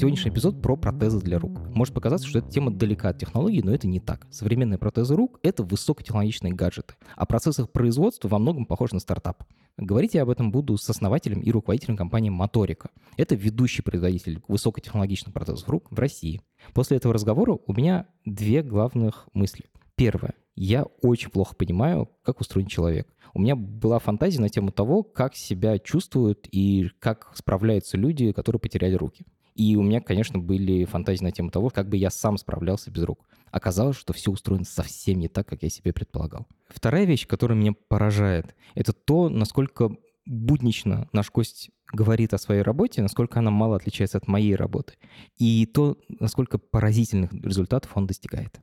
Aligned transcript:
Сегодняшний 0.00 0.30
эпизод 0.30 0.62
про 0.62 0.78
протезы 0.78 1.20
для 1.20 1.38
рук. 1.38 1.60
Может 1.74 1.92
показаться, 1.92 2.26
что 2.26 2.38
эта 2.38 2.48
тема 2.48 2.70
далека 2.70 3.10
от 3.10 3.18
технологий, 3.18 3.60
но 3.62 3.74
это 3.74 3.86
не 3.86 4.00
так. 4.00 4.26
Современные 4.30 4.78
протезы 4.78 5.14
рук— 5.14 5.38
это 5.42 5.62
высокотехнологичные 5.62 6.54
гаджеты, 6.54 6.94
а 7.16 7.26
процесс 7.26 7.58
их 7.58 7.70
производства 7.70 8.26
во 8.28 8.38
многом 8.38 8.64
похож 8.64 8.92
на 8.92 8.98
стартап. 9.00 9.44
Говорить 9.76 10.14
я 10.14 10.22
об 10.22 10.30
этом 10.30 10.52
буду 10.52 10.78
с 10.78 10.88
основателем 10.88 11.42
и 11.42 11.50
руководителем 11.50 11.98
компании 11.98 12.30
Моторика. 12.30 12.88
Это 13.18 13.34
ведущий 13.34 13.82
производитель 13.82 14.40
высокотехнологичных 14.48 15.34
протезов 15.34 15.68
рук 15.68 15.88
в 15.90 15.98
России. 15.98 16.40
После 16.72 16.96
этого 16.96 17.12
разговора 17.12 17.58
у 17.66 17.74
меня 17.74 18.06
две 18.24 18.62
главных 18.62 19.28
мысли. 19.34 19.66
Первое. 19.96 20.32
Я 20.54 20.84
очень 21.02 21.28
плохо 21.28 21.54
понимаю, 21.54 22.08
как 22.22 22.40
устроен 22.40 22.68
человек. 22.68 23.12
У 23.34 23.38
меня 23.38 23.54
была 23.54 23.98
фантазия 23.98 24.40
на 24.40 24.48
тему 24.48 24.72
того, 24.72 25.02
как 25.02 25.36
себя 25.36 25.78
чувствуют 25.78 26.48
и 26.50 26.88
как 27.00 27.32
справляются 27.34 27.98
люди, 27.98 28.32
которые 28.32 28.60
потеряли 28.60 28.94
руки. 28.94 29.26
И 29.54 29.76
у 29.76 29.82
меня, 29.82 30.00
конечно, 30.00 30.38
были 30.38 30.84
фантазии 30.84 31.24
на 31.24 31.32
тему 31.32 31.50
того, 31.50 31.70
как 31.70 31.88
бы 31.88 31.96
я 31.96 32.10
сам 32.10 32.38
справлялся 32.38 32.90
без 32.90 33.02
рук. 33.02 33.26
Оказалось, 33.50 33.96
что 33.96 34.12
все 34.12 34.30
устроено 34.30 34.64
совсем 34.64 35.18
не 35.18 35.28
так, 35.28 35.46
как 35.48 35.62
я 35.62 35.68
себе 35.68 35.92
предполагал. 35.92 36.46
Вторая 36.68 37.04
вещь, 37.04 37.26
которая 37.26 37.58
меня 37.58 37.72
поражает, 37.88 38.54
это 38.74 38.92
то, 38.92 39.28
насколько 39.28 39.90
буднично 40.26 41.08
наш 41.12 41.30
гость 41.32 41.70
говорит 41.92 42.32
о 42.34 42.38
своей 42.38 42.62
работе, 42.62 43.02
насколько 43.02 43.40
она 43.40 43.50
мало 43.50 43.76
отличается 43.76 44.18
от 44.18 44.28
моей 44.28 44.54
работы, 44.54 44.94
и 45.38 45.66
то, 45.66 45.98
насколько 46.08 46.58
поразительных 46.58 47.32
результатов 47.32 47.90
он 47.96 48.06
достигает. 48.06 48.60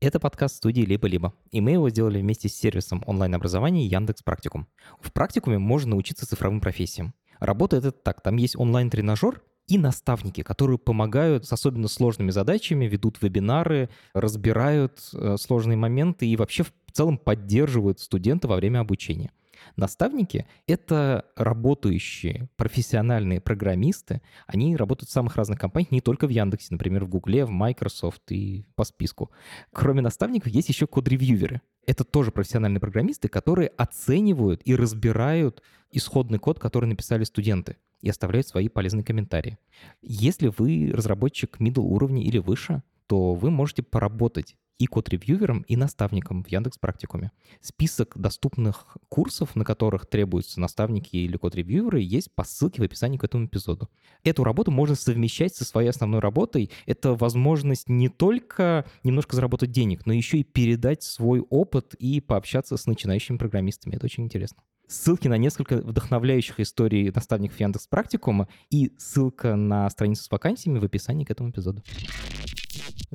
Это 0.00 0.18
подкаст 0.18 0.56
студии 0.56 0.82
«Либо-либо», 0.82 1.32
и 1.52 1.60
мы 1.60 1.72
его 1.72 1.88
сделали 1.90 2.20
вместе 2.20 2.48
с 2.48 2.56
сервисом 2.56 3.04
онлайн-образования 3.06 3.86
Яндекс 3.86 4.22
Практикум. 4.24 4.66
В 5.00 5.12
практикуме 5.12 5.58
можно 5.58 5.90
научиться 5.90 6.26
цифровым 6.26 6.60
профессиям. 6.60 7.14
Работает 7.38 7.84
это 7.84 7.96
так, 7.96 8.20
там 8.20 8.36
есть 8.36 8.56
онлайн-тренажер, 8.56 9.42
и 9.72 9.78
наставники, 9.78 10.42
которые 10.42 10.76
помогают 10.76 11.46
с 11.46 11.52
особенно 11.52 11.88
сложными 11.88 12.30
задачами, 12.30 12.84
ведут 12.84 13.22
вебинары, 13.22 13.88
разбирают 14.12 15.00
э, 15.14 15.36
сложные 15.40 15.78
моменты 15.78 16.26
и 16.26 16.36
вообще 16.36 16.64
в 16.64 16.72
целом 16.92 17.16
поддерживают 17.16 17.98
студента 17.98 18.48
во 18.48 18.56
время 18.56 18.80
обучения. 18.80 19.30
Наставники— 19.76 20.44
это 20.66 21.24
работающие 21.36 22.50
профессиональные 22.56 23.40
программисты. 23.40 24.20
Они 24.46 24.76
работают 24.76 25.08
в 25.08 25.12
самых 25.12 25.36
разных 25.36 25.58
компаниях, 25.58 25.90
не 25.90 26.02
только 26.02 26.26
в 26.26 26.30
Яндексе, 26.30 26.68
например, 26.72 27.06
в 27.06 27.08
Гугле, 27.08 27.46
в 27.46 27.50
Microsoft 27.50 28.30
и 28.30 28.66
по 28.74 28.84
списку. 28.84 29.30
Кроме 29.72 30.02
наставников 30.02 30.52
есть 30.52 30.68
еще 30.68 30.86
код-ревьюверы. 30.86 31.62
Это 31.86 32.04
тоже 32.04 32.30
профессиональные 32.30 32.80
программисты, 32.80 33.28
которые 33.28 33.68
оценивают 33.68 34.60
и 34.66 34.76
разбирают 34.76 35.62
исходный 35.92 36.38
код, 36.38 36.58
который 36.58 36.84
написали 36.84 37.24
студенты 37.24 37.78
и 38.02 38.10
оставляют 38.10 38.46
свои 38.46 38.68
полезные 38.68 39.04
комментарии. 39.04 39.58
Если 40.02 40.48
вы 40.48 40.90
разработчик 40.92 41.58
middle 41.60 41.82
уровня 41.82 42.22
или 42.22 42.38
выше, 42.38 42.82
то 43.06 43.34
вы 43.34 43.50
можете 43.50 43.82
поработать 43.82 44.56
и 44.78 44.86
код-ревьювером, 44.86 45.62
и 45.68 45.76
наставником 45.76 46.42
в 46.42 46.48
Яндекс 46.48 46.76
Практикуме. 46.78 47.30
Список 47.60 48.18
доступных 48.18 48.96
курсов, 49.08 49.54
на 49.54 49.64
которых 49.64 50.06
требуются 50.06 50.60
наставники 50.60 51.14
или 51.16 51.36
код-ревьюверы, 51.36 52.00
есть 52.00 52.34
по 52.34 52.42
ссылке 52.42 52.82
в 52.82 52.84
описании 52.84 53.16
к 53.16 53.22
этому 53.22 53.46
эпизоду. 53.46 53.88
Эту 54.24 54.42
работу 54.42 54.72
можно 54.72 54.96
совмещать 54.96 55.54
со 55.54 55.64
своей 55.64 55.88
основной 55.88 56.20
работой. 56.20 56.70
Это 56.86 57.14
возможность 57.14 57.88
не 57.88 58.08
только 58.08 58.84
немножко 59.04 59.36
заработать 59.36 59.70
денег, 59.70 60.04
но 60.04 60.12
еще 60.12 60.38
и 60.38 60.44
передать 60.44 61.04
свой 61.04 61.40
опыт 61.40 61.94
и 61.94 62.20
пообщаться 62.20 62.76
с 62.76 62.86
начинающими 62.86 63.36
программистами. 63.36 63.94
Это 63.94 64.06
очень 64.06 64.24
интересно. 64.24 64.62
Ссылки 64.92 65.26
на 65.26 65.38
несколько 65.38 65.76
вдохновляющих 65.76 66.60
историй 66.60 67.10
наставников 67.10 67.58
Яндекс 67.58 67.86
Практикума 67.86 68.46
и 68.68 68.92
ссылка 68.98 69.56
на 69.56 69.88
страницу 69.88 70.22
с 70.22 70.30
вакансиями 70.30 70.80
в 70.80 70.84
описании 70.84 71.24
к 71.24 71.30
этому 71.30 71.48
эпизоду. 71.48 71.82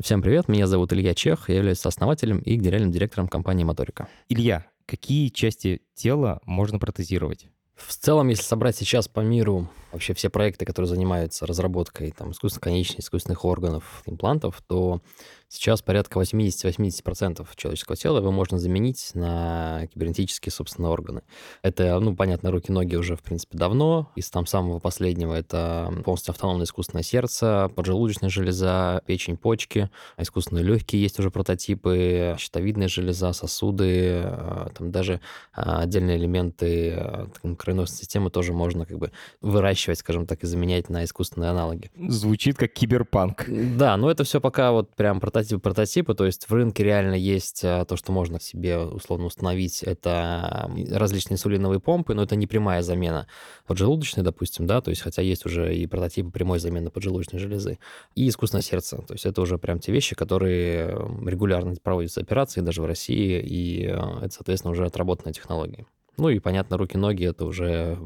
Всем 0.02 0.24
привет, 0.24 0.48
меня 0.48 0.66
зовут 0.66 0.92
Илья 0.94 1.14
Чех, 1.14 1.50
я 1.50 1.58
являюсь 1.58 1.86
основателем 1.86 2.40
и 2.40 2.56
генеральным 2.56 2.92
директором 2.92 3.28
компании 3.28 3.64
Моторика. 3.64 4.08
Илья, 4.28 4.66
какие 4.88 5.30
части 5.30 5.84
тела 5.94 6.42
можно 6.46 6.80
протезировать? 6.80 7.48
В 7.76 7.96
целом, 7.96 8.30
если 8.30 8.42
собрать 8.42 8.76
сейчас 8.76 9.08
по 9.08 9.20
миру 9.20 9.70
вообще 9.92 10.16
все 10.16 10.32
проекты, 10.32 10.66
которые 10.66 10.90
занимаются 10.90 11.46
разработкой 11.46 12.10
там, 12.10 12.32
искусственных 12.32 12.64
конечностей, 12.64 13.02
искусственных 13.02 13.46
органов, 13.46 14.02
имплантов, 14.08 14.64
то 14.68 15.04
сейчас 15.50 15.81
порядка 15.81 16.19
80-80% 16.19 17.47
человеческого 17.56 17.96
тела 17.96 18.18
его 18.18 18.31
можно 18.31 18.58
заменить 18.58 19.12
на 19.13 19.88
кибернетические, 19.94 20.52
собственно, 20.52 20.90
органы. 20.90 21.22
Это, 21.62 22.00
ну, 22.00 22.16
понятно, 22.16 22.52
руки, 22.52 22.72
ноги 22.72 22.96
уже, 22.96 23.16
в 23.16 23.22
принципе, 23.22 23.57
давно. 23.57 24.12
Из 24.16 24.30
там 24.30 24.46
самого 24.46 24.80
последнего 24.80 25.34
это 25.34 25.94
полностью 26.03 26.31
автономное 26.31 26.66
искусственное 26.66 27.03
сердце, 27.03 27.72
поджелудочная 27.75 28.30
железа, 28.30 29.02
печень, 29.06 29.38
почки, 29.38 29.90
искусственные 30.18 30.63
легкие 30.63 31.02
есть 31.02 31.19
уже 31.19 31.31
прототипы, 31.31 32.36
щитовидная 32.38 32.88
железа, 32.88 33.34
сосуды, 33.34 34.22
а, 34.24 34.69
там 34.75 34.91
даже 34.91 35.22
а, 35.53 35.81
отдельные 35.81 36.18
элементы 36.18 36.94
а, 36.94 37.30
кровеносной 37.57 37.97
системы 37.97 38.30
тоже 38.30 38.53
можно 38.53 38.86
как 38.86 38.97
бы 38.97 39.12
выращивать, 39.41 40.00
скажем 40.00 40.25
так, 40.25 40.44
и 40.44 40.47
заменять 40.47 40.90
на 40.90 41.03
искусственные 41.03 41.52
аналоги. 41.52 41.91
Звучит 42.07 42.57
как 42.57 42.74
киберпанк. 42.74 43.46
Да, 43.47 43.97
но 43.97 44.12
это 44.12 44.24
все 44.24 44.41
пока 44.41 44.72
вот 44.72 44.96
прям 44.96 45.19
прототипы 45.38 45.78
прототипы, 45.88 46.14
то 46.16 46.25
есть 46.25 46.50
в 46.50 46.53
рынке 46.53 46.84
реально 46.84 47.16
есть 47.16 47.62
а, 47.64 47.86
то, 47.86 47.96
что 47.96 48.12
можно 48.12 48.40
себе 48.40 48.78
условно 48.78 49.28
установить, 49.28 49.84
это 49.84 50.70
различные 50.90 51.36
инсулиновые 51.36 51.80
помпы, 51.80 52.14
но 52.14 52.24
это 52.24 52.36
не 52.36 52.48
прямая 52.48 52.81
замена 52.81 53.28
поджелудочной, 53.68 54.24
допустим, 54.24 54.66
да, 54.66 54.81
то 54.81 54.90
есть 54.90 55.02
хотя 55.02 55.22
есть 55.22 55.46
уже 55.46 55.75
и 55.75 55.86
прототипы 55.88 56.31
прямой 56.31 56.59
замены 56.59 56.90
поджелудочной 56.90 57.40
железы, 57.40 57.80
и 58.16 58.28
искусственное 58.28 58.64
сердце, 58.64 58.98
то 58.98 59.14
есть 59.14 59.25
это 59.25 59.42
уже 59.42 59.58
прям 59.58 59.80
те 59.80 59.92
вещи, 59.92 60.16
которые 60.16 60.88
регулярно 61.25 61.75
проводятся 61.81 62.22
операции 62.22 62.62
даже 62.62 62.81
в 62.81 62.86
России, 62.86 63.40
и 63.40 63.88
а, 63.88 64.19
это, 64.24 64.34
соответственно, 64.34 64.72
уже 64.72 64.86
отработанная 64.86 65.34
технология. 65.34 65.86
Ну 66.18 66.30
и, 66.30 66.40
понятно, 66.40 66.78
руки-ноги 66.78 67.26
это 67.26 67.46
уже 67.46 67.98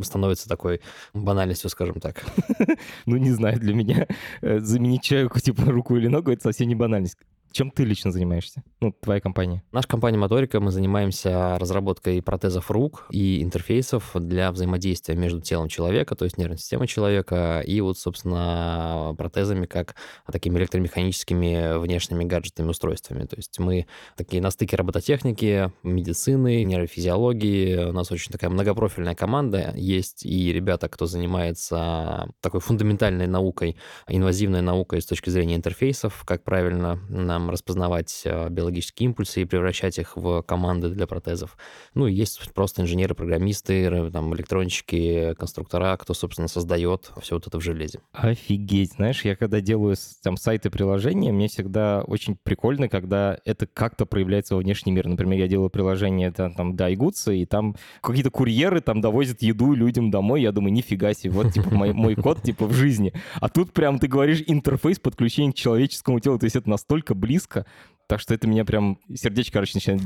становится 0.00 0.48
такой 0.48 0.80
банальностью, 1.12 1.70
скажем 1.70 2.00
так. 2.00 2.24
Ну, 3.06 3.16
не 3.16 3.30
знаю, 3.30 3.60
для 3.60 3.74
меня 3.74 4.06
э, 4.40 4.58
заменить 4.58 5.02
человеку 5.02 5.38
типа 5.38 5.64
руку 5.70 5.96
или 5.96 6.08
ногу— 6.08 6.30
это 6.32 6.42
совсем 6.42 6.68
не 6.68 6.74
банальность. 6.74 7.16
Чем 7.54 7.70
ты 7.70 7.84
лично 7.84 8.10
занимаешься? 8.10 8.64
Ну, 8.80 8.92
твоя 9.00 9.20
компания. 9.20 9.62
Наша 9.70 9.86
компания 9.86 10.18
Моторика, 10.18 10.58
мы 10.58 10.72
занимаемся 10.72 11.56
разработкой 11.56 12.20
протезов 12.20 12.68
рук 12.68 13.06
и 13.12 13.44
интерфейсов 13.44 14.10
для 14.12 14.50
взаимодействия 14.50 15.14
между 15.14 15.40
телом 15.40 15.68
человека, 15.68 16.16
то 16.16 16.24
есть 16.24 16.36
нервной 16.36 16.58
системой 16.58 16.88
человека, 16.88 17.62
и 17.64 17.80
вот, 17.80 17.96
собственно, 17.96 19.14
протезами 19.16 19.66
как 19.66 19.94
такими 20.32 20.58
электромеханическими 20.58 21.78
внешними 21.78 22.24
гаджетами, 22.24 22.70
устройствами. 22.70 23.24
То 23.24 23.36
есть 23.36 23.56
мы 23.60 23.86
такие 24.16 24.42
на 24.42 24.50
стыке 24.50 24.74
робототехники, 24.74 25.70
медицины, 25.84 26.64
нейрофизиологии. 26.64 27.84
У 27.84 27.92
нас 27.92 28.10
очень 28.10 28.32
такая 28.32 28.50
многопрофильная 28.50 29.14
команда. 29.14 29.72
Есть 29.76 30.26
и 30.26 30.52
ребята, 30.52 30.88
кто 30.88 31.06
занимается 31.06 32.28
такой 32.40 32.58
фундаментальной 32.58 33.28
наукой, 33.28 33.76
инвазивной 34.08 34.60
наукой 34.60 35.00
с 35.00 35.06
точки 35.06 35.30
зрения 35.30 35.54
интерфейсов, 35.54 36.24
как 36.26 36.42
правильно 36.42 36.98
нам 37.08 37.43
там 37.44 37.50
распознавать 37.50 38.22
э, 38.24 38.48
биологические 38.48 39.06
импульсы 39.06 39.42
и 39.42 39.44
превращать 39.44 39.98
их 39.98 40.16
в 40.16 40.42
команды 40.42 40.88
для 40.88 41.06
протезов. 41.06 41.56
Ну, 41.94 42.06
есть 42.06 42.40
просто 42.54 42.82
инженеры-программисты, 42.82 44.10
там, 44.10 44.34
электронщики, 44.34 45.34
конструктора, 45.34 45.96
кто, 45.96 46.14
собственно, 46.14 46.48
создает 46.48 47.12
все 47.20 47.34
вот 47.34 47.46
это 47.46 47.58
в 47.58 47.62
железе. 47.62 48.00
Офигеть. 48.12 48.94
Знаешь, 48.94 49.24
я 49.24 49.36
когда 49.36 49.60
делаю 49.60 49.96
там 50.22 50.36
сайты 50.36 50.70
приложения, 50.70 51.32
мне 51.32 51.48
всегда 51.48 52.02
очень 52.06 52.36
прикольно, 52.42 52.88
когда 52.88 53.38
это 53.44 53.66
как-то 53.66 54.06
проявляется 54.06 54.54
во 54.54 54.60
внешний 54.60 54.92
мир. 54.92 55.06
Например, 55.06 55.38
я 55.38 55.48
делаю 55.48 55.70
приложение 55.70 56.30
там, 56.32 56.54
там 56.54 56.76
Дайгутса, 56.76 57.32
и 57.32 57.44
там 57.44 57.76
какие-то 58.00 58.30
курьеры 58.30 58.80
там 58.80 59.00
довозят 59.00 59.42
еду 59.42 59.74
людям 59.74 60.10
домой. 60.10 60.42
Я 60.42 60.52
думаю, 60.52 60.72
нифига 60.72 61.12
себе, 61.12 61.32
вот 61.32 61.52
типа 61.52 61.70
мой, 61.70 61.92
мой 61.92 62.14
код 62.14 62.42
типа 62.42 62.66
в 62.66 62.72
жизни. 62.72 63.12
А 63.34 63.48
тут 63.48 63.72
прям 63.72 63.98
ты 63.98 64.06
говоришь 64.06 64.42
интерфейс 64.46 64.98
подключения 64.98 65.52
к 65.52 65.56
человеческому 65.56 66.20
телу. 66.20 66.38
То 66.38 66.44
есть 66.44 66.56
это 66.56 66.70
настолько 66.70 67.14
близко 67.14 67.33
близко. 67.34 67.66
Так 68.06 68.20
что 68.20 68.34
это 68.34 68.46
меня 68.46 68.64
прям... 68.64 68.98
Сердечко, 69.14 69.54
короче, 69.54 69.72
начинает 69.74 70.02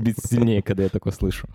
бить 0.00 0.18
сильнее, 0.24 0.62
когда 0.62 0.82
я 0.82 0.88
такое 0.88 1.12
слышу. 1.12 1.48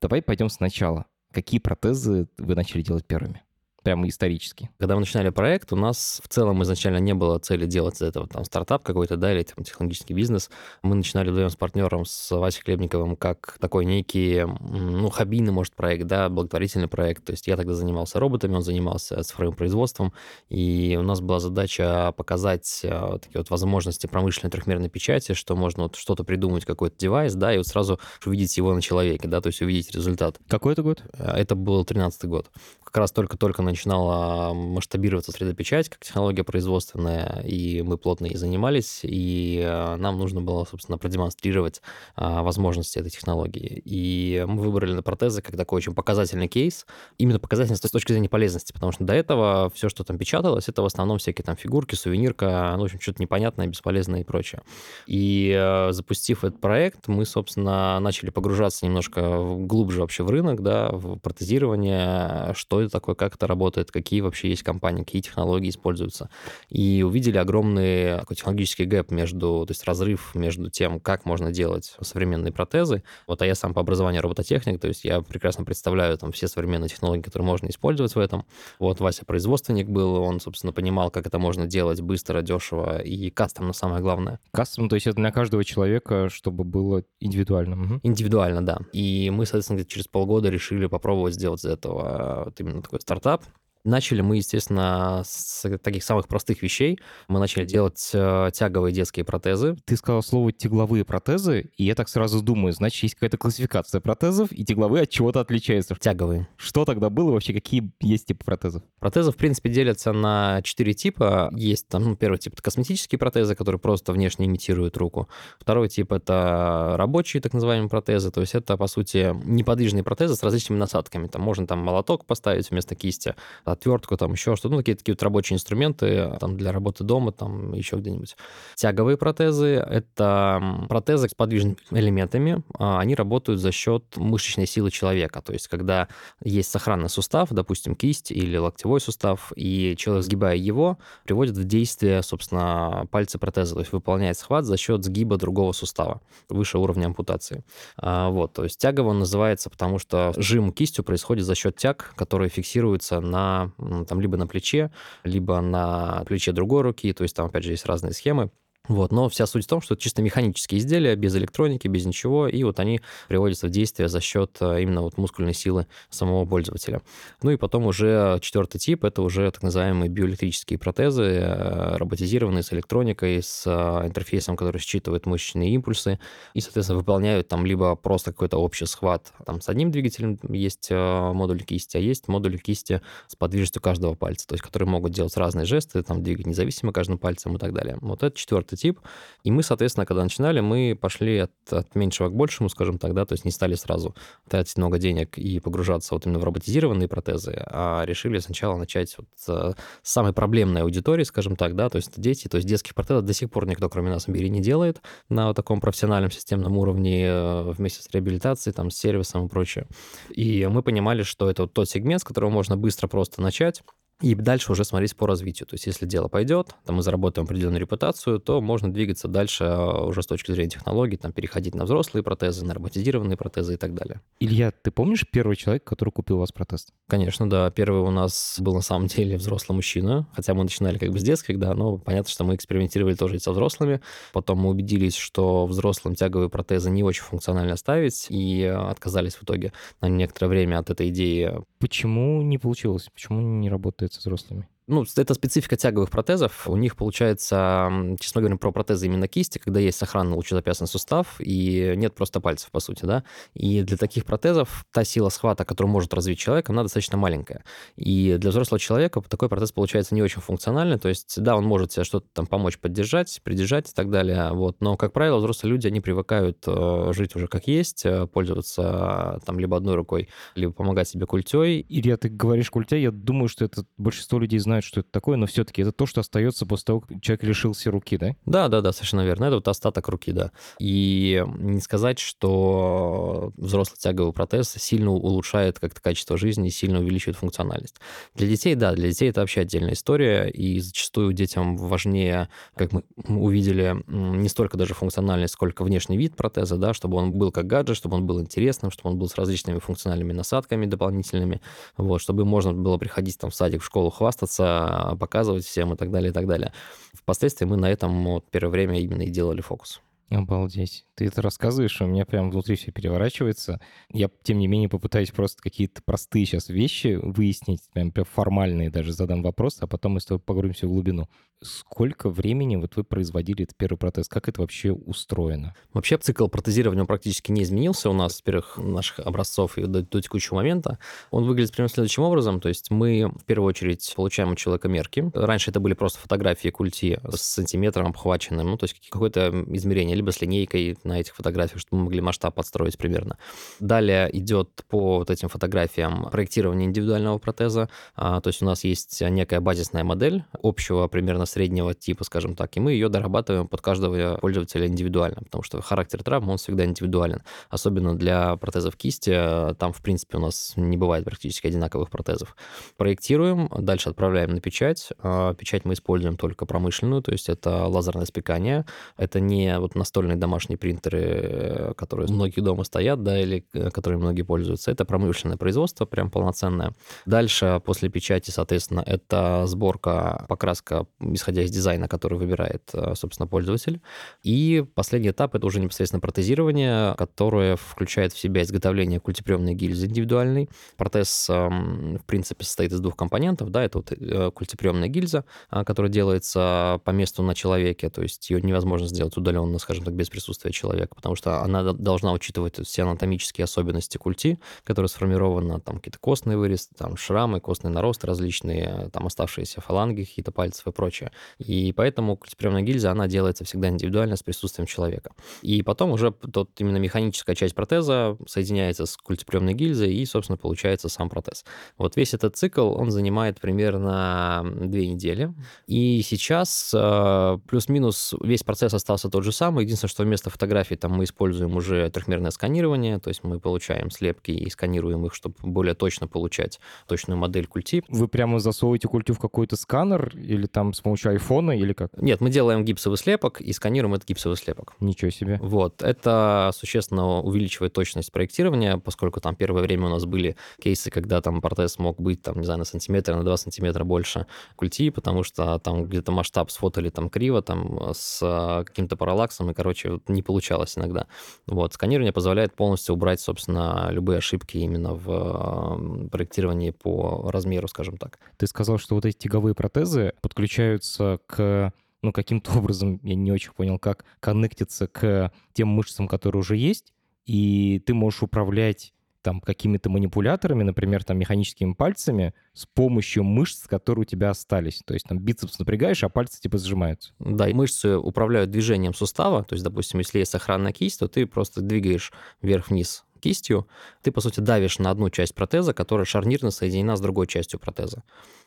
Давай 0.00 0.22
пойдем 0.22 0.48
сначала. 0.48 1.06
Какие 1.32 1.60
протезы 1.60 2.28
вы 2.38 2.54
начали 2.54 2.82
делать 2.82 3.06
первыми? 3.06 3.42
Прямо 3.82 4.08
исторически? 4.08 4.70
Когда 4.78 4.94
мы 4.94 5.00
начинали 5.00 5.30
проект, 5.30 5.72
у 5.72 5.76
нас 5.76 6.20
в 6.22 6.28
целом 6.28 6.62
изначально 6.62 6.98
не 6.98 7.14
было 7.14 7.38
цели 7.38 7.66
делать 7.66 7.96
из 7.96 8.02
этого 8.02 8.26
там 8.26 8.44
стартап 8.44 8.82
какой-то, 8.82 9.16
да, 9.16 9.32
или 9.32 9.42
там, 9.42 9.64
технологический 9.64 10.14
бизнес. 10.14 10.50
Мы 10.82 10.94
начинали 10.94 11.30
вдвоем 11.30 11.50
с 11.50 11.56
партнером, 11.56 12.04
с 12.04 12.30
Васей 12.36 12.62
Хлебниковым, 12.62 13.16
как 13.16 13.56
такой 13.60 13.84
некий, 13.84 14.46
ну, 14.60 15.10
хоббийный, 15.10 15.52
может, 15.52 15.74
проект, 15.74 16.06
да, 16.06 16.28
благотворительный 16.28 16.88
проект. 16.88 17.24
То 17.24 17.32
есть 17.32 17.46
я 17.46 17.56
тогда 17.56 17.74
занимался 17.74 18.20
роботами, 18.20 18.54
он 18.54 18.62
занимался 18.62 19.22
цифровым 19.22 19.54
производством, 19.54 20.12
и 20.48 20.96
у 20.98 21.02
нас 21.02 21.20
была 21.20 21.40
задача 21.40 22.12
показать 22.16 22.80
э, 22.82 23.18
такие 23.20 23.38
вот 23.38 23.50
возможности 23.50 24.06
промышленной 24.06 24.50
трехмерной 24.50 24.88
печати, 24.88 25.34
что 25.34 25.56
можно 25.56 25.84
вот 25.84 25.96
что-то 25.96 26.24
придумать, 26.24 26.64
какой-то 26.64 26.96
девайс, 26.98 27.34
да, 27.34 27.54
и 27.54 27.58
вот 27.58 27.66
сразу 27.66 28.00
увидеть 28.24 28.56
его 28.56 28.74
на 28.74 28.82
человеке, 28.82 29.28
да, 29.28 29.40
то 29.40 29.48
есть 29.48 29.62
увидеть 29.62 29.94
результат. 29.94 30.38
Какой 30.48 30.72
это 30.72 30.82
год? 30.82 31.02
Э, 31.14 31.32
это 31.32 31.54
был 31.54 31.84
13 31.84 32.24
год. 32.26 32.50
Как 32.90 33.02
раз 33.02 33.12
только-только 33.12 33.62
начинала 33.62 34.52
масштабироваться 34.52 35.30
3D-печать 35.30 35.88
как 35.88 36.00
технология 36.00 36.42
производственная, 36.42 37.40
и 37.46 37.82
мы 37.82 37.96
плотно 37.96 38.26
ей 38.26 38.36
занимались, 38.36 39.00
и 39.04 39.62
э, 39.64 39.94
нам 39.94 40.18
нужно 40.18 40.40
было, 40.40 40.64
собственно, 40.64 40.98
продемонстрировать 40.98 41.82
а, 42.16 42.42
возможности 42.42 42.98
этой 42.98 43.10
технологии. 43.10 43.80
И 43.84 44.44
мы 44.48 44.62
выбрали 44.62 44.92
на 44.92 45.04
протезы 45.04 45.40
как 45.40 45.56
такой 45.56 45.76
очень 45.76 45.94
показательный 45.94 46.48
кейс, 46.48 46.84
именно 47.16 47.38
показательный 47.38 47.76
с 47.76 47.80
точки 47.80 48.10
зрения 48.10 48.28
полезности, 48.28 48.72
потому 48.72 48.90
что 48.90 49.04
до 49.04 49.12
этого 49.12 49.70
все, 49.72 49.88
что 49.88 50.02
там 50.02 50.18
печаталось, 50.18 50.68
это 50.68 50.82
в 50.82 50.86
основном 50.86 51.18
всякие 51.18 51.44
там 51.44 51.54
фигурки, 51.56 51.94
сувенирка, 51.94 52.72
ну, 52.76 52.82
в 52.82 52.84
общем, 52.86 53.00
что-то 53.00 53.22
непонятное, 53.22 53.68
бесполезное 53.68 54.22
и 54.22 54.24
прочее. 54.24 54.62
И 55.06 55.86
запустив 55.90 56.42
этот 56.42 56.60
проект, 56.60 57.06
мы, 57.06 57.24
собственно, 57.24 58.00
начали 58.00 58.30
погружаться 58.30 58.84
немножко 58.84 59.38
глубже 59.38 60.00
вообще 60.00 60.24
в 60.24 60.30
рынок, 60.30 60.60
да, 60.60 60.90
в 60.90 61.18
протезирование, 61.18 62.52
что 62.54 62.79
это 62.82 62.92
такое, 62.92 63.14
как 63.14 63.34
это 63.34 63.46
работает, 63.46 63.90
какие 63.90 64.20
вообще 64.20 64.48
есть 64.48 64.62
компании, 64.62 65.04
какие 65.04 65.22
технологии 65.22 65.70
используются. 65.70 66.30
И 66.68 67.02
увидели 67.02 67.38
огромный 67.38 68.18
такой 68.18 68.36
технологический 68.36 68.84
гэп 68.84 69.10
между, 69.10 69.64
то 69.66 69.70
есть 69.70 69.84
разрыв 69.84 70.34
между 70.34 70.70
тем, 70.70 71.00
как 71.00 71.24
можно 71.24 71.50
делать 71.50 71.96
современные 72.00 72.52
протезы. 72.52 73.02
Вот, 73.26 73.42
а 73.42 73.46
я 73.46 73.54
сам 73.54 73.74
по 73.74 73.80
образованию 73.80 74.22
робототехник, 74.22 74.80
то 74.80 74.88
есть 74.88 75.04
я 75.04 75.20
прекрасно 75.20 75.64
представляю 75.64 76.16
там 76.18 76.32
все 76.32 76.48
современные 76.48 76.88
технологии, 76.88 77.22
которые 77.22 77.46
можно 77.46 77.68
использовать 77.68 78.14
в 78.14 78.18
этом. 78.18 78.44
Вот 78.78 79.00
Вася 79.00 79.24
производственник 79.24 79.88
был, 79.88 80.14
он, 80.14 80.40
собственно, 80.40 80.72
понимал, 80.72 81.10
как 81.10 81.26
это 81.26 81.38
можно 81.38 81.66
делать 81.66 82.00
быстро, 82.00 82.42
дешево 82.42 83.00
и 83.00 83.30
кастомно, 83.30 83.72
самое 83.72 84.02
главное. 84.02 84.40
Кастом, 84.52 84.88
то 84.88 84.94
есть 84.96 85.06
это 85.06 85.16
для 85.16 85.32
каждого 85.32 85.64
человека, 85.64 86.28
чтобы 86.30 86.64
было 86.64 87.02
индивидуально. 87.20 87.82
Угу. 87.82 88.00
Индивидуально, 88.02 88.64
да. 88.64 88.78
И 88.92 89.30
мы, 89.30 89.46
соответственно, 89.46 89.84
через 89.84 90.06
полгода 90.06 90.48
решили 90.48 90.86
попробовать 90.86 91.34
сделать 91.34 91.64
из 91.64 91.70
этого 91.70 92.44
вот 92.46 92.60
именно 92.60 92.69
такой 92.82 93.00
стартап. 93.00 93.44
Начали 93.84 94.20
мы, 94.20 94.36
естественно, 94.36 95.22
с 95.24 95.66
таких 95.78 96.04
самых 96.04 96.28
простых 96.28 96.62
вещей. 96.62 96.98
Мы 97.28 97.38
начали 97.38 97.64
делать 97.64 98.10
э, 98.12 98.50
тяговые 98.52 98.92
детские 98.92 99.24
протезы. 99.24 99.76
Ты 99.86 99.96
сказал 99.96 100.22
слово 100.22 100.52
«тягловые 100.52 101.04
протезы», 101.04 101.70
и 101.76 101.84
я 101.84 101.94
так 101.94 102.08
сразу 102.08 102.42
думаю, 102.42 102.72
значит, 102.72 103.02
есть 103.02 103.14
какая-то 103.14 103.38
классификация 103.38 104.00
протезов, 104.00 104.52
и 104.52 104.64
тягловые 104.64 105.04
от 105.04 105.10
чего-то 105.10 105.40
отличаются. 105.40 105.96
Тяговые. 105.98 106.46
Что 106.56 106.84
тогда 106.84 107.08
было 107.08 107.32
вообще? 107.32 107.54
Какие 107.54 107.90
есть 108.00 108.26
типы 108.26 108.44
протезов? 108.44 108.82
Протезы, 108.98 109.32
в 109.32 109.36
принципе, 109.36 109.70
делятся 109.70 110.12
на 110.12 110.60
четыре 110.62 110.92
типа. 110.92 111.50
Есть 111.56 111.88
там, 111.88 112.04
ну, 112.04 112.16
первый 112.16 112.38
тип— 112.38 112.52
это 112.54 112.62
косметические 112.62 113.18
протезы, 113.18 113.54
которые 113.54 113.78
просто 113.78 114.12
внешне 114.12 114.46
имитируют 114.46 114.98
руку. 114.98 115.28
Второй 115.58 115.88
тип— 115.88 116.12
это 116.12 116.94
рабочие 116.96 117.40
так 117.40 117.54
называемые 117.54 117.88
протезы, 117.88 118.30
то 118.30 118.42
есть 118.42 118.54
это, 118.54 118.76
по 118.76 118.86
сути, 118.86 119.34
неподвижные 119.44 120.04
протезы 120.04 120.36
с 120.36 120.42
различными 120.42 120.78
насадками. 120.78 121.28
Там 121.28 121.40
можно 121.40 121.66
там 121.66 121.78
молоток 121.78 122.26
поставить 122.26 122.70
вместо 122.70 122.94
кисти, 122.94 123.34
отвертку, 123.72 124.16
там 124.16 124.32
еще 124.32 124.56
что-то, 124.56 124.74
ну, 124.74 124.78
такие 124.78 124.96
такие 124.96 125.14
вот 125.14 125.22
рабочие 125.22 125.56
инструменты 125.56 126.36
там 126.40 126.56
для 126.56 126.72
работы 126.72 127.04
дома, 127.04 127.32
там 127.32 127.72
еще 127.72 127.96
где-нибудь. 127.96 128.36
Тяговые 128.74 129.16
протезы— 129.16 129.66
это 129.90 130.86
протезы 130.88 131.28
с 131.28 131.34
подвижными 131.34 131.76
элементами. 131.90 132.62
А, 132.78 133.00
они 133.00 133.14
работают 133.14 133.60
за 133.60 133.72
счет 133.72 134.04
мышечной 134.16 134.66
силы 134.66 134.90
человека. 134.90 135.42
То 135.42 135.52
есть 135.52 135.68
когда 135.68 136.08
есть 136.42 136.70
сохранный 136.70 137.08
сустав, 137.08 137.50
допустим, 137.50 137.94
кисть 137.94 138.30
или 138.30 138.56
локтевой 138.56 139.00
сустав, 139.00 139.52
и 139.56 139.94
человек, 139.96 140.24
сгибая 140.24 140.56
его, 140.56 140.98
приводит 141.24 141.56
в 141.56 141.64
действие, 141.64 142.22
собственно, 142.22 143.06
пальцы 143.10 143.38
протеза, 143.38 143.74
то 143.74 143.80
есть 143.80 143.92
выполняет 143.92 144.38
схват 144.38 144.64
за 144.64 144.76
счет 144.76 145.04
сгиба 145.04 145.36
другого 145.36 145.72
сустава 145.72 146.20
выше 146.48 146.78
уровня 146.78 147.06
ампутации. 147.06 147.64
А, 147.96 148.30
вот, 148.30 148.52
то 148.52 148.64
есть 148.64 148.78
тяговый 148.78 149.10
он 149.10 149.18
называется, 149.20 149.70
потому 149.70 149.98
что 149.98 150.32
жим 150.36 150.72
кистью 150.72 151.04
происходит 151.04 151.44
за 151.44 151.54
счет 151.54 151.76
тяг, 151.76 152.14
которые 152.16 152.48
фиксируются 152.48 153.20
на 153.20 153.59
там 154.08 154.20
либо 154.20 154.36
на 154.36 154.46
плече, 154.46 154.90
либо 155.24 155.60
на 155.60 156.24
плече 156.26 156.52
другой 156.52 156.82
руки, 156.82 157.12
то 157.12 157.22
есть 157.22 157.36
там, 157.36 157.46
опять 157.46 157.64
же, 157.64 157.70
есть 157.72 157.86
разные 157.86 158.12
схемы. 158.12 158.50
Вот, 158.88 159.12
но 159.12 159.28
вся 159.28 159.46
суть 159.46 159.66
в 159.66 159.68
том, 159.68 159.80
что 159.82 159.94
это 159.94 160.02
чисто 160.02 160.22
механические 160.22 160.80
изделия, 160.80 161.14
без 161.14 161.36
электроники, 161.36 161.86
без 161.86 162.06
ничего, 162.06 162.48
и 162.48 162.64
вот 162.64 162.80
они 162.80 163.00
приводятся 163.28 163.68
в 163.68 163.70
действие 163.70 164.08
за 164.08 164.20
счет 164.20 164.56
э, 164.60 164.82
именно 164.82 165.02
вот 165.02 165.18
мускульной 165.18 165.54
силы 165.54 165.86
самого 166.08 166.46
пользователя. 166.46 167.02
Ну 167.42 167.50
и 167.50 167.56
потом 167.56 167.86
уже 167.86 168.38
четвертый 168.40 168.78
тип, 168.78 169.04
это 169.04 169.22
уже 169.22 169.50
так 169.50 169.62
называемые 169.62 170.08
биоэлектрические 170.08 170.78
протезы, 170.78 171.22
э, 171.22 171.96
роботизированные 171.98 172.62
с 172.62 172.72
электроникой, 172.72 173.42
с 173.42 173.64
э, 173.66 174.06
интерфейсом, 174.06 174.56
который 174.56 174.80
считывает 174.80 175.26
мышечные 175.26 175.72
импульсы, 175.74 176.18
и, 176.54 176.60
соответственно, 176.60 176.98
выполняют 176.98 177.48
там 177.48 177.66
либо 177.66 177.94
просто 177.94 178.32
какой-то 178.32 178.56
общий 178.56 178.86
схват 178.86 179.32
там 179.44 179.60
с 179.60 179.68
одним 179.68 179.90
двигателем, 179.90 180.38
есть 180.48 180.90
модуль 180.90 181.62
кисти, 181.62 181.98
а 181.98 182.00
есть 182.00 182.28
модуль 182.28 182.58
кисти 182.58 183.02
с 183.28 183.36
подвижностью 183.36 183.82
каждого 183.82 184.14
пальца, 184.14 184.48
то 184.48 184.54
есть 184.54 184.64
которые 184.64 184.88
могут 184.88 185.12
делать 185.12 185.36
разные 185.36 185.66
жесты, 185.66 186.02
там 186.02 186.22
двигать 186.22 186.46
независимо 186.46 186.92
каждым 186.92 187.18
пальцем 187.18 187.54
и 187.56 187.58
так 187.58 187.72
далее. 187.72 187.96
Вот 188.00 188.22
это 188.22 188.36
четвертый 188.36 188.69
тип. 188.76 189.00
И 189.42 189.50
мы, 189.50 189.62
соответственно, 189.62 190.06
когда 190.06 190.22
начинали, 190.22 190.60
мы 190.60 190.98
пошли 191.00 191.38
от, 191.38 191.52
от 191.70 191.94
меньшего 191.94 192.28
к 192.28 192.34
большему, 192.34 192.68
скажем 192.68 192.98
так, 192.98 193.14
да, 193.14 193.24
то 193.24 193.32
есть 193.32 193.44
не 193.44 193.50
стали 193.50 193.74
сразу 193.74 194.14
тратить 194.48 194.76
много 194.76 194.98
денег 194.98 195.38
и 195.38 195.60
погружаться 195.60 196.14
вот 196.14 196.26
именно 196.26 196.38
в 196.38 196.44
роботизированные 196.44 197.08
протезы, 197.08 197.62
а 197.66 198.04
решили 198.04 198.38
сначала 198.38 198.76
начать 198.76 199.16
вот 199.18 199.28
с 199.36 199.76
самой 200.02 200.32
проблемной 200.32 200.82
аудитории, 200.82 201.24
скажем 201.24 201.56
так, 201.56 201.74
да, 201.74 201.88
то 201.88 201.96
есть 201.96 202.20
дети, 202.20 202.48
то 202.48 202.56
есть 202.56 202.68
детских 202.68 202.94
протезов 202.94 203.24
до 203.24 203.32
сих 203.32 203.50
пор 203.50 203.66
никто, 203.66 203.88
кроме 203.88 204.10
нас, 204.10 204.26
в 204.26 204.28
мире 204.28 204.48
не 204.48 204.60
делает 204.60 205.00
на 205.28 205.48
вот 205.48 205.56
таком 205.56 205.80
профессиональном 205.80 206.30
системном 206.30 206.76
уровне 206.78 207.26
э, 207.26 207.72
вместе 207.72 208.02
с 208.02 208.10
реабилитацией, 208.12 208.74
там, 208.74 208.90
с 208.90 208.96
сервисом 208.96 209.46
и 209.46 209.48
прочее. 209.48 209.86
И 210.30 210.66
мы 210.66 210.82
понимали, 210.82 211.22
что 211.22 211.50
это 211.50 211.62
вот 211.62 211.72
тот 211.72 211.88
сегмент, 211.88 212.20
с 212.20 212.24
которого 212.24 212.50
можно 212.50 212.76
быстро 212.76 213.08
просто 213.08 213.42
начать, 213.42 213.82
и 214.20 214.34
дальше 214.34 214.72
уже 214.72 214.84
смотреть 214.84 215.16
по 215.16 215.26
развитию. 215.26 215.66
То 215.66 215.74
есть 215.74 215.86
если 215.86 216.06
дело 216.06 216.28
пойдет, 216.28 216.74
там 216.84 216.96
мы 216.96 217.02
заработаем 217.02 217.44
определенную 217.44 217.80
репутацию, 217.80 218.38
то 218.38 218.60
можно 218.60 218.92
двигаться 218.92 219.28
дальше 219.28 219.64
а, 219.64 220.04
уже 220.04 220.22
с 220.22 220.26
точки 220.26 220.52
зрения 220.52 220.70
технологий, 220.70 221.16
там 221.16 221.32
переходить 221.32 221.74
на 221.74 221.84
взрослые 221.84 222.22
протезы, 222.22 222.64
на 222.64 222.74
роботизированные 222.74 223.36
протезы 223.36 223.74
и 223.74 223.76
так 223.76 223.94
далее. 223.94 224.20
Илья, 224.38 224.72
ты 224.72 224.90
помнишь 224.90 225.26
первый 225.30 225.56
человек, 225.56 225.84
который 225.84 226.10
купил 226.10 226.36
у 226.36 226.40
вас 226.40 226.52
протез? 226.52 226.88
Конечно, 227.08 227.48
да. 227.48 227.70
Первый 227.70 228.00
у 228.02 228.10
нас 228.10 228.56
был 228.60 228.74
на 228.74 228.82
самом 228.82 229.06
деле 229.06 229.36
взрослый 229.36 229.76
мужчина, 229.76 230.28
хотя 230.34 230.54
мы 230.54 230.64
начинали 230.64 230.98
как 230.98 231.10
бы 231.10 231.18
с 231.18 231.22
детских, 231.22 231.58
да, 231.58 231.74
но 231.74 231.98
понятно, 231.98 232.30
что 232.30 232.44
мы 232.44 232.54
экспериментировали 232.54 233.14
тоже 233.14 233.36
и 233.36 233.38
со 233.38 233.52
взрослыми. 233.52 234.00
Потом 234.32 234.58
мы 234.58 234.70
убедились, 234.70 235.16
что 235.16 235.66
взрослым 235.66 236.14
тяговые 236.14 236.50
протезы 236.50 236.90
не 236.90 237.02
очень 237.02 237.22
функционально 237.22 237.76
ставить, 237.76 238.26
и 238.28 238.64
отказались 238.64 239.34
в 239.34 239.44
итоге 239.44 239.72
на 240.00 240.08
некоторое 240.08 240.48
время 240.48 240.78
от 240.78 240.90
этой 240.90 241.08
идеи. 241.08 241.52
Почему 241.78 242.42
не 242.42 242.58
получилось? 242.58 243.08
Почему 243.12 243.40
не 243.40 243.70
работает 243.70 244.09
со 244.10 244.20
взрослыми? 244.20 244.68
Ну, 244.90 245.04
это 245.16 245.34
специфика 245.34 245.76
тяговых 245.76 246.10
протезов. 246.10 246.68
У 246.68 246.76
них 246.76 246.96
получается, 246.96 248.16
честно 248.18 248.40
говоря, 248.40 248.56
про 248.56 248.72
протезы 248.72 249.06
именно 249.06 249.28
кисти, 249.28 249.58
когда 249.58 249.80
есть 249.80 249.98
сохранный 249.98 250.34
лучезапястный 250.34 250.88
сустав 250.88 251.36
и 251.38 251.94
нет 251.96 252.14
просто 252.14 252.40
пальцев, 252.40 252.70
по 252.70 252.80
сути, 252.80 253.04
да. 253.04 253.22
И 253.54 253.82
для 253.82 253.96
таких 253.96 254.24
протезов 254.24 254.84
та 254.92 255.04
сила 255.04 255.28
схвата, 255.28 255.64
которую 255.64 255.92
может 255.92 256.12
развить 256.12 256.38
человек, 256.38 256.68
она 256.70 256.82
достаточно 256.82 257.16
маленькая. 257.16 257.62
И 257.96 258.36
для 258.38 258.50
взрослого 258.50 258.80
человека 258.80 259.22
такой 259.28 259.48
протез 259.48 259.70
получается 259.70 260.14
не 260.14 260.22
очень 260.22 260.40
функциональный. 260.40 260.98
То 260.98 261.08
есть, 261.08 261.40
да, 261.40 261.56
он 261.56 261.64
может 261.64 261.92
себе 261.92 262.04
что-то 262.04 262.26
там 262.32 262.46
помочь 262.46 262.78
поддержать, 262.78 263.40
придержать 263.44 263.90
и 263.90 263.94
так 263.94 264.10
далее. 264.10 264.50
Вот. 264.52 264.80
Но, 264.80 264.96
как 264.96 265.12
правило, 265.12 265.38
взрослые 265.38 265.72
люди, 265.72 265.86
они 265.86 266.00
привыкают 266.00 266.64
э, 266.66 267.12
жить 267.14 267.36
уже 267.36 267.46
как 267.46 267.68
есть, 267.68 268.04
э, 268.04 268.26
пользоваться 268.26 269.40
там 269.46 269.60
либо 269.60 269.76
одной 269.76 269.94
рукой, 269.94 270.28
либо 270.56 270.72
помогать 270.72 271.08
себе 271.08 271.26
культей. 271.26 271.86
Илья, 271.88 272.16
ты 272.16 272.28
говоришь 272.28 272.70
культей, 272.70 273.02
я 273.02 273.12
думаю, 273.12 273.48
что 273.48 273.64
это 273.64 273.84
большинство 273.96 274.40
людей 274.40 274.58
знают 274.58 274.79
знают, 274.80 274.84
что 274.84 275.00
это 275.00 275.10
такое, 275.10 275.36
но 275.36 275.46
все-таки 275.46 275.82
это 275.82 275.92
то, 275.92 276.06
что 276.06 276.20
остается 276.20 276.66
после 276.66 276.84
того, 276.84 277.00
как 277.00 277.20
человек 277.20 277.44
лишился 277.44 277.90
руки, 277.90 278.16
да? 278.16 278.34
Да, 278.46 278.68
да, 278.68 278.80
да, 278.80 278.92
совершенно 278.92 279.24
верно. 279.24 279.44
Это 279.44 279.56
вот 279.56 279.68
остаток 279.68 280.08
руки, 280.08 280.32
да. 280.32 280.50
И 280.78 281.44
не 281.58 281.80
сказать, 281.80 282.18
что 282.18 283.52
взрослый 283.56 283.98
тяговый 283.98 284.32
протез 284.32 284.70
сильно 284.70 285.10
улучшает 285.10 285.78
как-то 285.78 286.00
качество 286.00 286.36
жизни 286.36 286.68
и 286.68 286.70
сильно 286.70 287.00
увеличивает 287.00 287.36
функциональность. 287.36 287.96
Для 288.34 288.48
детей, 288.48 288.74
да, 288.74 288.92
для 288.94 289.08
детей 289.08 289.30
это 289.30 289.40
вообще 289.40 289.60
отдельная 289.60 289.92
история, 289.92 290.48
и 290.48 290.80
зачастую 290.80 291.32
детям 291.32 291.76
важнее, 291.76 292.48
как 292.74 292.92
мы 292.92 293.02
увидели, 293.28 294.02
не 294.06 294.48
столько 294.48 294.76
даже 294.76 294.94
функциональность, 294.94 295.54
сколько 295.54 295.84
внешний 295.84 296.16
вид 296.16 296.36
протеза, 296.36 296.76
да, 296.76 296.94
чтобы 296.94 297.16
он 297.18 297.32
был 297.32 297.52
как 297.52 297.66
гаджет, 297.66 297.96
чтобы 297.96 298.16
он 298.16 298.26
был 298.26 298.40
интересным, 298.40 298.90
чтобы 298.90 299.10
он 299.10 299.18
был 299.18 299.28
с 299.28 299.34
различными 299.34 299.78
функциональными 299.78 300.32
насадками 300.32 300.86
дополнительными, 300.86 301.60
вот, 301.96 302.20
чтобы 302.20 302.44
можно 302.44 302.72
было 302.72 302.98
приходить 302.98 303.38
там 303.38 303.50
в 303.50 303.54
садик, 303.54 303.82
в 303.82 303.84
школу, 303.84 304.10
хвастаться, 304.10 304.69
показывать 305.18 305.64
всем 305.64 305.92
и 305.92 305.96
так 305.96 306.10
далее, 306.10 306.30
и 306.30 306.32
так 306.32 306.46
далее. 306.46 306.72
Впоследствии 307.14 307.66
мы 307.66 307.76
на 307.76 307.90
этом 307.90 308.24
вот, 308.24 308.50
первое 308.50 308.70
время 308.70 309.00
именно 309.00 309.22
и 309.22 309.30
делали 309.30 309.60
фокус. 309.60 310.00
Обалдеть. 310.30 311.06
Ты 311.16 311.26
это 311.26 311.42
рассказываешь, 311.42 312.00
у 312.00 312.06
меня 312.06 312.24
прям 312.24 312.50
внутри 312.50 312.76
все 312.76 312.92
переворачивается. 312.92 313.80
Я, 314.12 314.30
тем 314.44 314.58
не 314.58 314.68
менее, 314.68 314.88
попытаюсь 314.88 315.32
просто 315.32 315.60
какие-то 315.60 316.02
простые 316.02 316.46
сейчас 316.46 316.68
вещи 316.68 317.18
выяснить, 317.20 317.82
прям, 317.92 318.12
прям 318.12 318.24
формальные 318.24 318.90
даже 318.90 319.12
задам 319.12 319.42
вопрос, 319.42 319.78
а 319.80 319.88
потом 319.88 320.12
мы 320.12 320.20
с 320.20 320.26
тобой 320.26 320.40
погрузимся 320.40 320.86
в 320.86 320.90
глубину. 320.90 321.28
Сколько 321.62 322.30
времени 322.30 322.76
вот 322.76 322.96
вы 322.96 323.04
производили 323.04 323.64
этот 323.64 323.76
первый 323.76 323.98
протез? 323.98 324.28
Как 324.28 324.48
это 324.48 324.62
вообще 324.62 324.92
устроено? 324.92 325.74
Вообще 325.92 326.16
цикл 326.16 326.46
протезирования 326.46 327.04
практически 327.04 327.50
не 327.50 327.64
изменился 327.64 328.08
у 328.08 328.14
нас 328.14 328.36
с 328.36 328.40
первых 328.40 328.78
наших 328.78 329.18
образцов 329.18 329.76
и 329.76 329.82
до, 329.84 330.02
до 330.02 330.22
текущего 330.22 330.54
момента. 330.54 330.98
Он 331.30 331.44
выглядит 331.44 331.72
примерно 331.72 331.92
следующим 331.92 332.22
образом. 332.22 332.60
То 332.60 332.68
есть 332.68 332.90
мы 332.90 333.30
в 333.36 333.44
первую 333.44 333.68
очередь 333.68 334.10
получаем 334.16 334.52
у 334.52 334.54
человека 334.54 334.88
мерки. 334.88 335.30
Раньше 335.34 335.70
это 335.70 335.80
были 335.80 335.92
просто 335.92 336.20
фотографии 336.20 336.68
культи 336.68 337.18
с 337.28 337.42
сантиметром 337.42 338.06
обхваченным, 338.06 338.66
ну 338.66 338.78
то 338.78 338.84
есть 338.84 338.98
какое-то 339.10 339.64
измерение, 339.68 340.19
либо 340.20 340.32
с 340.32 340.40
линейкой 340.42 340.98
на 341.02 341.18
этих 341.18 341.34
фотографиях, 341.34 341.80
чтобы 341.80 342.00
мы 342.00 342.04
могли 342.04 342.20
масштаб 342.20 342.54
подстроить 342.54 342.98
примерно. 342.98 343.38
Далее 343.80 344.28
идет 344.36 344.68
по 344.88 345.18
вот 345.18 345.30
этим 345.30 345.48
фотографиям 345.48 346.28
проектирование 346.30 346.86
индивидуального 346.86 347.38
протеза. 347.38 347.88
А, 348.14 348.40
то 348.40 348.48
есть 348.48 348.62
у 348.62 348.66
нас 348.66 348.84
есть 348.84 349.22
некая 349.22 349.60
базисная 349.60 350.04
модель 350.04 350.44
общего 350.62 351.08
примерно 351.08 351.46
среднего 351.46 351.94
типа, 351.94 352.24
скажем 352.24 352.54
так, 352.54 352.76
и 352.76 352.80
мы 352.80 352.92
ее 352.92 353.08
дорабатываем 353.08 353.66
под 353.66 353.80
каждого 353.80 354.36
пользователя 354.36 354.86
индивидуально, 354.86 355.40
потому 355.42 355.62
что 355.62 355.80
характер 355.80 356.22
травм, 356.22 356.50
он 356.50 356.58
всегда 356.58 356.84
индивидуален. 356.84 357.42
Особенно 357.70 358.14
для 358.14 358.56
протезов 358.56 358.96
кисти, 358.96 359.32
там, 359.78 359.92
в 359.92 360.02
принципе, 360.02 360.36
у 360.36 360.40
нас 360.40 360.74
не 360.76 360.96
бывает 360.98 361.24
практически 361.24 361.66
одинаковых 361.66 362.10
протезов. 362.10 362.56
Проектируем, 362.98 363.68
дальше 363.78 364.10
отправляем 364.10 364.50
на 364.50 364.60
печать. 364.60 365.08
А, 365.22 365.54
печать 365.54 365.84
мы 365.84 365.94
используем 365.94 366.36
только 366.36 366.66
промышленную, 366.66 367.22
то 367.22 367.32
есть 367.32 367.48
это 367.48 367.86
лазерное 367.86 368.26
спекание. 368.26 368.84
Это 369.16 369.40
не 369.40 369.78
вот 369.78 369.94
настольные 370.10 370.36
домашние 370.36 370.76
принтеры, 370.76 371.94
которые 371.96 372.28
у 372.28 372.32
многих 372.32 372.62
дома 372.64 372.82
стоят, 372.84 373.22
да, 373.22 373.40
или 373.40 373.64
э, 373.72 373.90
которыми 373.90 374.20
многие 374.20 374.42
пользуются. 374.42 374.90
Это 374.90 375.04
промышленное 375.04 375.56
производство, 375.56 376.04
прям 376.04 376.30
полноценное. 376.30 376.92
Дальше, 377.26 377.80
после 377.84 378.08
печати, 378.08 378.50
соответственно, 378.50 379.04
это 379.06 379.64
сборка, 379.66 380.44
покраска 380.48 381.06
исходя 381.20 381.62
из 381.62 381.70
дизайна, 381.70 382.08
который 382.08 382.38
выбирает, 382.38 382.82
э, 382.92 383.14
собственно, 383.14 383.46
пользователь. 383.46 384.00
И 384.42 384.84
последний 384.94 385.30
этап— 385.30 385.54
это 385.54 385.66
уже 385.66 385.80
непосредственно 385.80 386.20
протезирование, 386.20 387.14
которое 387.16 387.76
включает 387.76 388.32
в 388.32 388.38
себя 388.38 388.62
изготовление 388.62 389.20
культиприемной 389.20 389.74
гильзы 389.74 390.06
индивидуальной. 390.06 390.68
Протез, 390.96 391.48
эм, 391.48 392.18
в 392.18 392.24
принципе, 392.24 392.64
состоит 392.64 392.92
из 392.92 393.00
двух 393.00 393.14
компонентов. 393.16 393.70
Да, 393.70 393.84
это 393.84 393.98
вот 393.98 394.12
э, 394.12 394.50
культиприемная 394.50 395.08
гильза, 395.08 395.44
э, 395.70 395.84
которая 395.84 396.10
делается 396.10 397.00
по 397.04 397.10
месту 397.10 397.44
на 397.44 397.54
человеке, 397.54 398.10
то 398.10 398.22
есть 398.22 398.50
ее 398.50 398.60
невозможно 398.60 399.06
сделать 399.06 399.36
удаленно, 399.36 399.78
скажем 399.90 400.04
так, 400.04 400.14
без 400.14 400.30
присутствия 400.30 400.70
человека, 400.70 401.16
потому 401.16 401.34
что 401.34 401.62
она 401.62 401.92
должна 401.92 402.32
учитывать 402.32 402.86
все 402.86 403.02
анатомические 403.02 403.64
особенности 403.64 404.18
культи, 404.18 404.60
которые 404.84 405.08
сформированы, 405.08 405.80
там 405.80 405.96
какие-то 405.96 406.18
костные 406.20 406.56
вырезы, 406.56 406.90
там 406.96 407.16
шрамы, 407.16 407.58
костный 407.60 407.90
нарост 407.90 408.24
различные, 408.24 409.10
там 409.12 409.26
оставшиеся 409.26 409.80
фаланги 409.80 410.22
какие-то 410.22 410.52
пальцев 410.52 410.86
и 410.86 410.92
прочее. 410.92 411.32
И 411.58 411.92
поэтому 411.92 412.36
культиприемная 412.36 412.82
гильза, 412.82 413.10
она 413.10 413.26
делается 413.26 413.64
всегда 413.64 413.88
индивидуально 413.88 414.36
с 414.36 414.44
присутствием 414.44 414.86
человека. 414.86 415.32
И 415.62 415.82
потом 415.82 416.12
уже 416.12 416.30
тот 416.30 416.70
именно 416.78 416.98
механическая 416.98 417.56
часть 417.56 417.74
протеза 417.74 418.36
соединяется 418.46 419.06
с 419.06 419.16
культиприемной 419.16 419.74
гильзой, 419.74 420.14
и, 420.14 420.24
собственно, 420.24 420.56
получается 420.56 421.08
сам 421.08 421.28
протез. 421.28 421.64
Вот 421.98 422.16
весь 422.16 422.32
этот 422.32 422.56
цикл, 422.56 422.92
он 422.92 423.10
занимает 423.10 423.60
примерно 423.60 424.64
две 424.82 425.08
недели. 425.08 425.52
И 425.88 426.22
сейчас 426.22 426.92
э, 426.94 427.58
плюс-минус 427.66 428.34
весь 428.40 428.62
процесс 428.62 428.94
остался 428.94 429.28
тот 429.28 429.42
же 429.42 429.50
самый. 429.50 429.79
Единственное, 429.80 430.10
что 430.10 430.24
вместо 430.24 430.50
фотографий 430.50 430.96
там 430.96 431.12
мы 431.12 431.24
используем 431.24 431.76
уже 431.76 432.08
трехмерное 432.10 432.50
сканирование, 432.50 433.18
то 433.18 433.28
есть 433.28 433.44
мы 433.44 433.60
получаем 433.60 434.10
слепки 434.10 434.50
и 434.50 434.68
сканируем 434.70 435.26
их, 435.26 435.34
чтобы 435.34 435.54
более 435.62 435.94
точно 435.94 436.26
получать 436.26 436.80
точную 437.06 437.38
модель 437.38 437.66
культи. 437.66 438.02
Вы 438.08 438.28
прямо 438.28 438.58
засовываете 438.58 439.08
культю 439.08 439.34
в 439.34 439.38
какой-то 439.38 439.76
сканер 439.76 440.36
или 440.36 440.66
там 440.66 440.92
с 440.92 441.00
помощью 441.00 441.32
айфона 441.32 441.72
или 441.72 441.92
как? 441.92 442.10
Нет, 442.16 442.40
мы 442.40 442.50
делаем 442.50 442.84
гипсовый 442.84 443.18
слепок 443.18 443.60
и 443.60 443.72
сканируем 443.72 444.14
этот 444.14 444.28
гипсовый 444.28 444.56
слепок. 444.56 444.94
Ничего 445.00 445.30
себе. 445.30 445.58
Вот. 445.62 446.02
Это 446.02 446.70
существенно 446.74 447.40
увеличивает 447.40 447.92
точность 447.92 448.32
проектирования, 448.32 448.98
поскольку 448.98 449.40
там 449.40 449.56
первое 449.56 449.82
время 449.82 450.06
у 450.06 450.10
нас 450.10 450.24
были 450.24 450.56
кейсы, 450.80 451.10
когда 451.10 451.40
там 451.40 451.60
протез 451.60 451.98
мог 451.98 452.20
быть, 452.20 452.42
там, 452.42 452.58
не 452.58 452.64
знаю, 452.64 452.78
на 452.78 452.84
сантиметр, 452.84 453.34
на 453.34 453.44
2 453.44 453.56
сантиметра 453.56 454.04
больше 454.04 454.46
культи, 454.76 455.10
потому 455.10 455.42
что 455.42 455.78
там 455.78 456.04
где-то 456.04 456.32
масштаб 456.32 456.70
сфотали 456.70 457.10
там 457.10 457.30
криво, 457.30 457.62
там 457.62 458.12
с 458.12 458.40
а, 458.42 458.84
каким-то 458.84 459.16
параллаксом, 459.16 459.69
и, 459.70 459.74
короче, 459.74 460.20
не 460.28 460.42
получалось 460.42 460.96
иногда. 460.96 461.26
Вот. 461.66 461.94
Сканирование 461.94 462.32
позволяет 462.32 462.74
полностью 462.74 463.14
убрать, 463.14 463.40
собственно, 463.40 464.08
любые 464.10 464.38
ошибки 464.38 464.78
именно 464.78 465.14
в 465.14 466.28
проектировании 466.30 466.90
по 466.90 467.50
размеру, 467.50 467.88
скажем 467.88 468.16
так. 468.16 468.38
Ты 468.56 468.66
сказал, 468.66 468.98
что 468.98 469.14
вот 469.14 469.24
эти 469.24 469.36
тяговые 469.36 469.74
протезы 469.74 470.34
подключают 470.40 470.80
подключаются 470.80 471.40
к 471.46 471.92
ну, 472.22 472.32
каким-то 472.32 472.72
образом, 472.78 473.20
я 473.22 473.34
не 473.34 473.52
очень 473.52 473.72
понял, 473.72 473.98
как 473.98 474.24
коннектиться 474.40 475.06
к 475.06 475.52
тем 475.72 475.88
мышцам, 475.88 476.28
которые 476.28 476.60
уже 476.60 476.76
есть, 476.76 477.12
и 477.46 478.02
ты 478.06 478.14
можешь 478.14 478.42
управлять 478.42 479.12
там 479.42 479.60
какими-то 479.60 480.10
манипуляторами, 480.10 480.82
например, 480.82 481.24
там 481.24 481.38
механическими 481.38 481.92
пальцами 481.92 482.54
с 482.72 482.86
помощью 482.86 483.44
мышц, 483.44 483.86
которые 483.86 484.22
у 484.22 484.26
тебя 484.26 484.50
остались. 484.50 485.02
То 485.04 485.14
есть 485.14 485.26
там 485.26 485.38
бицепс 485.38 485.78
напрягаешь, 485.78 486.22
а 486.24 486.28
пальцы 486.28 486.60
типа 486.60 486.78
сжимаются. 486.78 487.32
Да, 487.38 487.68
и 487.68 487.72
мышцы 487.72 488.16
управляют 488.16 488.70
движением 488.70 489.14
сустава. 489.14 489.64
То 489.64 489.74
есть, 489.74 489.84
допустим, 489.84 490.18
если 490.18 490.38
есть 490.38 490.54
охранная 490.54 490.92
кисть, 490.92 491.20
то 491.20 491.28
ты 491.28 491.46
просто 491.46 491.80
двигаешь 491.80 492.32
вверх-вниз 492.62 493.24
кистью, 493.40 493.88
ты, 494.22 494.30
по 494.30 494.40
сути, 494.40 494.60
давишь 494.60 494.98
на 494.98 495.10
одну 495.10 495.30
часть 495.30 495.54
протеза, 495.54 495.92
которая 495.92 496.24
шарнирно 496.24 496.70
соединена 496.70 497.16
с 497.16 497.20
другой 497.20 497.46
частью 497.46 497.80
протеза. 497.80 498.22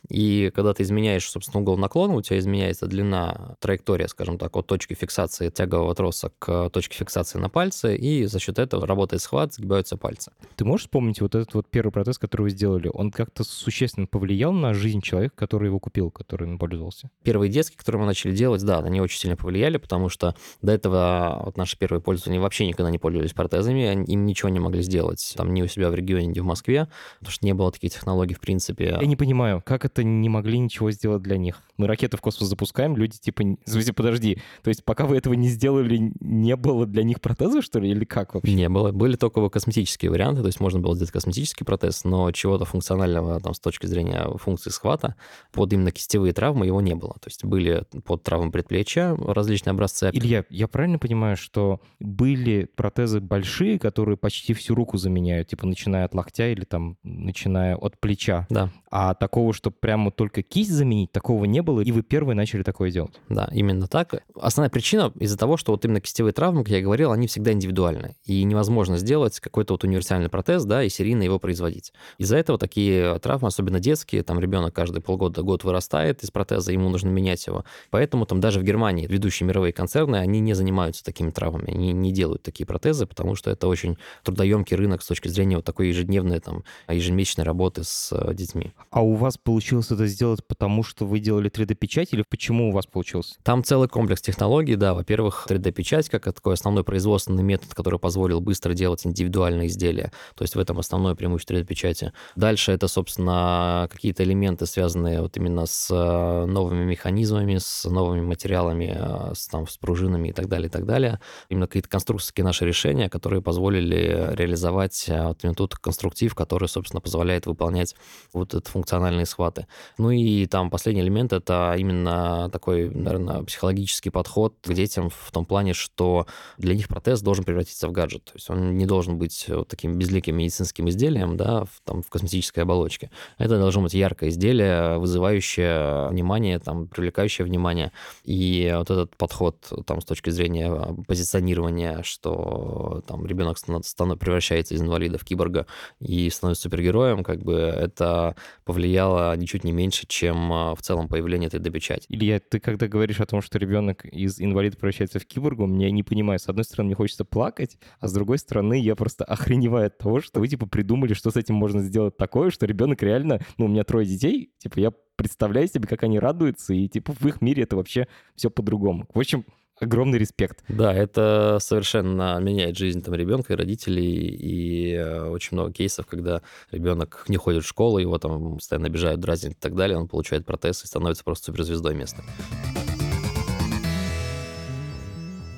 И 0.10 0.52
когда 0.54 0.74
ты 0.74 0.84
изменяешь, 0.84 1.30
собственно, 1.30 1.62
угол 1.62 1.78
наклона, 1.78 2.16
у 2.16 2.22
тебя 2.22 2.38
изменяется 2.38 2.88
длина, 2.88 3.56
траектория, 3.60 4.08
скажем 4.08 4.38
так, 4.38 4.56
от 4.56 4.68
точки 4.68 4.94
фиксации 4.94 5.50
тягового 5.50 5.96
троса 5.96 6.32
к 6.40 6.70
точке 6.72 6.98
фиксации 6.98 7.40
на 7.40 7.50
пальце, 7.50 7.96
и 7.96 8.26
за 8.26 8.40
счет 8.40 8.60
этого 8.60 8.86
работает 8.86 9.22
схват, 9.22 9.54
сгибаются 9.54 9.96
пальцы. 9.96 10.32
Ты 10.58 10.66
можешь 10.66 10.88
вспомнить 10.88 11.22
вот 11.22 11.36
этот 11.36 11.54
вот 11.54 11.70
первый 11.70 11.92
протез, 11.92 12.18
который 12.18 12.44
вы 12.44 12.50
сделали? 12.50 12.90
Он 12.94 13.12
как-то 13.12 13.44
существенно 13.44 14.08
повлиял 14.08 14.52
на 14.52 14.74
жизнь 14.74 15.02
человека, 15.02 15.36
который 15.38 15.68
его 15.68 15.80
купил, 15.80 16.12
который 16.12 16.50
им 16.50 16.60
пользовался? 16.60 17.10
Первые 17.24 17.50
детские, 17.50 17.78
которые 17.78 18.02
мы 18.02 18.08
начали 18.08 18.36
делать, 18.36 18.64
да, 18.64 18.80
они 18.80 19.00
очень 19.00 19.20
сильно 19.20 19.38
повлияли, 19.38 19.78
потому 19.78 20.10
что 20.10 20.36
до 20.62 20.74
этого 20.74 21.42
вот 21.46 21.58
наши 21.58 21.78
первые 21.78 22.02
пользователи 22.02 22.38
вообще 22.40 22.68
никогда 22.68 22.92
не 22.92 22.98
пользовались 22.98 23.34
протезами, 23.34 24.04
им 24.06 24.26
ничего 24.26 24.50
не 24.50 24.60
могли 24.64 24.82
сделать, 24.82 25.34
там, 25.38 25.54
ни 25.54 25.62
у 25.62 25.68
себя 25.68 25.90
в 25.90 25.96
регионе, 25.96 26.28
ни 26.28 26.40
в 26.40 26.46
Москве, 26.46 26.88
потому 27.20 27.32
что 27.32 27.46
не 27.46 27.54
было 27.54 27.72
таких 27.72 27.94
технологий 27.94 28.34
в 28.34 28.40
принципе. 28.40 28.98
Я 29.00 29.08
не 29.08 29.16
понимаю, 29.16 29.62
как 29.66 29.86
это 29.86 30.04
не 30.04 30.30
могли 30.30 30.60
ничего 30.60 30.92
сделать 30.92 31.22
для 31.22 31.38
них? 31.38 31.62
Мы 31.78 31.88
ракеты 31.88 32.18
в 32.18 32.22
космос 32.22 32.50
запускаем, 32.50 32.96
люди 32.96 33.18
типа, 33.18 33.44
слушайте, 33.66 33.94
подожди, 33.94 34.40
то 34.64 34.70
есть 34.70 34.84
пока 34.84 35.06
вы 35.06 35.18
этого 35.18 35.34
не 35.34 35.50
сделали, 35.50 36.14
не 36.20 36.56
было 36.56 36.86
для 36.86 37.04
них 37.04 37.20
протеза, 37.22 37.62
что 37.62 37.80
ли, 37.80 37.90
или 37.90 38.06
как 38.06 38.34
вообще? 38.34 38.54
Не 38.54 38.70
было, 38.70 38.92
были 38.92 39.16
только 39.16 39.48
косметические 39.50 40.12
варианты, 40.12 40.42
то 40.42 40.48
есть 40.48 40.60
можно 40.60 40.80
было 40.80 40.96
сделать 40.96 41.12
косметический 41.12 41.66
протез, 41.66 42.04
но 42.04 42.32
чего-то 42.32 42.66
функционального 42.66 43.40
там 43.40 43.54
с 43.54 43.60
точки 43.60 43.86
зрения 43.86 44.30
функции 44.38 44.70
схвата 44.70 45.16
под 45.52 45.74
именно 45.74 45.92
кистевые 45.92 46.34
травмы 46.34 46.66
его 46.66 46.82
не 46.82 46.96
было. 46.96 47.14
То 47.14 47.28
есть 47.28 47.44
были 47.44 47.86
под 48.06 48.24
травмы 48.24 48.52
предплечья 48.52 49.16
различные 49.16 49.72
образцы. 49.72 50.10
Илья, 50.14 50.46
я 50.50 50.68
правильно 50.68 51.00
понимаю, 51.00 51.38
что 51.38 51.82
были 52.00 52.70
протезы 52.76 53.20
большие, 53.20 53.80
которые 53.80 54.18
почти 54.18 54.53
почти 54.54 54.64
всю 54.64 54.76
руку 54.76 54.98
заменяют, 54.98 55.50
типа 55.50 55.66
начиная 55.66 56.06
от 56.06 56.16
локтя 56.16 56.50
или 56.52 56.64
там 56.64 56.98
начиная 57.04 57.76
от 57.76 58.00
плеча. 58.00 58.48
Да. 58.50 58.70
А 58.90 59.14
такого, 59.14 59.54
что 59.54 59.72
прямо 59.72 60.12
только 60.12 60.44
кисть 60.44 60.72
заменить, 60.72 61.12
такого 61.12 61.46
не 61.46 61.62
было, 61.62 61.82
и 61.82 61.92
вы 61.92 62.04
первые 62.04 62.36
начали 62.36 62.64
такое 62.64 62.92
делать. 62.92 63.20
Да, 63.30 63.50
именно 63.52 63.88
так. 63.88 64.24
Основная 64.40 64.70
причина 64.70 65.12
из-за 65.20 65.38
того, 65.38 65.58
что 65.58 65.72
вот 65.72 65.84
именно 65.86 66.00
кистевые 66.00 66.34
травмы, 66.34 66.64
как 66.64 66.72
я 66.74 66.82
говорил, 66.82 67.12
они 67.12 67.28
всегда 67.28 67.52
индивидуальны. 67.52 68.16
И 68.26 68.44
невозможно 68.44 68.98
сделать 68.98 69.40
какой-то 69.40 69.74
вот 69.74 69.84
универсальный 69.84 70.30
протез, 70.30 70.64
да, 70.66 70.84
и 70.84 70.90
серийно 70.90 71.24
его 71.24 71.40
производить. 71.40 71.94
Из-за 72.20 72.38
этого 72.38 72.58
такие 72.58 73.18
травмы, 73.20 73.48
особенно 73.48 73.80
детские, 73.80 74.24
там 74.24 74.40
ребенок 74.40 74.74
каждый 74.74 75.02
полгода, 75.02 75.42
год 75.42 75.64
вырастает 75.64 76.24
из 76.24 76.32
протеза, 76.32 76.72
ему 76.72 76.90
нужно 76.90 77.10
менять 77.10 77.46
его. 77.48 77.66
Поэтому 77.90 78.26
там 78.26 78.40
даже 78.40 78.60
в 78.60 78.64
Германии 78.64 79.08
ведущие 79.08 79.48
мировые 79.48 79.74
концерны, 79.74 80.18
они 80.18 80.40
не 80.40 80.54
занимаются 80.54 81.04
такими 81.04 81.32
травмами, 81.32 81.72
они 81.72 81.92
не 81.94 82.12
делают 82.12 82.44
такие 82.44 82.66
протезы, 82.66 83.06
потому 83.08 83.36
что 83.36 83.50
это 83.50 83.68
очень 83.68 83.98
трудоемкий 84.24 84.43
рынок 84.76 85.02
с 85.02 85.08
точки 85.08 85.28
зрения 85.28 85.58
вот 85.58 85.66
такой 85.66 85.90
ежедневной, 85.90 86.40
там, 86.40 86.64
ежемесячной 86.88 87.46
работы 87.46 87.84
с 87.84 88.12
э, 88.12 88.34
детьми. 88.34 88.74
А 88.90 89.02
у 89.02 89.16
вас 89.16 89.38
получилось 89.38 89.92
это 89.92 90.08
сделать 90.08 90.46
потому, 90.46 90.84
что 90.84 91.06
вы 91.06 91.20
делали 91.20 91.50
3D-печать, 91.50 92.14
или 92.14 92.24
почему 92.28 92.70
у 92.70 92.72
вас 92.72 92.86
получилось? 92.86 93.38
Там 93.44 93.64
целый 93.64 93.88
комплекс 93.88 94.22
технологий, 94.22 94.76
да. 94.76 94.94
Во-первых, 94.94 95.46
3D-печать 95.50 96.10
как 96.10 96.26
такой 96.26 96.54
основной 96.54 96.84
производственный 96.84 97.44
метод, 97.44 97.74
который 97.74 98.00
позволил 98.00 98.42
быстро 98.42 98.74
делать 98.74 99.06
индивидуальные 99.06 99.68
изделия. 99.68 100.12
То 100.36 100.44
есть 100.44 100.56
в 100.56 100.60
этом 100.60 100.80
основное 100.80 101.16
преимущество 101.16 101.54
3D-печати. 101.54 102.14
Дальше 102.36 102.72
это, 102.72 102.88
собственно, 102.88 103.88
какие-то 103.92 104.24
элементы, 104.24 104.66
связанные 104.66 105.22
вот 105.22 105.38
именно 105.38 105.66
с 105.66 105.90
э, 105.92 106.46
новыми 106.46 106.84
механизмами, 106.84 107.58
с 107.58 107.86
новыми 107.86 108.22
материалами, 108.22 108.96
э, 108.96 109.34
с, 109.36 109.48
там, 109.48 109.68
с 109.68 109.78
пружинами 109.78 110.30
и 110.30 110.32
так 110.32 110.48
далее, 110.48 110.68
и 110.68 110.72
так 110.72 110.86
далее. 110.86 111.20
Именно 111.50 111.68
какие-то 111.68 111.90
конструкторские 111.90 112.44
наши 112.44 112.66
решения, 112.66 113.10
которые 113.10 113.42
позволили 113.42 114.33
реализовать 114.34 115.06
э, 115.08 115.34
именно 115.42 115.56
тот 115.56 115.76
конструктив, 115.76 116.36
который, 116.36 116.68
собственно, 116.68 117.02
позволяет 117.02 117.46
выполнять 117.46 117.96
вот 118.34 118.50
этот 118.54 118.68
функциональные 118.68 119.26
схваты. 119.26 119.68
Ну 119.98 120.12
и 120.12 120.46
там 120.46 120.70
последний 120.70 121.02
элемент— 121.02 121.34
это 121.34 121.76
именно 121.78 122.50
такой, 122.52 122.90
наверное, 122.90 123.44
психологический 123.44 124.10
подход 124.10 124.56
к 124.64 124.74
детям 124.74 125.10
в 125.10 125.32
том 125.32 125.46
плане, 125.46 125.74
что 125.74 126.28
для 126.58 126.76
них 126.76 126.88
протез 126.88 127.22
должен 127.22 127.46
превратиться 127.46 127.88
в 127.88 127.92
гаджет. 127.92 128.26
То 128.26 128.34
есть 128.36 128.50
он 128.50 128.78
не 128.78 128.86
должен 128.86 129.18
быть 129.18 129.46
вот 129.48 129.68
таким 129.68 129.98
безликим 129.98 130.38
медицинским 130.38 130.90
изделием, 130.90 131.38
да, 131.38 131.66
в, 131.66 131.82
там, 131.84 132.02
в 132.02 132.10
косметической 132.10 132.64
оболочке. 132.64 133.12
Это 133.38 133.58
должно 133.58 133.82
быть 133.82 133.94
яркое 133.94 134.30
изделие, 134.30 134.98
вызывающее 134.98 136.08
внимание, 136.10 136.60
там, 136.60 136.88
привлекающее 136.88 137.46
внимание. 137.46 137.92
И 138.24 138.74
вот 138.76 138.90
этот 138.90 139.16
подход 139.18 139.58
там 139.86 140.02
с 140.02 140.06
точки 140.06 140.30
зрения 140.30 140.96
позиционирования, 141.08 142.02
что 142.04 143.04
там 143.08 143.26
ребенок 143.26 143.58
станов, 143.58 144.20
превращается 144.24 144.74
из 144.74 144.82
инвалида 144.82 145.18
в 145.18 145.26
киборга 145.26 145.68
и 146.00 146.30
становится 146.30 146.64
супергероем, 146.64 147.24
как 147.24 147.44
бы 147.44 147.54
это 147.54 148.36
повлияло 148.64 149.36
ничуть 149.36 149.64
не 149.64 149.72
меньше, 149.72 150.08
чем 150.08 150.52
а, 150.54 150.76
в 150.76 150.82
целом 150.82 151.08
появление 151.08 151.48
этой 151.48 151.60
допечати. 151.60 152.06
Илья, 152.10 152.40
ты 152.40 152.60
когда 152.60 152.88
говоришь 152.88 153.20
о 153.20 153.26
том, 153.26 153.42
что 153.42 153.60
ребенок 153.60 154.06
из 154.06 154.40
инвалида 154.40 154.78
превращается 154.78 155.20
в 155.20 155.26
киборгу, 155.26 155.66
меня 155.66 155.92
не 155.92 156.04
понимаю. 156.04 156.40
С 156.40 156.48
одной 156.48 156.64
стороны, 156.64 156.88
мне 156.88 156.96
хочется 156.96 157.26
плакать, 157.26 157.78
а 158.00 158.08
с 158.08 158.14
другой 158.14 158.38
стороны, 158.38 158.80
я 158.80 158.96
просто 158.96 159.26
охреневаю 159.26 159.88
от 159.88 159.98
того, 159.98 160.22
что 160.22 160.40
вы, 160.40 160.48
типа, 160.48 160.68
придумали, 160.68 161.14
что 161.14 161.30
с 161.32 161.36
этим 161.36 161.56
можно 161.56 161.82
сделать 161.82 162.18
такое, 162.18 162.50
что 162.50 162.66
ребенок 162.66 163.04
реально... 163.04 163.42
Ну, 163.58 163.66
у 163.66 163.68
меня 163.68 163.84
трое 163.84 164.06
детей, 164.06 164.52
типа, 164.58 164.80
я 164.80 164.94
представляю 165.16 165.68
себе, 165.68 165.88
как 165.88 166.04
они 166.04 166.20
радуются, 166.20 166.74
и, 166.74 166.88
типа, 166.88 167.14
в 167.14 167.26
их 167.26 167.42
мире 167.42 167.64
это 167.64 167.76
вообще 167.76 168.08
все 168.36 168.50
по-другому. 168.50 169.08
В 169.14 169.20
общем, 169.20 169.46
огромный 169.80 170.18
респект. 170.18 170.64
Да, 170.70 170.94
это 170.94 171.58
совершенно 171.60 172.40
меняет 172.40 172.78
жизнь 172.78 173.02
там 173.02 173.14
ребенка 173.14 173.54
и 173.54 173.56
родителей, 173.56 174.28
и 174.28 174.94
э, 174.94 175.30
очень 175.30 175.58
много 175.58 175.72
кейсов, 175.72 176.06
когда 176.06 176.42
ребенок 176.72 177.26
не 177.28 177.38
ходит 177.38 177.64
в 177.64 177.68
школу, 177.68 177.98
его 177.98 178.18
там 178.18 178.56
постоянно 178.56 178.88
обижают, 178.88 179.20
дразнят 179.20 179.54
и 179.54 179.60
так 179.60 179.76
далее, 179.76 179.98
он 179.98 180.08
получает 180.08 180.46
протез 180.46 180.84
и 180.84 180.88
становится 180.88 181.24
просто 181.24 181.46
суперзвездой 181.46 181.96
места. 181.96 182.24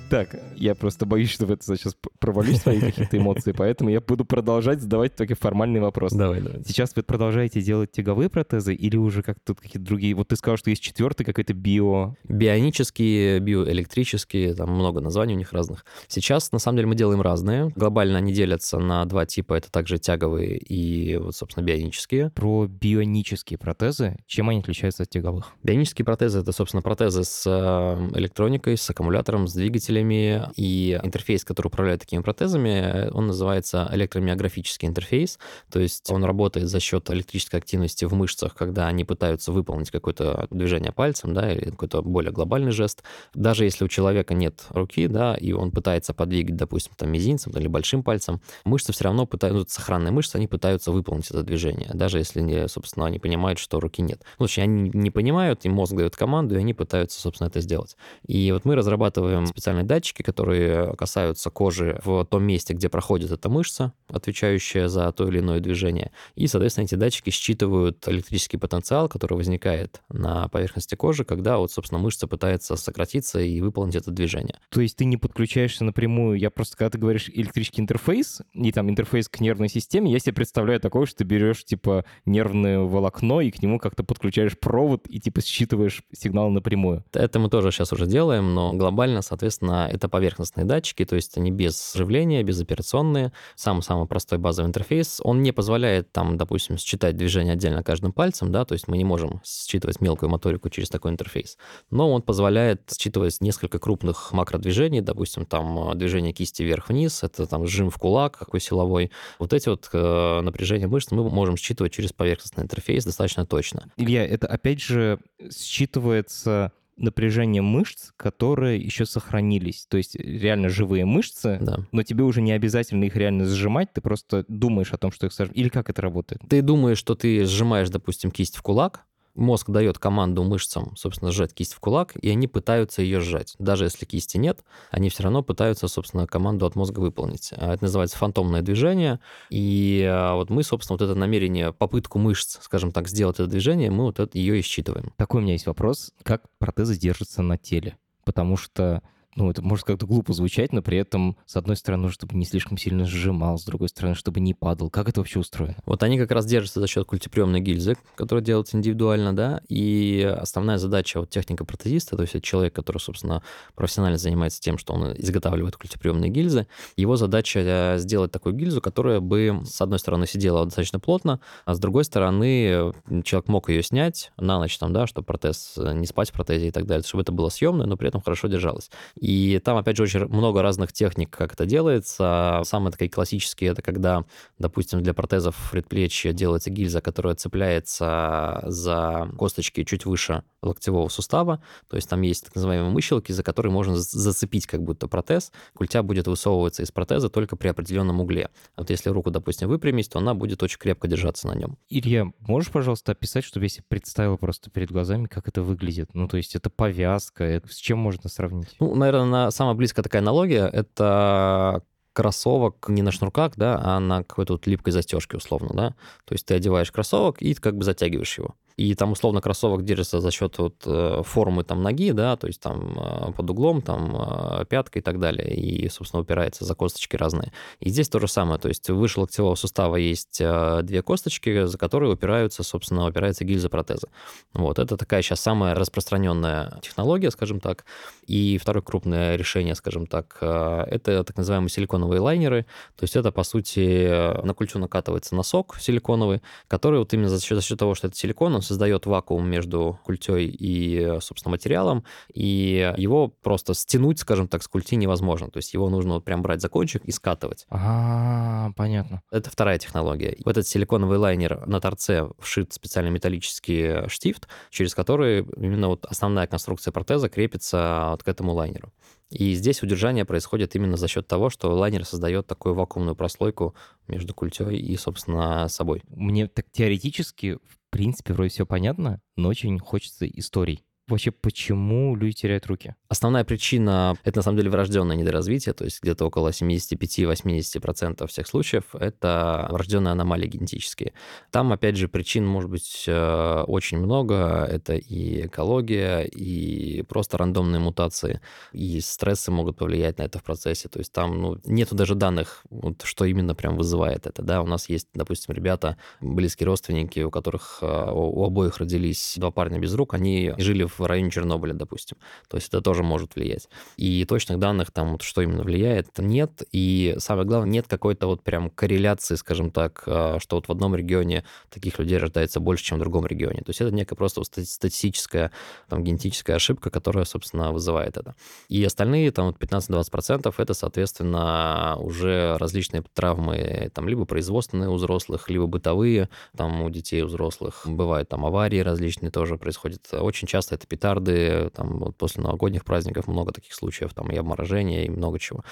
Так, 0.09 0.35
я 0.55 0.75
просто 0.75 1.05
боюсь, 1.05 1.31
что 1.31 1.45
в 1.45 1.51
это 1.51 1.75
сейчас 1.75 1.95
провалюсь 2.19 2.61
свои 2.61 2.79
какие-то 2.79 3.17
эмоции, 3.17 3.51
поэтому 3.51 3.89
я 3.89 4.01
буду 4.01 4.23
продолжать 4.23 4.81
задавать 4.81 5.15
только 5.15 5.35
формальные 5.35 5.81
вопросы. 5.81 6.17
Давай, 6.17 6.41
давай. 6.41 6.63
Сейчас 6.63 6.95
вы 6.95 7.03
продолжаете 7.03 7.61
делать 7.61 7.91
тяговые 7.91 8.29
протезы 8.29 8.75
или 8.75 8.97
уже 8.97 9.23
как 9.23 9.37
тут 9.43 9.59
какие-то 9.59 9.85
другие? 9.85 10.13
Вот 10.13 10.27
ты 10.27 10.35
сказал, 10.35 10.57
что 10.57 10.69
есть 10.69 10.81
четвертый 10.81 11.23
какой-то 11.23 11.53
био... 11.53 12.15
Бионические, 12.23 13.39
биоэлектрические, 13.39 14.53
там 14.53 14.71
много 14.71 15.01
названий 15.01 15.33
у 15.33 15.37
них 15.37 15.51
разных. 15.53 15.85
Сейчас, 16.07 16.51
на 16.51 16.59
самом 16.59 16.77
деле, 16.77 16.87
мы 16.87 16.95
делаем 16.95 17.21
разные. 17.21 17.71
Глобально 17.75 18.19
они 18.19 18.31
делятся 18.31 18.77
на 18.77 19.05
два 19.05 19.25
типа. 19.25 19.55
Это 19.55 19.71
также 19.71 19.97
тяговые 19.97 20.57
и, 20.57 21.17
вот, 21.17 21.35
собственно, 21.35 21.65
бионические. 21.65 22.29
Про 22.31 22.67
бионические 22.67 23.57
протезы, 23.57 24.17
чем 24.27 24.49
они 24.49 24.59
отличаются 24.59 25.03
от 25.03 25.09
тяговых? 25.09 25.53
Бионические 25.63 26.05
протезы— 26.05 26.39
это, 26.41 26.51
собственно, 26.51 26.81
протезы 26.81 27.23
с 27.23 27.43
э, 27.45 28.17
электроникой, 28.17 28.77
с 28.77 28.89
аккумулятором, 28.89 29.47
с 29.47 29.53
двигателем, 29.53 30.04
двигателями, 30.05 30.51
и 30.55 30.99
интерфейс, 31.03 31.43
который 31.43 31.67
управляет 31.67 32.01
такими 32.01 32.21
протезами, 32.21 33.09
он 33.11 33.27
называется 33.27 33.89
электромиографический 33.91 34.87
интерфейс, 34.87 35.39
то 35.71 35.79
есть 35.79 36.09
он 36.11 36.23
работает 36.23 36.67
за 36.69 36.79
счет 36.79 37.09
электрической 37.11 37.59
активности 37.59 38.05
в 38.05 38.13
мышцах, 38.13 38.55
когда 38.55 38.87
они 38.87 39.03
пытаются 39.03 39.51
выполнить 39.51 39.91
какое-то 39.91 40.47
движение 40.49 40.91
пальцем, 40.91 41.33
да, 41.33 41.51
или 41.51 41.71
какой-то 41.71 42.01
более 42.01 42.31
глобальный 42.31 42.71
жест. 42.71 43.03
Даже 43.33 43.65
если 43.65 43.85
у 43.85 43.87
человека 43.87 44.33
нет 44.33 44.65
руки, 44.69 45.07
да, 45.07 45.35
и 45.35 45.51
он 45.51 45.71
пытается 45.71 46.13
подвигать, 46.13 46.55
допустим, 46.55 46.93
там 46.95 47.11
мизинцем 47.11 47.51
или 47.53 47.67
большим 47.67 48.03
пальцем, 48.03 48.41
мышцы 48.63 48.93
все 48.93 49.05
равно 49.05 49.25
пытаются, 49.25 49.75
сохранные 49.75 50.11
мышцы, 50.11 50.35
они 50.35 50.47
пытаются 50.47 50.91
выполнить 50.91 51.29
это 51.29 51.43
движение, 51.43 51.91
даже 51.93 52.17
если, 52.17 52.41
не, 52.41 52.67
собственно, 52.67 53.05
они 53.05 53.19
понимают, 53.19 53.59
что 53.59 53.79
руки 53.79 54.01
нет. 54.01 54.21
Ну, 54.39 54.45
точнее, 54.45 54.63
они 54.63 54.91
не 54.93 55.11
понимают, 55.11 55.65
им 55.65 55.73
мозг 55.73 55.93
дает 55.93 56.15
команду, 56.15 56.55
и 56.55 56.59
они 56.59 56.73
пытаются, 56.73 57.19
собственно, 57.19 57.47
это 57.47 57.61
сделать. 57.61 57.95
И 58.27 58.51
вот 58.51 58.65
мы 58.65 58.75
разрабатываем 58.75 59.45
специальные 59.45 59.84
датчики, 59.85 60.21
которые 60.21 60.95
касаются 60.95 61.49
кожи 61.49 61.99
в 62.03 62.25
том 62.25 62.43
месте, 62.43 62.73
где 62.73 62.89
проходит 62.89 63.31
эта 63.31 63.49
мышца, 63.49 63.93
отвечающая 64.09 64.87
за 64.87 65.11
то 65.11 65.27
или 65.27 65.39
иное 65.39 65.59
движение. 65.59 66.11
И, 66.35 66.47
соответственно, 66.47 66.85
эти 66.85 66.95
датчики 66.95 67.29
считывают 67.29 68.07
электрический 68.07 68.57
потенциал, 68.57 69.07
который 69.09 69.35
возникает 69.35 70.01
на 70.09 70.47
поверхности 70.49 70.95
кожи, 70.95 71.23
когда 71.23 71.57
вот, 71.57 71.71
собственно, 71.71 71.99
мышца 71.99 72.27
пытается 72.27 72.75
сократиться 72.75 73.39
и 73.39 73.61
выполнить 73.61 73.95
это 73.95 74.11
движение. 74.11 74.59
То 74.69 74.81
есть 74.81 74.97
ты 74.97 75.05
не 75.05 75.17
подключаешься 75.17 75.83
напрямую, 75.83 76.37
я 76.37 76.49
просто, 76.49 76.77
когда 76.77 76.91
ты 76.91 76.97
говоришь 76.97 77.29
электрический 77.29 77.81
интерфейс, 77.81 78.41
и 78.53 78.71
там 78.71 78.89
интерфейс 78.89 79.29
к 79.29 79.39
нервной 79.39 79.69
системе, 79.69 80.11
я 80.11 80.19
себе 80.19 80.33
представляю 80.33 80.79
такое, 80.79 81.05
что 81.05 81.19
ты 81.19 81.23
берешь, 81.23 81.63
типа, 81.63 82.05
нервное 82.25 82.79
волокно 82.79 83.41
и 83.41 83.51
к 83.51 83.61
нему 83.61 83.79
как-то 83.79 84.03
подключаешь 84.03 84.57
провод 84.57 85.07
и, 85.07 85.19
типа, 85.19 85.41
считываешь 85.41 86.03
сигнал 86.13 86.49
напрямую. 86.49 87.03
Это 87.13 87.39
мы 87.39 87.49
тоже 87.49 87.71
сейчас 87.71 87.93
уже 87.93 88.07
делаем, 88.07 88.53
но 88.53 88.73
глобально, 88.73 89.21
соответственно, 89.21 89.74
это 89.89 90.09
поверхностные 90.09 90.65
датчики, 90.65 91.05
то 91.05 91.15
есть 91.15 91.37
они 91.37 91.51
без 91.51 91.93
живления, 91.93 92.43
безоперационные. 92.43 93.31
Самый-самый 93.55 94.07
простой 94.07 94.39
базовый 94.39 94.69
интерфейс. 94.69 95.19
Он 95.23 95.43
не 95.43 95.51
позволяет 95.51 96.11
там, 96.11 96.37
допустим, 96.37 96.77
считать 96.77 97.17
движение 97.17 97.53
отдельно 97.53 97.83
каждым 97.83 98.13
пальцем, 98.13 98.51
да, 98.51 98.65
то 98.65 98.73
есть 98.73 98.87
мы 98.87 98.97
не 98.97 99.03
можем 99.03 99.41
считывать 99.45 100.01
мелкую 100.01 100.29
моторику 100.29 100.69
через 100.69 100.89
такой 100.89 101.11
интерфейс. 101.11 101.57
Но 101.89 102.11
он 102.11 102.21
позволяет 102.21 102.91
считывать 102.97 103.41
несколько 103.41 103.79
крупных 103.79 104.31
макродвижений, 104.33 105.01
допустим, 105.01 105.45
там 105.45 105.97
движение 105.97 106.33
кисти 106.33 106.63
вверх-вниз, 106.63 107.23
это 107.23 107.45
там 107.45 107.67
сжим 107.67 107.89
в 107.89 107.97
кулак 107.97 108.37
какой 108.37 108.59
силовой. 108.59 109.11
Вот 109.39 109.53
эти 109.53 109.69
вот 109.69 109.89
э, 109.91 110.41
напряжения 110.41 110.87
мышц 110.87 111.11
мы 111.11 111.29
можем 111.29 111.57
считывать 111.57 111.93
через 111.93 112.13
поверхностный 112.13 112.63
интерфейс 112.63 113.05
достаточно 113.05 113.45
точно. 113.45 113.91
Илья, 113.97 114.25
это 114.25 114.47
опять 114.47 114.81
же 114.81 115.19
считывается 115.49 116.71
напряжение 116.97 117.61
мышц, 117.61 118.11
которые 118.17 118.79
еще 118.79 119.05
сохранились. 119.05 119.85
То 119.89 119.97
есть 119.97 120.15
реально 120.15 120.69
живые 120.69 121.05
мышцы, 121.05 121.57
да. 121.61 121.79
но 121.91 122.03
тебе 122.03 122.23
уже 122.23 122.41
не 122.41 122.51
обязательно 122.51 123.03
их 123.05 123.15
реально 123.15 123.45
сжимать, 123.45 123.93
ты 123.93 124.01
просто 124.01 124.45
думаешь 124.47 124.93
о 124.93 124.97
том, 124.97 125.11
что 125.11 125.25
их 125.25 125.33
сожмешь. 125.33 125.57
Или 125.57 125.69
как 125.69 125.89
это 125.89 126.01
работает? 126.01 126.41
Ты 126.49 126.61
думаешь, 126.61 126.97
что 126.97 127.15
ты 127.15 127.45
сжимаешь, 127.45 127.89
допустим, 127.89 128.31
кисть 128.31 128.55
в 128.55 128.61
кулак, 128.61 129.05
мозг 129.35 129.69
дает 129.69 129.99
команду 129.99 130.43
мышцам, 130.43 130.95
собственно, 130.95 131.31
сжать 131.31 131.53
кисть 131.53 131.73
в 131.73 131.79
кулак, 131.79 132.15
и 132.15 132.29
они 132.29 132.47
пытаются 132.47 133.01
ее 133.01 133.19
сжать. 133.19 133.55
Даже 133.59 133.85
если 133.85 134.05
кисти 134.05 134.37
нет, 134.37 134.63
они 134.91 135.09
все 135.09 135.23
равно 135.23 135.43
пытаются, 135.43 135.87
собственно, 135.87 136.27
команду 136.27 136.65
от 136.65 136.75
мозга 136.75 136.99
выполнить. 136.99 137.51
А 137.55 137.73
это 137.73 137.83
называется 137.83 138.17
фантомное 138.17 138.61
движение. 138.61 139.19
И 139.49 140.05
а, 140.09 140.35
вот 140.35 140.49
мы, 140.49 140.63
собственно, 140.63 140.97
вот 140.97 141.03
это 141.03 141.15
намерение, 141.15 141.73
попытку 141.73 142.19
мышц, 142.19 142.59
скажем 142.61 142.91
так, 142.91 143.07
сделать 143.07 143.35
это 143.35 143.47
движение, 143.47 143.91
мы 143.91 144.05
вот 144.05 144.19
это, 144.19 144.37
ее 144.37 144.59
и 144.59 144.61
считываем. 144.61 145.13
Такой 145.17 145.41
у 145.41 145.43
меня 145.43 145.53
есть 145.53 145.67
вопрос. 145.67 146.11
Как 146.23 146.43
протезы 146.57 146.97
держатся 146.97 147.41
на 147.41 147.57
теле? 147.57 147.97
Потому 148.23 148.57
что 148.57 149.03
ну, 149.35 149.51
это 149.51 149.61
может 149.61 149.85
как-то 149.85 150.05
глупо 150.05 150.33
звучать, 150.33 150.71
но 150.71 150.81
при 150.81 150.97
этом, 150.97 151.35
с 151.45 151.57
одной 151.57 151.75
стороны, 151.75 152.09
чтобы 152.09 152.35
не 152.35 152.45
слишком 152.45 152.77
сильно 152.77 153.05
сжимал, 153.05 153.57
с 153.57 153.65
другой 153.65 153.89
стороны, 153.89 154.15
чтобы 154.15 154.39
не 154.39 154.53
падал. 154.53 154.89
Как 154.89 155.09
это 155.09 155.19
вообще 155.19 155.39
устроено? 155.39 155.75
Вот 155.85 156.03
они 156.03 156.17
как 156.17 156.31
раз 156.31 156.45
держатся 156.45 156.79
за 156.79 156.87
счет 156.87 157.05
культиприемной 157.05 157.59
гильзы, 157.59 157.97
которая 158.15 158.43
делается 158.43 158.77
индивидуально, 158.77 159.35
да, 159.35 159.61
и 159.67 160.21
основная 160.21 160.77
задача 160.77 161.19
вот 161.19 161.29
техника 161.29 161.65
протезиста, 161.65 162.15
то 162.15 162.21
есть 162.21 162.35
это 162.35 162.45
человек, 162.45 162.73
который, 162.73 162.99
собственно, 162.99 163.43
профессионально 163.75 164.17
занимается 164.17 164.61
тем, 164.61 164.77
что 164.77 164.93
он 164.93 165.13
изготавливает 165.17 165.75
культиприемные 165.75 166.31
гильзы, 166.31 166.67
его 166.95 167.17
задача 167.17 167.59
э, 167.59 167.97
сделать 167.97 168.31
такую 168.31 168.55
гильзу, 168.55 168.81
которая 168.81 169.19
бы, 169.19 169.61
с 169.65 169.81
одной 169.81 169.99
стороны, 169.99 170.27
сидела 170.27 170.63
достаточно 170.63 170.99
плотно, 170.99 171.41
а 171.65 171.73
с 171.73 171.79
другой 171.79 172.05
стороны, 172.05 172.93
человек 173.23 173.49
мог 173.49 173.69
ее 173.69 173.83
снять 173.83 174.31
на 174.37 174.59
ночь, 174.59 174.77
там, 174.77 174.93
да, 174.93 175.07
чтобы 175.07 175.25
протез, 175.25 175.73
э, 175.77 175.93
не 175.93 176.07
спать 176.07 176.29
в 176.29 176.33
протезе 176.33 176.69
и 176.69 176.71
так 176.71 176.85
далее, 176.85 177.03
чтобы 177.05 177.23
это 177.23 177.33
было 177.33 177.49
съемное, 177.49 177.85
но 177.85 177.97
при 177.97 178.07
этом 178.07 178.21
хорошо 178.21 178.47
держалось. 178.47 178.89
И 179.25 179.59
там, 179.65 179.75
опять 179.77 179.97
же, 179.97 180.03
очень 180.03 180.25
много 180.27 180.61
разных 180.61 180.93
техник, 180.93 181.35
как 181.35 181.53
это 181.53 181.65
делается. 181.65 182.61
Самые 182.63 182.91
такие 182.91 183.09
классические, 183.09 183.71
это 183.71 183.81
когда, 183.81 184.23
допустим, 184.59 185.01
для 185.01 185.15
протезов 185.15 185.55
предплечья 185.71 186.31
делается 186.31 186.69
гильза, 186.69 187.01
которая 187.01 187.33
цепляется 187.33 188.61
за 188.67 189.27
косточки 189.35 189.83
чуть 189.83 190.05
выше 190.05 190.43
локтевого 190.61 191.09
сустава, 191.09 191.61
то 191.89 191.95
есть 191.95 192.09
там 192.09 192.21
есть 192.21 192.45
так 192.45 192.55
называемые 192.55 192.91
мыщелки, 192.91 193.31
за 193.31 193.43
которые 193.43 193.71
можно 193.71 193.95
зацепить 193.95 194.67
как 194.67 194.83
будто 194.83 195.07
протез. 195.07 195.51
Культя 195.73 196.03
будет 196.03 196.27
высовываться 196.27 196.83
из 196.83 196.91
протеза 196.91 197.29
только 197.29 197.55
при 197.55 197.67
определенном 197.67 198.19
угле. 198.21 198.49
Вот 198.77 198.89
если 198.89 199.09
руку, 199.09 199.31
допустим, 199.31 199.69
выпрямить, 199.69 200.09
то 200.09 200.19
она 200.19 200.33
будет 200.33 200.61
очень 200.61 200.77
крепко 200.77 201.07
держаться 201.07 201.47
на 201.47 201.55
нем. 201.55 201.77
Илья, 201.89 202.31
можешь, 202.39 202.71
пожалуйста, 202.71 203.13
описать, 203.13 203.43
чтобы 203.43 203.65
я 203.65 203.69
себе 203.69 203.85
представил 203.87 204.37
просто 204.37 204.69
перед 204.69 204.91
глазами, 204.91 205.25
как 205.25 205.47
это 205.47 205.61
выглядит? 205.61 206.13
Ну, 206.13 206.27
то 206.27 206.37
есть 206.37 206.55
это 206.55 206.69
повязка, 206.69 207.43
это 207.43 207.71
с 207.71 207.77
чем 207.77 207.99
можно 207.99 208.29
сравнить? 208.29 208.75
Ну, 208.79 208.93
наверное, 208.95 209.14
самая 209.51 209.75
близкая 209.75 210.03
такая 210.03 210.21
аналогия— 210.21 210.67
это 210.73 211.83
кроссовок 212.13 212.87
не 212.87 213.01
на 213.01 213.11
шнурках, 213.11 213.53
да, 213.57 213.79
а 213.83 213.99
на 213.99 214.23
какой-то 214.23 214.53
вот 214.53 214.67
липкой 214.67 214.93
застежке 214.93 215.37
условно, 215.37 215.69
да. 215.73 215.89
То 216.25 216.33
есть 216.33 216.45
ты 216.45 216.55
одеваешь 216.55 216.91
кроссовок 216.91 217.41
и 217.41 217.53
как 217.53 217.75
бы 217.75 217.83
затягиваешь 217.83 218.37
его 218.37 218.55
и 218.77 218.93
там 218.93 219.13
условно 219.13 219.39
кроссовок 219.39 219.83
держится 219.83 220.19
за 220.19 220.31
счет 220.31 220.57
вот 220.57 220.83
э, 220.85 221.21
формы 221.23 221.63
там 221.63 221.81
ноги, 221.81 222.11
да, 222.11 222.35
то 222.35 222.47
есть 222.47 222.59
там 222.59 222.97
э, 222.97 223.31
под 223.31 223.49
углом, 223.49 223.81
там 223.81 224.15
э, 224.15 224.65
пятка 224.65 224.99
и 224.99 225.01
так 225.01 225.19
далее, 225.19 225.55
и, 225.55 225.87
собственно, 225.87 226.21
упирается 226.21 226.65
за 226.65 226.75
косточки 226.75 227.15
разные. 227.15 227.53
И 227.79 227.89
здесь 227.89 228.09
то 228.09 228.19
же 228.19 228.27
самое, 228.27 228.59
то 228.59 228.67
есть 228.67 228.89
выше 228.89 229.21
локтевого 229.21 229.55
сустава 229.55 229.95
есть 229.95 230.39
две 230.39 231.01
косточки, 231.01 231.65
за 231.65 231.77
которые 231.77 232.11
упираются, 232.11 232.63
собственно, 232.63 233.07
упирается 233.07 233.45
гильза 233.45 233.69
протеза. 233.69 234.09
Вот, 234.53 234.79
это 234.79 234.97
такая 234.97 235.21
сейчас 235.21 235.39
самая 235.39 235.73
распространенная 235.75 236.79
технология, 236.81 237.31
скажем 237.31 237.59
так. 237.59 237.85
И 238.27 238.57
второе 238.57 238.81
крупное 238.81 239.35
решение, 239.35 239.75
скажем 239.75 240.07
так, 240.07 240.37
это 240.41 241.23
так 241.23 241.37
называемые 241.37 241.69
силиконовые 241.69 242.19
лайнеры, 242.19 242.63
то 242.95 243.03
есть 243.03 243.15
это, 243.15 243.31
по 243.31 243.43
сути, 243.43 244.43
на 244.43 244.53
культю 244.53 244.79
накатывается 244.79 245.35
носок 245.35 245.77
силиконовый, 245.79 246.41
который 246.67 246.99
вот 246.99 247.13
именно 247.13 247.29
за 247.29 247.41
счет, 247.41 247.57
за 247.57 247.63
счет 247.63 247.79
того, 247.79 247.95
что 247.95 248.07
это 248.07 248.17
силикон, 248.17 248.55
он 248.55 248.61
создает 248.65 249.05
вакуум 249.05 249.47
между 249.47 249.99
культей 250.03 250.47
и, 250.47 251.19
собственно, 251.21 251.51
материалом, 251.51 252.03
и 252.33 252.93
его 252.97 253.27
просто 253.27 253.73
стянуть, 253.73 254.19
скажем 254.19 254.47
так, 254.47 254.63
с 254.63 254.67
культи 254.67 254.95
невозможно. 254.95 255.49
То 255.49 255.57
есть 255.57 255.73
его 255.73 255.89
нужно 255.89 256.15
вот 256.15 256.25
прям 256.25 256.41
брать 256.41 256.61
за 256.61 256.69
кончик 256.69 257.05
и 257.05 257.11
скатывать. 257.11 257.65
А, 257.69 258.71
понятно. 258.75 259.21
Это 259.31 259.49
вторая 259.49 259.77
технология. 259.77 260.35
В 260.43 260.49
этот 260.49 260.67
силиконовый 260.67 261.17
лайнер 261.17 261.65
на 261.65 261.79
торце 261.79 262.29
вшит 262.39 262.73
специальный 262.73 263.11
металлический 263.11 264.09
штифт, 264.09 264.47
через 264.69 264.93
который 264.93 265.45
именно 265.57 265.87
вот 265.87 266.05
основная 266.05 266.47
конструкция 266.47 266.91
протеза 266.91 267.29
крепится 267.29 268.07
вот 268.11 268.23
к 268.23 268.27
этому 268.27 268.53
лайнеру. 268.53 268.91
И 269.31 269.53
здесь 269.53 269.81
удержание 269.81 270.23
происходит 270.23 270.75
именно 270.75 270.97
за 270.97 271.07
счет 271.07 271.27
того, 271.27 271.49
что 271.49 271.75
лайнер 271.75 272.05
создает 272.05 272.45
такую 272.45 272.75
вакуумную 272.75 273.15
прослойку 273.15 273.75
между 274.07 274.33
культей 274.33 274.77
и, 274.77 274.95
собственно, 274.97 275.67
собой. 275.67 276.03
Мне 276.09 276.47
так 276.47 276.65
теоретически, 276.71 277.55
в 277.55 277.84
принципе, 277.95 278.33
вроде 278.33 278.49
все 278.49 278.65
понятно, 278.65 279.21
но 279.37 279.47
очень 279.47 279.79
хочется 279.79 280.27
историй. 280.27 280.83
Вообще, 281.07 281.29
почему 281.29 282.15
люди 282.15 282.33
теряют 282.33 282.65
руки? 282.65 282.95
Основная 283.09 283.43
причина— 283.43 284.17
это, 284.23 284.39
на 284.39 284.43
самом 284.43 284.57
деле, 284.57 284.71
врожденное 284.71 285.15
недоразвитие, 285.15 285.73
то 285.73 285.85
есть 285.85 286.01
где-то 286.01 286.25
около 286.25 286.49
75-80% 286.49 288.25
всех 288.25 288.47
случаев— 288.47 288.83
это 288.93 289.67
врожденные 289.69 290.13
аномалии 290.13 290.47
генетические. 290.47 291.13
Там, 291.51 291.71
опять 291.71 291.95
же, 291.95 292.07
причин 292.07 292.47
может 292.47 292.71
быть 292.71 293.05
э, 293.07 293.63
очень 293.67 293.99
много. 293.99 294.67
Это 294.67 294.95
и 294.95 295.45
экология, 295.45 296.21
и 296.21 297.03
просто 297.03 297.37
рандомные 297.37 297.79
мутации, 297.79 298.41
и 298.73 298.99
стрессы 298.99 299.51
могут 299.51 299.77
повлиять 299.77 300.17
на 300.17 300.23
это 300.23 300.39
в 300.39 300.43
процессе. 300.43 300.89
То 300.89 300.97
есть 300.97 301.11
там 301.11 301.39
ну, 301.39 301.61
нету 301.65 301.93
даже 301.93 302.15
данных, 302.15 302.63
вот, 302.71 303.03
что 303.03 303.25
именно 303.25 303.53
прям 303.53 303.77
вызывает 303.77 304.25
это. 304.25 304.41
Да? 304.41 304.63
У 304.63 304.65
нас 304.65 304.89
есть, 304.89 305.07
допустим, 305.13 305.53
ребята, 305.53 305.97
близкие 306.19 306.65
родственники, 306.65 307.19
у 307.19 307.29
которых 307.29 307.79
э, 307.83 307.85
у 308.11 308.43
обоих 308.43 308.79
родились 308.79 309.35
два 309.37 309.51
парня 309.51 309.77
без 309.77 309.93
рук, 309.93 310.15
они 310.15 310.51
жили 310.57 310.83
в 310.83 310.94
в 310.97 311.05
районе 311.05 311.31
Чернобыля, 311.31 311.73
допустим. 311.73 312.17
То 312.49 312.57
есть 312.57 312.69
это 312.69 312.81
тоже 312.81 313.03
может 313.03 313.35
влиять. 313.35 313.69
И 313.97 314.25
точных 314.25 314.59
данных 314.59 314.91
там, 314.91 315.13
вот, 315.13 315.21
что 315.21 315.41
именно 315.41 315.63
влияет, 315.63 316.17
нет. 316.17 316.63
И 316.71 317.15
самое 317.19 317.47
главное, 317.47 317.69
нет 317.69 317.87
какой-то 317.87 318.27
вот 318.27 318.43
прям 318.43 318.69
корреляции, 318.69 319.35
скажем 319.35 319.71
так, 319.71 320.03
а, 320.07 320.37
что 320.39 320.57
вот 320.57 320.67
в 320.67 320.71
одном 320.71 320.95
регионе 320.95 321.43
таких 321.69 321.99
людей 321.99 322.17
рождается 322.17 322.59
больше, 322.59 322.83
чем 322.83 322.97
в 322.97 323.01
другом 323.01 323.25
регионе. 323.25 323.61
То 323.61 323.69
есть 323.69 323.81
это 323.81 323.91
некая 323.91 324.15
просто 324.15 324.43
статистическая, 324.43 325.51
там, 325.89 326.03
генетическая 326.03 326.53
ошибка, 326.53 326.89
которая, 326.89 327.25
собственно, 327.25 327.71
вызывает 327.71 328.17
это. 328.17 328.35
И 328.69 328.83
остальные, 328.83 329.31
там, 329.31 329.47
вот 329.47 329.57
15-20% 329.57 330.53
это, 330.57 330.73
соответственно, 330.73 331.95
уже 331.99 332.57
различные 332.57 333.03
травмы, 333.13 333.91
там, 333.93 334.07
либо 334.07 334.25
производственные 334.25 334.89
у 334.89 334.95
взрослых, 334.95 335.49
либо 335.49 335.67
бытовые, 335.67 336.29
там, 336.55 336.81
у 336.81 336.89
детей, 336.89 337.21
у 337.21 337.27
взрослых. 337.27 337.83
Бывают 337.85 338.29
там 338.29 338.45
аварии 338.45 338.79
различные 338.79 339.31
тоже 339.31 339.57
происходят. 339.57 340.07
Очень 340.13 340.47
часто 340.47 340.75
это 340.75 340.84
это 340.85 340.87
петарды, 340.87 341.69
там 341.71 341.99
вот 341.99 342.17
после 342.17 342.43
новогодних 342.43 342.85
праздников 342.85 343.27
много 343.27 343.51
таких 343.51 343.73
случаев, 343.73 344.13
там 344.13 344.29
и 344.31 344.37
обморожения, 344.37 345.05
и 345.05 345.09
много 345.09 345.39
чего. 345.39 345.63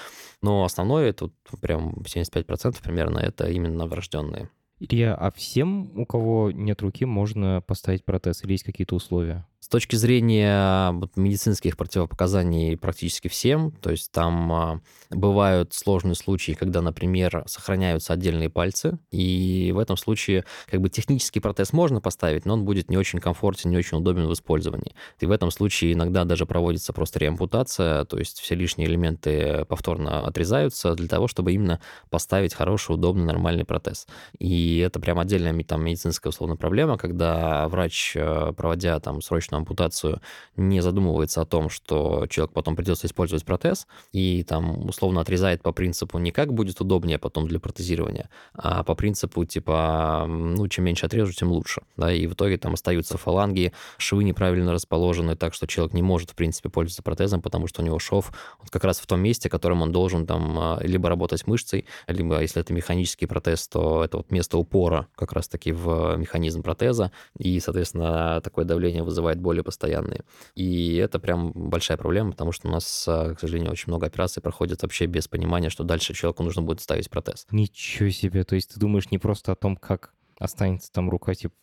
Но 0.42 0.64
основное, 0.64 1.14
вот 1.20 1.32
прям 1.60 1.94
75% 2.00 2.82
примерно, 2.82 3.18
это 3.18 3.48
именно 3.48 3.86
врожденные. 3.86 4.50
Илья, 4.80 5.14
а 5.14 5.30
всем, 5.30 5.98
у 5.98 6.04
кого 6.04 6.50
нет 6.50 6.82
руки, 6.82 7.04
можно 7.04 7.62
поставить 7.66 8.04
протез 8.04 8.44
или 8.44 8.52
есть 8.52 8.64
какие-то 8.64 8.96
условия? 8.96 9.46
С 9.64 9.68
точки 9.68 9.96
зрения 9.96 10.92
медицинских 11.16 11.78
противопоказаний 11.78 12.76
практически 12.76 13.28
всем, 13.28 13.72
то 13.72 13.90
есть 13.90 14.12
там 14.12 14.52
а, 14.52 14.80
бывают 15.08 15.72
сложные 15.72 16.16
случаи, 16.16 16.52
когда, 16.52 16.82
например, 16.82 17.44
сохраняются 17.46 18.12
отдельные 18.12 18.50
пальцы, 18.50 18.98
и 19.10 19.72
в 19.74 19.78
этом 19.78 19.96
случае 19.96 20.44
как 20.70 20.82
бы 20.82 20.90
технический 20.90 21.40
протез 21.40 21.72
можно 21.72 22.02
поставить, 22.02 22.44
но 22.44 22.52
он 22.52 22.66
будет 22.66 22.90
не 22.90 22.98
очень 22.98 23.20
комфортен, 23.20 23.70
не 23.70 23.78
очень 23.78 23.96
удобен 23.96 24.26
в 24.26 24.34
использовании. 24.34 24.94
И 25.18 25.24
в 25.24 25.30
этом 25.30 25.50
случае 25.50 25.94
иногда 25.94 26.24
даже 26.24 26.44
проводится 26.44 26.92
просто 26.92 27.20
реампутация, 27.20 28.04
то 28.04 28.18
есть 28.18 28.40
все 28.40 28.54
лишние 28.54 28.86
элементы 28.86 29.64
повторно 29.64 30.26
отрезаются 30.26 30.94
для 30.94 31.08
того, 31.08 31.26
чтобы 31.26 31.52
именно 31.54 31.80
поставить 32.10 32.52
хороший, 32.52 32.96
удобный, 32.96 33.24
нормальный 33.24 33.64
протез. 33.64 34.06
И 34.38 34.76
это 34.80 35.00
прям 35.00 35.18
отдельная 35.18 35.54
там 35.64 35.82
медицинская 35.82 36.30
условная 36.30 36.58
проблема, 36.58 36.98
когда 36.98 37.66
врач, 37.68 38.12
э, 38.14 38.52
проводя 38.54 39.00
там 39.00 39.22
срочно 39.22 39.53
частичную 39.54 39.58
ампутацию, 39.58 40.20
не 40.56 40.80
задумывается 40.80 41.40
о 41.40 41.44
том, 41.44 41.70
что 41.70 42.26
человек 42.28 42.52
потом 42.52 42.76
придется 42.76 43.06
использовать 43.06 43.44
протез, 43.44 43.86
и 44.12 44.44
там 44.44 44.88
условно 44.88 45.20
отрезает 45.20 45.62
по 45.62 45.72
принципу 45.72 46.18
не 46.18 46.30
как 46.30 46.52
будет 46.52 46.80
удобнее 46.80 47.18
потом 47.18 47.48
для 47.48 47.58
протезирования, 47.58 48.28
а 48.54 48.82
по 48.82 48.94
принципу 48.94 49.44
типа, 49.44 50.26
ну, 50.28 50.68
чем 50.68 50.84
меньше 50.84 51.06
отрежу, 51.06 51.32
тем 51.32 51.50
лучше. 51.50 51.82
Да, 51.96 52.12
и 52.12 52.26
в 52.26 52.32
итоге 52.32 52.58
там 52.58 52.74
остаются 52.74 53.18
фаланги, 53.18 53.72
швы 53.98 54.24
неправильно 54.24 54.72
расположены, 54.72 55.36
так 55.36 55.54
что 55.54 55.66
человек 55.66 55.94
не 55.94 56.02
может, 56.02 56.30
в 56.30 56.34
принципе, 56.34 56.68
пользоваться 56.68 57.02
протезом, 57.02 57.40
потому 57.40 57.66
что 57.68 57.82
у 57.82 57.84
него 57.84 57.98
шов 57.98 58.32
вот 58.60 58.70
как 58.70 58.84
раз 58.84 59.00
в 59.00 59.06
том 59.06 59.20
месте, 59.20 59.48
которым 59.48 59.82
он 59.82 59.92
должен 59.92 60.26
там 60.26 60.58
а, 60.58 60.78
либо 60.82 61.08
работать 61.08 61.46
мышцей, 61.46 61.84
либо, 62.08 62.40
если 62.40 62.60
это 62.60 62.72
механический 62.72 63.26
протез, 63.26 63.68
то 63.68 64.04
это 64.04 64.18
вот 64.18 64.30
место 64.30 64.58
упора 64.58 65.06
как 65.16 65.32
раз-таки 65.32 65.72
в 65.72 66.16
механизм 66.16 66.62
протеза, 66.62 67.10
и, 67.38 67.60
соответственно, 67.60 68.40
такое 68.42 68.64
давление 68.64 69.02
вызывает 69.04 69.38
более 69.44 69.62
постоянные. 69.62 70.22
И 70.56 70.96
это 70.96 71.20
прям 71.20 71.52
большая 71.52 71.96
проблема, 71.96 72.32
потому 72.32 72.50
что 72.50 72.66
у 72.68 72.70
нас, 72.70 73.04
а, 73.06 73.34
к 73.34 73.40
сожалению, 73.40 73.70
очень 73.70 73.88
много 73.88 74.06
операций 74.06 74.42
проходит 74.42 74.82
вообще 74.82 75.06
без 75.06 75.28
понимания, 75.28 75.70
что 75.70 75.84
дальше 75.84 76.14
человеку 76.14 76.42
нужно 76.42 76.62
будет 76.62 76.80
ставить 76.80 77.08
протез. 77.08 77.46
Ничего 77.52 78.10
себе. 78.10 78.44
То 78.44 78.56
есть 78.56 78.74
ты 78.74 78.80
думаешь 78.80 79.10
не 79.10 79.18
просто 79.18 79.52
о 79.52 79.54
том, 79.56 79.76
как 79.76 80.14
останется 80.38 80.90
там 80.92 81.10
рука, 81.10 81.34
типа, 81.34 81.54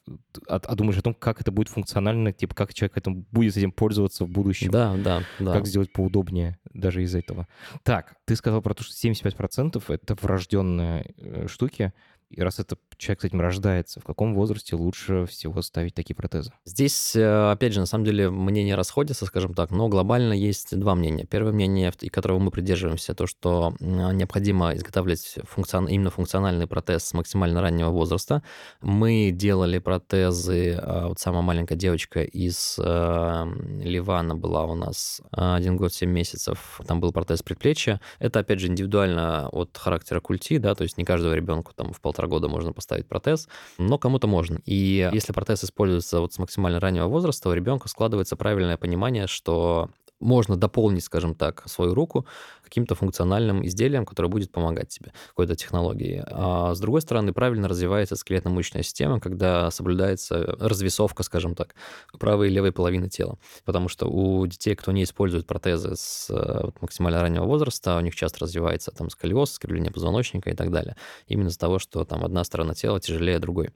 а, 0.48 0.62
а 0.63 0.76
думаешь 0.76 0.98
о 0.98 1.02
том, 1.02 1.13
как 1.13 1.41
это 1.41 1.52
будет 1.52 1.70
функционально, 1.70 2.32
типа, 2.32 2.56
как 2.56 2.74
человек 2.74 2.98
этим 2.98 3.26
будет 3.32 3.58
этим 3.58 3.72
пользоваться 3.72 4.26
в 4.26 4.30
будущем. 4.30 4.72
Да, 4.72 4.96
да, 4.98 5.24
да. 5.39 5.54
Как 5.54 5.67
сделать 5.67 5.91
поудобнее 5.91 6.58
даже 6.74 7.04
из 7.04 7.13
этого. 7.15 7.48
Так, 7.84 8.15
ты 8.26 8.36
сказал 8.36 8.62
про 8.62 8.74
то, 8.74 8.84
что 8.84 8.94
75% 9.08 9.84
это 9.88 10.15
врожденные 10.22 11.13
э, 11.17 11.48
штуки. 11.48 11.94
И 12.32 12.41
раз 12.41 12.60
это 12.60 12.78
человек 12.98 13.22
с 13.22 13.26
этим 13.26 13.41
рождается, 13.41 14.00
в 14.00 14.04
каком 14.04 14.34
возрасте 14.34 14.76
лучше 14.76 15.26
всего 15.26 15.62
ставить 15.62 15.94
такие 15.94 16.15
протезы? 16.15 16.54
Здесь, 16.65 17.15
э, 17.15 17.52
опять 17.52 17.74
же, 17.74 17.82
на 17.82 17.86
самом 17.86 18.06
деле 18.06 18.30
мнения 18.30 18.76
расходятся, 18.76 19.26
скажем 19.26 19.54
так, 19.54 19.72
но 19.72 19.89
глобально 19.89 20.34
есть 20.34 20.78
два 20.78 20.96
мнения. 20.96 21.26
Первое 21.26 21.52
мнение, 21.52 21.91
которого 22.12 22.39
мы 22.39 22.52
придерживаемся, 22.52 23.13
то, 23.13 23.28
что 23.28 23.76
необходимо 23.80 24.74
изготавливать 24.76 25.39
функцион... 25.44 25.88
именно 25.88 26.10
функциональный 26.10 26.67
протез 26.67 27.04
с 27.04 27.13
максимально 27.13 27.62
раннего 27.62 27.89
возраста. 27.89 28.44
Мы 28.82 29.32
делали 29.32 29.80
протезы, 29.80 30.78
а, 30.82 31.08
вот 31.08 31.20
самая 31.20 31.41
маленькая 31.41 31.76
девочка 31.76 32.24
из 32.24 32.80
э, 32.80 33.46
Ливана 33.84 34.36
была 34.36 34.65
у 34.65 34.76
нас 34.76 35.22
один 35.32 35.78
год, 35.78 35.94
семь 35.94 36.12
месяцев, 36.12 36.80
там 36.88 37.00
был 37.00 37.12
протез 37.12 37.41
предплечья. 37.44 38.00
Это, 38.20 38.39
опять 38.39 38.60
же, 38.60 38.67
индивидуально 38.67 39.50
от 39.50 39.78
характера 39.78 40.20
культи, 40.20 40.58
да, 40.58 40.76
то 40.76 40.84
есть 40.84 40.98
не 40.98 41.04
каждого 41.04 41.34
ребенку 41.34 41.74
там 41.74 41.91
в 41.94 42.00
полтора 42.00 42.21
года 42.28 42.48
можно 42.48 42.74
поставить 42.74 43.08
протез, 43.08 43.48
но 43.78 43.98
кому-то 43.98 44.28
можно. 44.28 44.60
И 44.66 45.10
если 45.14 45.34
протез 45.34 45.64
используется 45.64 46.20
вот 46.20 46.34
с 46.34 46.40
максимально 46.40 46.80
раннего 46.80 47.08
возраста, 47.08 47.50
у 47.50 47.54
ребенка 47.54 47.88
складывается 47.88 48.36
правильное 48.36 48.78
понимание, 48.78 49.28
что 49.28 49.90
можно 50.22 50.56
дополнить, 50.56 51.04
скажем 51.04 51.36
так, 51.36 51.64
свою 51.68 51.94
руку 51.94 52.26
каким-то 52.72 52.96
функциональным 52.96 53.66
изделием, 53.66 54.06
которое 54.06 54.30
будет 54.30 54.50
помогать 54.50 54.88
тебе, 54.88 55.12
какой-то 55.28 55.56
технологии. 55.56 56.24
А 56.26 56.74
с 56.74 56.80
другой 56.80 57.02
стороны, 57.02 57.34
правильно 57.34 57.68
развивается 57.68 58.16
скелетно-мышечная 58.16 58.84
система, 58.84 59.20
когда 59.20 59.70
соблюдается 59.72 60.56
развесовка, 60.58 61.24
скажем 61.24 61.54
так, 61.54 61.76
правой 62.18 62.48
и 62.48 62.52
левой 62.52 62.72
половины 62.72 63.10
тела. 63.10 63.38
Потому 63.66 63.90
что 63.90 64.08
у 64.08 64.48
детей, 64.48 64.76
кто 64.76 64.94
не 64.94 65.04
использует 65.04 65.48
протезы 65.48 65.98
с 65.98 66.30
э, 66.30 66.70
максимально 66.80 67.22
раннего 67.22 67.44
возраста, 67.44 67.98
у 67.98 68.00
них 68.00 68.16
часто 68.16 68.40
развивается 68.46 68.92
там 68.92 69.10
сколиоз, 69.10 69.52
скривление 69.52 69.92
позвоночника 69.92 70.50
и 70.50 70.54
так 70.56 70.72
далее. 70.72 70.96
Именно 71.28 71.50
из-за 71.50 71.60
того, 71.60 71.78
что 71.78 72.06
там 72.06 72.24
одна 72.24 72.46
сторона 72.46 72.74
тела 72.74 73.02
тяжелее 73.02 73.40
другой. 73.40 73.72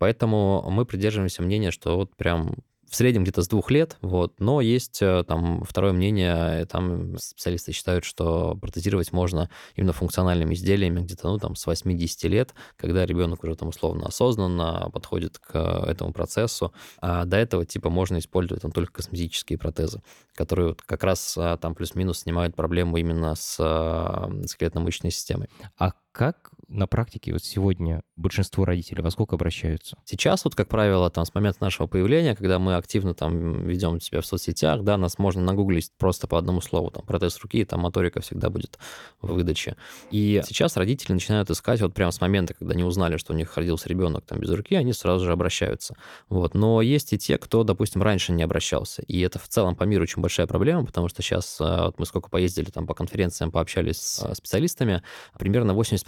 Поэтому 0.00 0.68
мы 0.70 0.84
придерживаемся 0.86 1.42
мнения, 1.42 1.70
что 1.70 1.96
вот 1.96 2.16
прям 2.16 2.56
в 2.90 2.96
среднем 2.96 3.22
где-то 3.22 3.42
с 3.42 3.48
двух 3.48 3.70
лет, 3.70 3.96
вот, 4.02 4.40
но 4.40 4.60
есть 4.60 5.00
э, 5.00 5.22
там 5.26 5.62
второе 5.62 5.92
мнение, 5.92 6.66
там 6.66 7.16
специалисты 7.18 7.70
считают, 7.70 8.04
что 8.04 8.56
протезировать 8.60 9.12
можно 9.12 9.48
именно 9.76 9.92
функциональными 9.92 10.54
изделиями 10.54 11.00
где-то, 11.00 11.28
ну, 11.28 11.38
там, 11.38 11.54
с 11.54 11.68
8-10 11.68 12.28
лет, 12.28 12.52
когда 12.76 13.06
ребенок 13.06 13.44
уже 13.44 13.54
там 13.54 13.68
условно 13.68 14.06
осознанно 14.06 14.90
подходит 14.92 15.38
к 15.38 15.56
этому 15.56 16.12
процессу, 16.12 16.74
а 17.00 17.24
до 17.26 17.36
этого 17.36 17.64
типа 17.64 17.90
можно 17.90 18.18
использовать 18.18 18.62
там 18.62 18.72
только 18.72 18.94
косметические 18.94 19.56
протезы, 19.56 20.02
которые 20.34 20.70
вот 20.70 20.82
как 20.82 21.04
раз 21.04 21.36
а, 21.38 21.56
там 21.58 21.76
плюс-минус 21.76 22.20
снимают 22.20 22.56
проблему 22.56 22.96
именно 22.96 23.36
с 23.36 23.56
э, 23.60 24.44
скелетно-мышечной 24.46 25.12
системой. 25.12 25.48
А 25.78 25.92
как 26.12 26.50
на 26.70 26.86
практике 26.86 27.32
вот 27.32 27.42
сегодня 27.42 28.02
большинство 28.16 28.64
родителей 28.64 29.02
во 29.02 29.10
сколько 29.10 29.34
обращаются? 29.34 29.96
Сейчас 30.04 30.44
вот, 30.44 30.54
как 30.54 30.68
правило, 30.68 31.10
там 31.10 31.24
с 31.24 31.34
момента 31.34 31.58
нашего 31.62 31.86
появления, 31.86 32.36
когда 32.36 32.58
мы 32.58 32.76
активно 32.76 33.14
там 33.14 33.66
ведем 33.66 34.00
себя 34.00 34.20
в 34.20 34.26
соцсетях, 34.26 34.82
да, 34.82 34.96
нас 34.96 35.18
можно 35.18 35.42
нагуглить 35.42 35.90
просто 35.98 36.26
по 36.26 36.38
одному 36.38 36.60
слову, 36.60 36.90
там, 36.90 37.04
протез 37.04 37.38
руки, 37.40 37.64
там, 37.64 37.80
моторика 37.80 38.20
всегда 38.20 38.50
будет 38.50 38.78
в 39.20 39.32
выдаче. 39.32 39.76
И 40.10 40.42
сейчас 40.46 40.76
родители 40.76 41.12
начинают 41.12 41.50
искать 41.50 41.80
вот 41.80 41.92
прямо 41.92 42.12
с 42.12 42.20
момента, 42.20 42.54
когда 42.54 42.72
они 42.72 42.84
узнали, 42.84 43.16
что 43.16 43.32
у 43.32 43.36
них 43.36 43.56
родился 43.56 43.88
ребенок 43.88 44.24
там 44.24 44.38
без 44.38 44.50
руки, 44.50 44.74
они 44.74 44.92
сразу 44.92 45.24
же 45.24 45.32
обращаются. 45.32 45.96
Вот. 46.28 46.54
Но 46.54 46.82
есть 46.82 47.12
и 47.12 47.18
те, 47.18 47.36
кто, 47.38 47.64
допустим, 47.64 48.02
раньше 48.02 48.32
не 48.32 48.42
обращался. 48.42 49.02
И 49.02 49.20
это 49.20 49.38
в 49.38 49.48
целом 49.48 49.74
по 49.74 49.84
миру 49.84 50.04
очень 50.04 50.22
большая 50.22 50.46
проблема, 50.46 50.86
потому 50.86 51.08
что 51.08 51.22
сейчас 51.22 51.56
а, 51.60 51.86
вот 51.86 51.98
мы 51.98 52.06
сколько 52.06 52.30
поездили 52.30 52.70
там 52.70 52.86
по 52.86 52.94
конференциям, 52.94 53.50
пообщались 53.50 53.98
с 53.98 54.22
а, 54.22 54.34
специалистами, 54.34 55.02
примерно 55.38 55.72
80% 55.72 55.99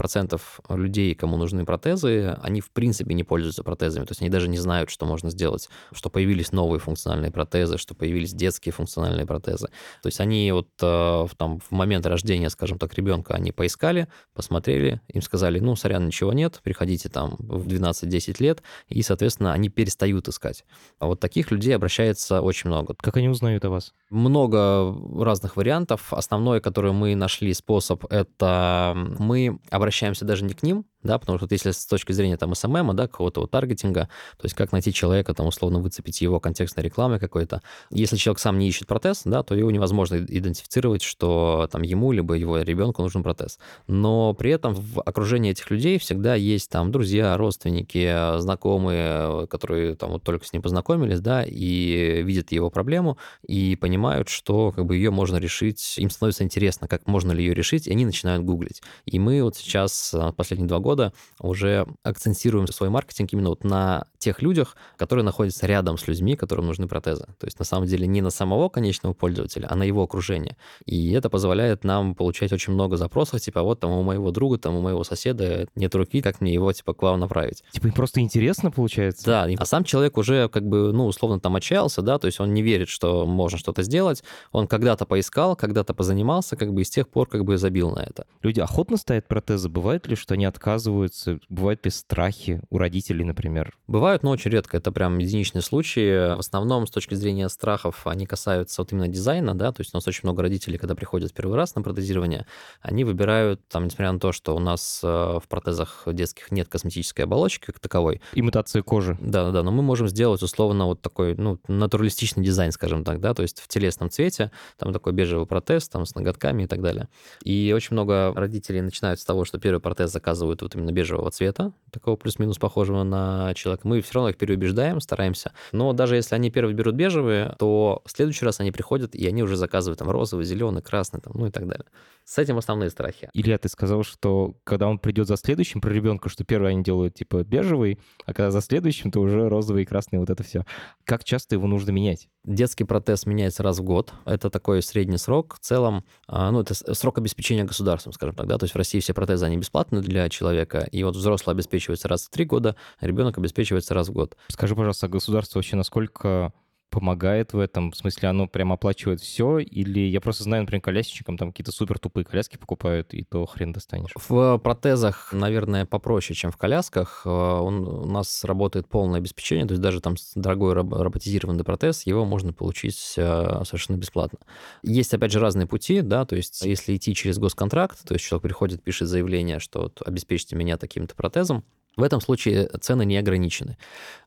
людей, 0.69 1.15
кому 1.15 1.37
нужны 1.37 1.65
протезы, 1.65 2.37
они 2.43 2.61
в 2.61 2.71
принципе 2.71 3.15
не 3.15 3.25
пользуются 3.25 3.63
протезами, 3.63 4.05
то 4.05 4.13
есть 4.13 4.21
они 4.21 4.31
даже 4.31 4.49
не 4.49 4.59
знают, 4.59 4.91
что 4.91 5.07
можно 5.07 5.31
сделать, 5.31 5.69
что 5.93 6.11
появились 6.11 6.53
новые 6.53 6.81
функциональные 6.81 7.31
протезы, 7.31 7.79
что 7.79 7.95
появились 7.95 8.33
детские 8.33 8.73
функциональные 8.73 9.27
протезы. 9.27 9.69
То 10.03 10.07
есть 10.07 10.21
они 10.21 10.51
вот 10.53 10.69
э, 10.81 11.27
там 11.37 11.61
в 11.61 11.71
момент 11.71 12.07
рождения, 12.07 12.51
скажем 12.51 12.79
так, 12.79 12.95
ребенка, 12.95 13.35
они 13.35 13.53
поискали, 13.53 14.09
посмотрели, 14.35 15.01
им 15.09 15.23
сказали, 15.23 15.59
ну, 15.59 15.77
сорян, 15.77 16.07
ничего 16.07 16.33
нет, 16.33 16.61
приходите 16.63 17.09
там 17.09 17.37
в 17.39 17.67
12-10 17.67 18.37
лет, 18.43 18.63
и, 18.89 19.03
соответственно, 19.03 19.53
они 19.53 19.69
перестают 19.69 20.29
искать. 20.29 20.65
А 20.99 21.07
вот 21.07 21.21
таких 21.21 21.51
людей 21.51 21.75
обращается 21.75 22.41
очень 22.41 22.69
много. 22.69 22.95
Как 22.99 23.17
они 23.17 23.29
узнают 23.29 23.65
о 23.65 23.71
вас? 23.71 23.93
Много 24.11 24.95
разных 25.23 25.57
вариантов. 25.57 26.13
Основной, 26.13 26.61
который 26.61 26.93
мы 26.93 27.15
нашли 27.15 27.53
способ, 27.55 28.05
это 28.11 28.95
мы 29.19 29.59
обращаемся 29.71 29.82
даже 30.25 30.45
не 30.45 30.55
к 30.55 30.63
ним, 30.63 30.85
да, 31.03 31.19
потому 31.19 31.39
что 31.39 31.45
вот 31.45 31.53
если 31.53 31.71
с 31.71 31.87
точки 31.87 32.13
зрения 32.13 32.37
там 32.37 32.55
SMM, 32.55 32.95
да, 32.95 33.09
какого-то 33.09 33.43
вот 33.43 33.51
таргетинга, 33.51 34.09
то 34.37 34.45
есть 34.45 34.55
как 34.55 34.73
найти 34.73 34.93
человека, 34.93 35.35
там, 35.35 35.47
условно, 35.47 35.81
выцепить 35.81 36.21
его 36.21 36.41
контекстной 36.41 36.85
рекламы 36.85 37.19
какой-то. 37.19 37.63
Если 37.91 38.17
человек 38.17 38.39
сам 38.39 38.59
не 38.59 38.69
ищет 38.69 38.87
протез, 38.87 39.23
да, 39.25 39.43
то 39.43 39.55
его 39.55 39.71
невозможно 39.71 40.17
идентифицировать, 40.17 41.03
что 41.03 41.69
там 41.71 41.83
ему 41.83 42.13
либо 42.13 42.35
его 42.35 42.59
ребенку 42.59 43.03
нужен 43.03 43.23
протез. 43.23 43.59
Но 43.87 44.35
при 44.35 44.51
этом 44.51 44.75
в 44.75 45.01
окружении 45.01 45.51
этих 45.51 45.71
людей 45.71 45.99
всегда 45.99 46.35
есть 46.35 46.71
там 46.71 46.93
друзья, 46.93 47.37
родственники, 47.37 48.39
знакомые, 48.39 49.47
которые 49.49 49.97
там 49.97 50.11
вот 50.11 50.23
только 50.23 50.47
с 50.47 50.53
ним 50.53 50.63
познакомились, 50.63 51.21
да, 51.21 51.45
и 51.45 52.23
видят 52.23 52.53
его 52.53 52.71
проблему, 52.71 53.19
и 53.47 53.77
понимают, 53.77 54.29
что 54.29 54.73
как 54.73 54.87
бы 54.87 54.97
ее 54.97 55.11
можно 55.11 55.37
решить, 55.37 55.99
им 55.99 56.11
становится 56.11 56.45
интересно, 56.45 56.89
как 56.89 57.07
можно 57.07 57.33
ли 57.33 57.45
ее 57.45 57.55
решить, 57.55 57.87
и 57.87 57.91
они 57.91 58.05
начинают 58.05 58.45
гуглить. 58.45 58.83
И 59.07 59.19
мы 59.19 59.43
вот 59.43 59.57
сейчас 59.57 60.15
э, 60.15 60.33
последние 60.37 60.69
два 60.69 60.79
года 60.79 60.92
года 60.93 61.13
уже 61.41 61.87
акцентируем 62.03 62.67
свой 62.67 62.91
маркетинг 62.91 63.33
именно 63.33 63.49
вот 63.49 63.65
на 63.65 64.05
тех 64.19 64.43
людях, 64.43 64.77
которые 64.97 65.25
находятся 65.25 65.67
рядом 65.67 65.97
с 65.97 66.07
людьми, 66.07 66.37
которым 66.37 66.67
нужны 66.67 66.87
протезы. 66.87 67.25
То 67.39 67.47
есть 67.47 67.59
на 67.59 67.65
самом 67.65 67.87
деле 67.87 68.07
не 68.07 68.21
на 68.21 68.31
самого 68.31 68.69
конечного 68.69 69.15
пользователя, 69.15 69.67
а 69.71 69.75
на 69.75 69.85
его 69.85 70.03
окружение. 70.03 70.57
И 70.85 71.13
это 71.13 71.31
позволяет 71.31 71.85
нам 71.85 72.15
получать 72.15 72.53
очень 72.53 72.75
много 72.75 72.97
запросов, 72.97 73.41
типа 73.41 73.63
вот 73.63 73.81
там 73.81 73.91
у 73.91 74.03
моего 74.03 74.31
друга, 74.31 74.59
там 74.59 74.77
у 74.77 74.83
моего 74.83 75.03
соседа 75.03 75.67
нет 75.75 75.95
руки, 75.95 76.21
как 76.21 76.41
мне 76.41 76.53
его 76.53 76.73
типа 76.73 76.93
к 76.93 77.03
вам 77.03 77.21
направить. 77.21 77.65
Типа 77.73 77.87
им 77.87 77.93
просто 77.93 78.21
интересно 78.21 78.71
получается? 78.71 79.25
Да, 79.25 79.49
а 79.59 79.65
сам 79.65 79.85
человек 79.85 80.19
уже 80.19 80.49
как 80.49 80.65
бы, 80.69 80.93
ну, 80.93 81.07
условно 81.07 81.41
там 81.41 81.57
отчаялся, 81.57 82.03
да, 82.03 82.19
то 82.19 82.27
есть 82.27 82.39
он 82.39 82.53
не 82.53 82.63
верит, 82.63 82.89
что 82.89 83.25
можно 83.27 83.59
что-то 83.59 83.83
сделать, 83.83 84.23
он 84.53 84.67
когда-то 84.67 85.07
поискал, 85.07 85.57
когда-то 85.57 85.95
позанимался, 85.95 86.57
как 86.57 86.73
бы 86.73 86.83
и 86.83 86.85
с 86.85 86.91
тех 86.91 87.09
пор 87.09 87.29
как 87.29 87.45
бы 87.45 87.57
забил 87.57 87.91
на 87.91 88.01
это. 88.01 88.27
Люди 88.43 88.61
охотно 88.61 88.99
ставят 88.99 89.27
протезы? 89.27 89.69
Бывает 89.69 90.07
ли, 90.07 90.17
что 90.17 90.35
они 90.35 90.45
отказываются 90.45 90.82
оказываются? 90.83 91.39
Бывают 91.49 91.85
ли 91.85 91.91
страхи 91.91 92.61
у 92.71 92.79
родителей, 92.79 93.25
например? 93.25 93.77
Бывают, 93.87 94.23
но 94.23 94.31
очень 94.31 94.51
редко. 94.51 94.77
Это 94.77 94.91
прям 94.91 95.19
единичные 95.19 95.63
случаи. 95.63 96.35
В 96.35 96.41
основном, 96.41 96.87
с 96.87 96.91
точки 96.91 97.15
зрения 97.15 97.49
страхов, 97.49 98.07
они 98.07 98.27
касаются 98.27 98.83
вот 98.83 98.93
именно 98.93 99.09
дизайна, 99.09 99.55
да, 99.55 99.73
то 99.73 99.81
есть 99.81 99.95
у 99.95 99.97
нас 99.97 100.07
очень 100.09 100.21
много 100.25 100.43
родителей, 100.43 100.79
когда 100.79 100.95
приходят 100.95 101.33
первый 101.33 101.57
раз 101.57 101.75
на 101.75 101.83
протезирование, 101.83 102.47
они 102.81 103.05
выбирают, 103.05 103.61
там, 103.69 103.85
несмотря 103.85 104.13
на 104.13 104.19
то, 104.19 104.33
что 104.33 104.57
у 104.57 104.59
нас 104.59 105.01
э, 105.03 105.07
в 105.07 105.45
протезах 105.49 106.03
детских 106.07 106.51
нет 106.51 106.69
косметической 106.69 107.25
оболочки 107.25 107.67
как 107.67 107.79
таковой. 107.79 108.21
Имитации 108.35 108.81
кожи. 108.81 109.17
Да-да-да, 109.21 109.63
но 109.63 109.71
мы 109.71 109.83
можем 109.83 110.09
сделать 110.09 110.43
условно 110.43 110.87
вот 110.87 111.01
такой, 111.01 111.35
ну, 111.37 111.59
натуралистичный 111.69 112.45
дизайн, 112.45 112.73
скажем 112.73 113.05
так, 113.05 113.21
да, 113.21 113.35
то 113.35 113.43
есть 113.43 113.61
в 113.61 113.69
телесном 113.69 114.11
цвете, 114.11 114.51
там 114.79 114.93
такой 114.93 115.13
бежевый 115.13 115.47
протез, 115.47 115.89
там 115.89 116.07
с 116.07 116.15
ноготками 116.15 116.65
и 116.65 116.67
так 116.67 116.83
далее. 116.83 117.09
И 117.45 117.73
очень 117.77 117.95
много 117.95 118.33
родителей 118.35 118.81
начинают 118.81 119.21
с 119.21 119.25
того, 119.25 119.45
что 119.45 119.59
первый 119.59 119.81
протез 119.81 120.11
заказывают 120.11 120.63
вот 120.63 120.72
вот 120.73 120.81
именно 120.81 120.93
бежевого 120.93 121.31
цвета, 121.31 121.73
такого 121.91 122.17
плюс-минус 122.17 122.59
похожего 122.59 123.03
на 123.03 123.55
человека, 123.55 123.87
мы 123.87 124.01
все 124.01 124.15
равно 124.15 124.31
их 124.31 124.37
переубеждаем, 124.37 125.01
стараемся. 125.01 125.53
Но 125.73 125.93
даже 125.93 126.17
если 126.17 126.35
они 126.35 126.51
первый 126.51 126.75
берут 126.75 126.95
бежевые, 126.95 127.55
то 127.59 128.03
в 128.05 128.11
следующий 128.11 128.45
раз 128.45 128.61
они 128.61 128.73
приходят, 128.73 129.15
и 129.15 129.27
они 129.27 129.43
уже 129.43 129.57
заказывают 129.57 129.99
там 129.99 130.11
розовый, 130.11 130.45
зеленый, 130.45 130.83
красный, 130.83 131.21
там, 131.21 131.33
ну 131.37 131.47
и 131.47 131.51
так 131.51 131.67
далее. 131.67 131.87
С 132.25 132.39
этим 132.39 132.57
основные 132.59 132.91
страхи. 132.91 133.29
Илья, 133.35 133.59
ты 133.59 133.69
сказал, 133.69 134.05
что 134.05 134.55
когда 134.65 134.89
он 134.89 134.99
придет 134.99 135.27
за 135.27 135.37
следующим 135.37 135.81
про 135.81 135.91
ребенка, 135.91 136.29
что 136.29 136.45
первый 136.45 136.71
они 136.71 136.83
делают 136.83 137.15
типа 137.15 137.43
бежевый, 137.43 137.99
а 138.25 138.33
когда 138.33 138.51
за 138.51 138.61
следующим, 138.61 139.11
то 139.11 139.21
уже 139.21 139.49
розовый 139.49 139.83
и 139.83 139.87
красный, 139.87 140.19
вот 140.19 140.31
это 140.31 140.43
все. 140.43 140.65
Как 141.05 141.25
часто 141.25 141.57
его 141.57 141.67
нужно 141.67 141.91
менять? 141.91 142.29
Детский 142.45 142.85
протез 142.85 143.27
меняется 143.27 143.63
раз 143.63 143.79
в 143.79 143.83
год. 143.83 144.13
Это 144.25 144.51
такой 144.51 144.83
средний 144.83 145.17
срок. 145.17 145.57
В 145.57 145.59
целом, 145.61 146.05
а, 146.27 146.51
ну, 146.51 146.61
это 146.61 146.75
срок 146.95 147.19
обеспечения 147.19 147.65
государством, 147.65 148.13
скажем 148.13 148.35
так, 148.35 148.47
да, 148.47 148.59
то 148.59 148.65
есть 148.65 148.75
в 148.75 148.79
России 148.79 149.01
все 149.01 149.15
протезы, 149.15 149.47
они 149.47 149.57
бесплатны 149.57 150.01
для 150.01 150.29
человека, 150.29 150.62
и 150.65 151.03
вот 151.05 151.17
взрослый 151.17 151.55
обеспечивается 151.55 152.09
раз 152.09 152.25
в 152.25 152.31
три 152.31 152.45
года, 152.45 152.77
а 152.99 153.07
ребенок 153.07 153.39
обеспечивается 153.39 153.95
раз 153.95 154.09
в 154.09 154.13
год. 154.13 154.37
Скажи, 154.49 154.75
пожалуйста, 154.75 155.09
государство 155.09 155.59
вообще 155.59 155.77
насколько 155.77 156.53
помогает 156.93 157.55
в 157.55 157.59
этом? 157.59 157.91
В 157.91 157.97
смысле, 157.97 158.29
оно 158.29 158.47
прям 158.47 158.73
оплачивает 158.73 159.21
все? 159.21 159.59
Или 159.59 160.01
я 160.01 160.21
просто 160.21 160.45
знаю, 160.45 160.63
например, 160.63 160.83
колясочникам 160.83 161.39
там 161.39 161.51
какие-то 161.51 161.73
супер 161.73 161.99
тупые 161.99 162.25
коляски 162.25 162.59
покупают, 162.59 163.15
и 163.15 163.25
то 163.25 163.45
хрен 163.47 163.73
достанешь. 163.73 164.13
В 164.15 164.59
протезах, 164.59 165.33
наверное, 165.33 165.87
попроще, 165.87 166.37
чем 166.37 166.53
в 166.53 166.57
колясках. 166.57 167.23
Э, 167.25 167.31
он, 167.31 167.89
у 167.89 168.07
нас 168.07 168.45
работает 168.45 168.89
полное 168.89 169.19
обеспечение, 169.19 169.67
то 169.67 169.73
есть 169.73 169.83
даже 169.83 170.01
там 170.01 170.15
дорогой 170.35 170.75
роботизированный 170.75 171.65
протез, 171.65 172.07
его 172.07 172.25
можно 172.25 172.53
получить 172.53 173.15
э, 173.17 173.63
совершенно 173.65 173.97
бесплатно. 173.97 174.39
Есть, 174.83 175.15
опять 175.15 175.33
же, 175.33 175.41
разные 175.41 175.67
пути, 175.67 176.03
да, 176.03 176.27
то 176.27 176.37
есть 176.37 176.63
если 176.63 176.95
идти 176.95 177.15
через 177.15 177.39
госконтракт, 177.39 178.07
то 178.07 178.15
есть 178.15 178.25
человек 178.25 178.43
приходит, 178.43 178.83
пишет 178.83 179.09
заявление, 179.09 179.59
что 179.59 179.91
обеспечьте 180.05 180.57
меня 180.57 180.77
таким-то 180.77 181.15
протезом, 181.15 181.65
В 181.97 182.03
этом 182.03 182.21
случае 182.23 182.69
цены 182.81 183.05
не 183.05 183.19
ограничены. 183.19 183.77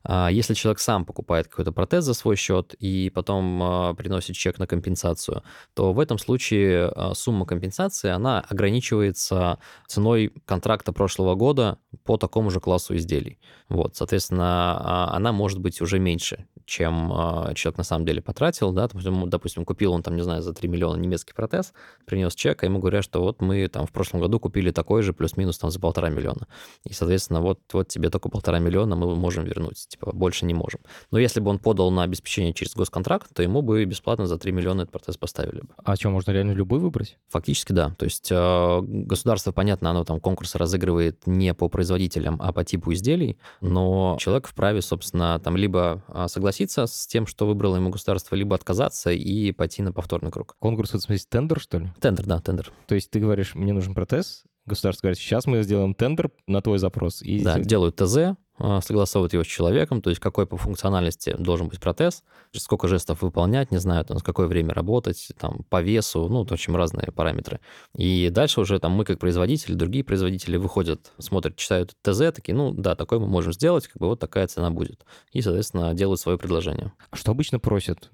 А, 0.04 0.28
если 0.30 0.54
человек 0.54 0.78
сам 0.78 1.04
покупает 1.04 1.48
какой-то 1.48 1.72
протез 1.72 2.04
за 2.04 2.14
свой 2.14 2.36
счет 2.36 2.74
и 2.78 3.10
потом 3.10 3.60
а, 3.62 3.94
приносит 3.94 4.36
чек 4.36 4.58
на 4.58 4.68
компенсацию, 4.68 5.42
то 5.74 5.92
в 5.92 5.98
этом 5.98 6.18
случае 6.18 6.92
а, 6.94 7.14
сумма 7.14 7.44
компенсации, 7.44 8.10
она 8.10 8.40
ограничивается 8.48 9.58
ценой 9.88 10.32
контракта 10.44 10.92
прошлого 10.92 11.34
года 11.34 11.78
по 12.04 12.16
такому 12.16 12.50
же 12.50 12.60
классу 12.60 12.94
изделий. 12.94 13.40
Вот, 13.68 13.96
соответственно, 13.96 15.12
она 15.12 15.32
может 15.32 15.58
быть 15.58 15.80
уже 15.80 15.98
меньше, 15.98 16.46
чем 16.66 17.08
человек 17.54 17.78
на 17.78 17.84
самом 17.84 18.06
деле 18.06 18.22
потратил, 18.22 18.72
да, 18.72 18.88
допустим, 18.92 19.64
купил 19.64 19.92
он 19.92 20.02
там, 20.02 20.14
не 20.14 20.22
знаю, 20.22 20.42
за 20.42 20.52
3 20.52 20.68
миллиона 20.68 20.96
немецкий 20.96 21.32
протез, 21.34 21.72
принес 22.04 22.34
чек, 22.34 22.62
а 22.62 22.66
ему 22.66 22.78
говорят, 22.78 23.02
что 23.02 23.22
вот 23.22 23.40
мы 23.40 23.66
там 23.68 23.86
в 23.86 23.92
прошлом 23.92 24.20
году 24.20 24.38
купили 24.38 24.70
такой 24.70 25.02
же 25.02 25.12
плюс-минус 25.12 25.58
там 25.58 25.70
за 25.70 25.80
полтора 25.80 26.10
миллиона. 26.10 26.46
И, 26.84 26.92
соответственно, 26.92 27.40
вот, 27.40 27.55
вот 27.72 27.88
тебе 27.88 28.10
только 28.10 28.28
полтора 28.28 28.58
миллиона 28.58 28.96
мы 28.96 29.14
можем 29.16 29.44
вернуть 29.44 29.88
типа, 29.88 30.12
больше 30.12 30.46
не 30.46 30.54
можем. 30.54 30.80
Но 31.10 31.18
если 31.18 31.40
бы 31.40 31.50
он 31.50 31.58
подал 31.58 31.90
на 31.90 32.02
обеспечение 32.02 32.52
через 32.52 32.74
госконтракт, 32.74 33.32
то 33.34 33.42
ему 33.42 33.62
бы 33.62 33.84
бесплатно 33.84 34.26
за 34.26 34.38
3 34.38 34.52
миллиона 34.52 34.82
этот 34.82 34.92
протез 34.92 35.16
поставили 35.16 35.60
бы. 35.60 35.68
А 35.76 35.96
что, 35.96 36.10
можно 36.10 36.30
реально 36.32 36.52
любой 36.52 36.78
выбрать? 36.80 37.18
Фактически, 37.28 37.72
да. 37.72 37.94
То 37.98 38.04
есть 38.04 38.28
э, 38.30 38.80
государство, 38.82 39.52
понятно, 39.52 39.90
оно 39.90 40.04
там 40.04 40.20
конкурсы 40.20 40.58
разыгрывает 40.58 41.26
не 41.26 41.54
по 41.54 41.68
производителям, 41.68 42.40
а 42.42 42.52
по 42.52 42.64
типу 42.64 42.92
изделий, 42.92 43.38
но 43.60 44.16
человек 44.20 44.46
вправе, 44.46 44.82
собственно, 44.82 45.38
там 45.40 45.56
либо 45.56 46.02
а, 46.08 46.28
согласиться 46.28 46.86
с 46.86 47.06
тем, 47.06 47.26
что 47.26 47.46
выбрало 47.46 47.76
ему 47.76 47.90
государство, 47.90 48.34
либо 48.34 48.54
отказаться 48.54 49.10
и 49.10 49.52
пойти 49.52 49.82
на 49.82 49.92
повторный 49.92 50.30
круг. 50.30 50.56
Конкурс, 50.58 50.90
это 50.90 50.98
в 50.98 51.02
смысле 51.02 51.26
тендер, 51.28 51.60
что 51.60 51.78
ли? 51.78 51.92
Тендер, 52.00 52.26
да, 52.26 52.40
тендер. 52.40 52.72
То 52.86 52.94
есть 52.94 53.10
ты 53.10 53.20
говоришь, 53.20 53.54
мне 53.54 53.72
нужен 53.72 53.94
протез, 53.94 54.44
государство 54.66 55.06
говорит, 55.06 55.18
сейчас 55.18 55.46
мы 55.46 55.62
сделаем 55.62 55.94
тендер 55.94 56.30
на 56.46 56.60
твой 56.60 56.78
запрос. 56.78 57.22
И... 57.22 57.42
Да, 57.42 57.58
делают 57.58 57.96
ТЗ, 57.96 58.36
а, 58.58 58.80
согласовывают 58.80 59.34
его 59.34 59.44
с 59.44 59.46
человеком, 59.46 60.00
то 60.00 60.08
есть 60.08 60.20
какой 60.20 60.46
по 60.46 60.56
функциональности 60.56 61.34
должен 61.38 61.68
быть 61.68 61.78
протез, 61.78 62.24
сколько 62.54 62.88
жестов 62.88 63.20
выполнять, 63.20 63.70
не 63.70 63.78
знаю, 63.78 64.04
там, 64.04 64.18
какое 64.18 64.46
время 64.46 64.72
работать, 64.72 65.28
там, 65.38 65.64
по 65.68 65.82
весу, 65.82 66.28
ну, 66.28 66.44
в 66.44 66.50
общем, 66.50 66.74
разные 66.74 67.12
параметры. 67.12 67.60
И 67.94 68.30
дальше 68.30 68.60
уже 68.60 68.78
там 68.78 68.92
мы, 68.92 69.04
как 69.04 69.18
производители, 69.18 69.74
другие 69.74 70.04
производители 70.04 70.56
выходят, 70.56 71.12
смотрят, 71.18 71.56
читают 71.56 71.94
ТЗ, 72.02 72.32
такие, 72.34 72.54
ну, 72.54 72.72
да, 72.72 72.94
такой 72.94 73.18
мы 73.18 73.26
можем 73.26 73.52
сделать, 73.52 73.86
как 73.88 73.98
бы 74.00 74.06
вот 74.06 74.20
такая 74.20 74.46
цена 74.46 74.70
будет. 74.70 75.04
И, 75.32 75.42
соответственно, 75.42 75.92
делают 75.92 76.20
свое 76.20 76.38
предложение. 76.38 76.92
А 77.10 77.16
что 77.16 77.32
обычно 77.32 77.58
просят? 77.58 78.10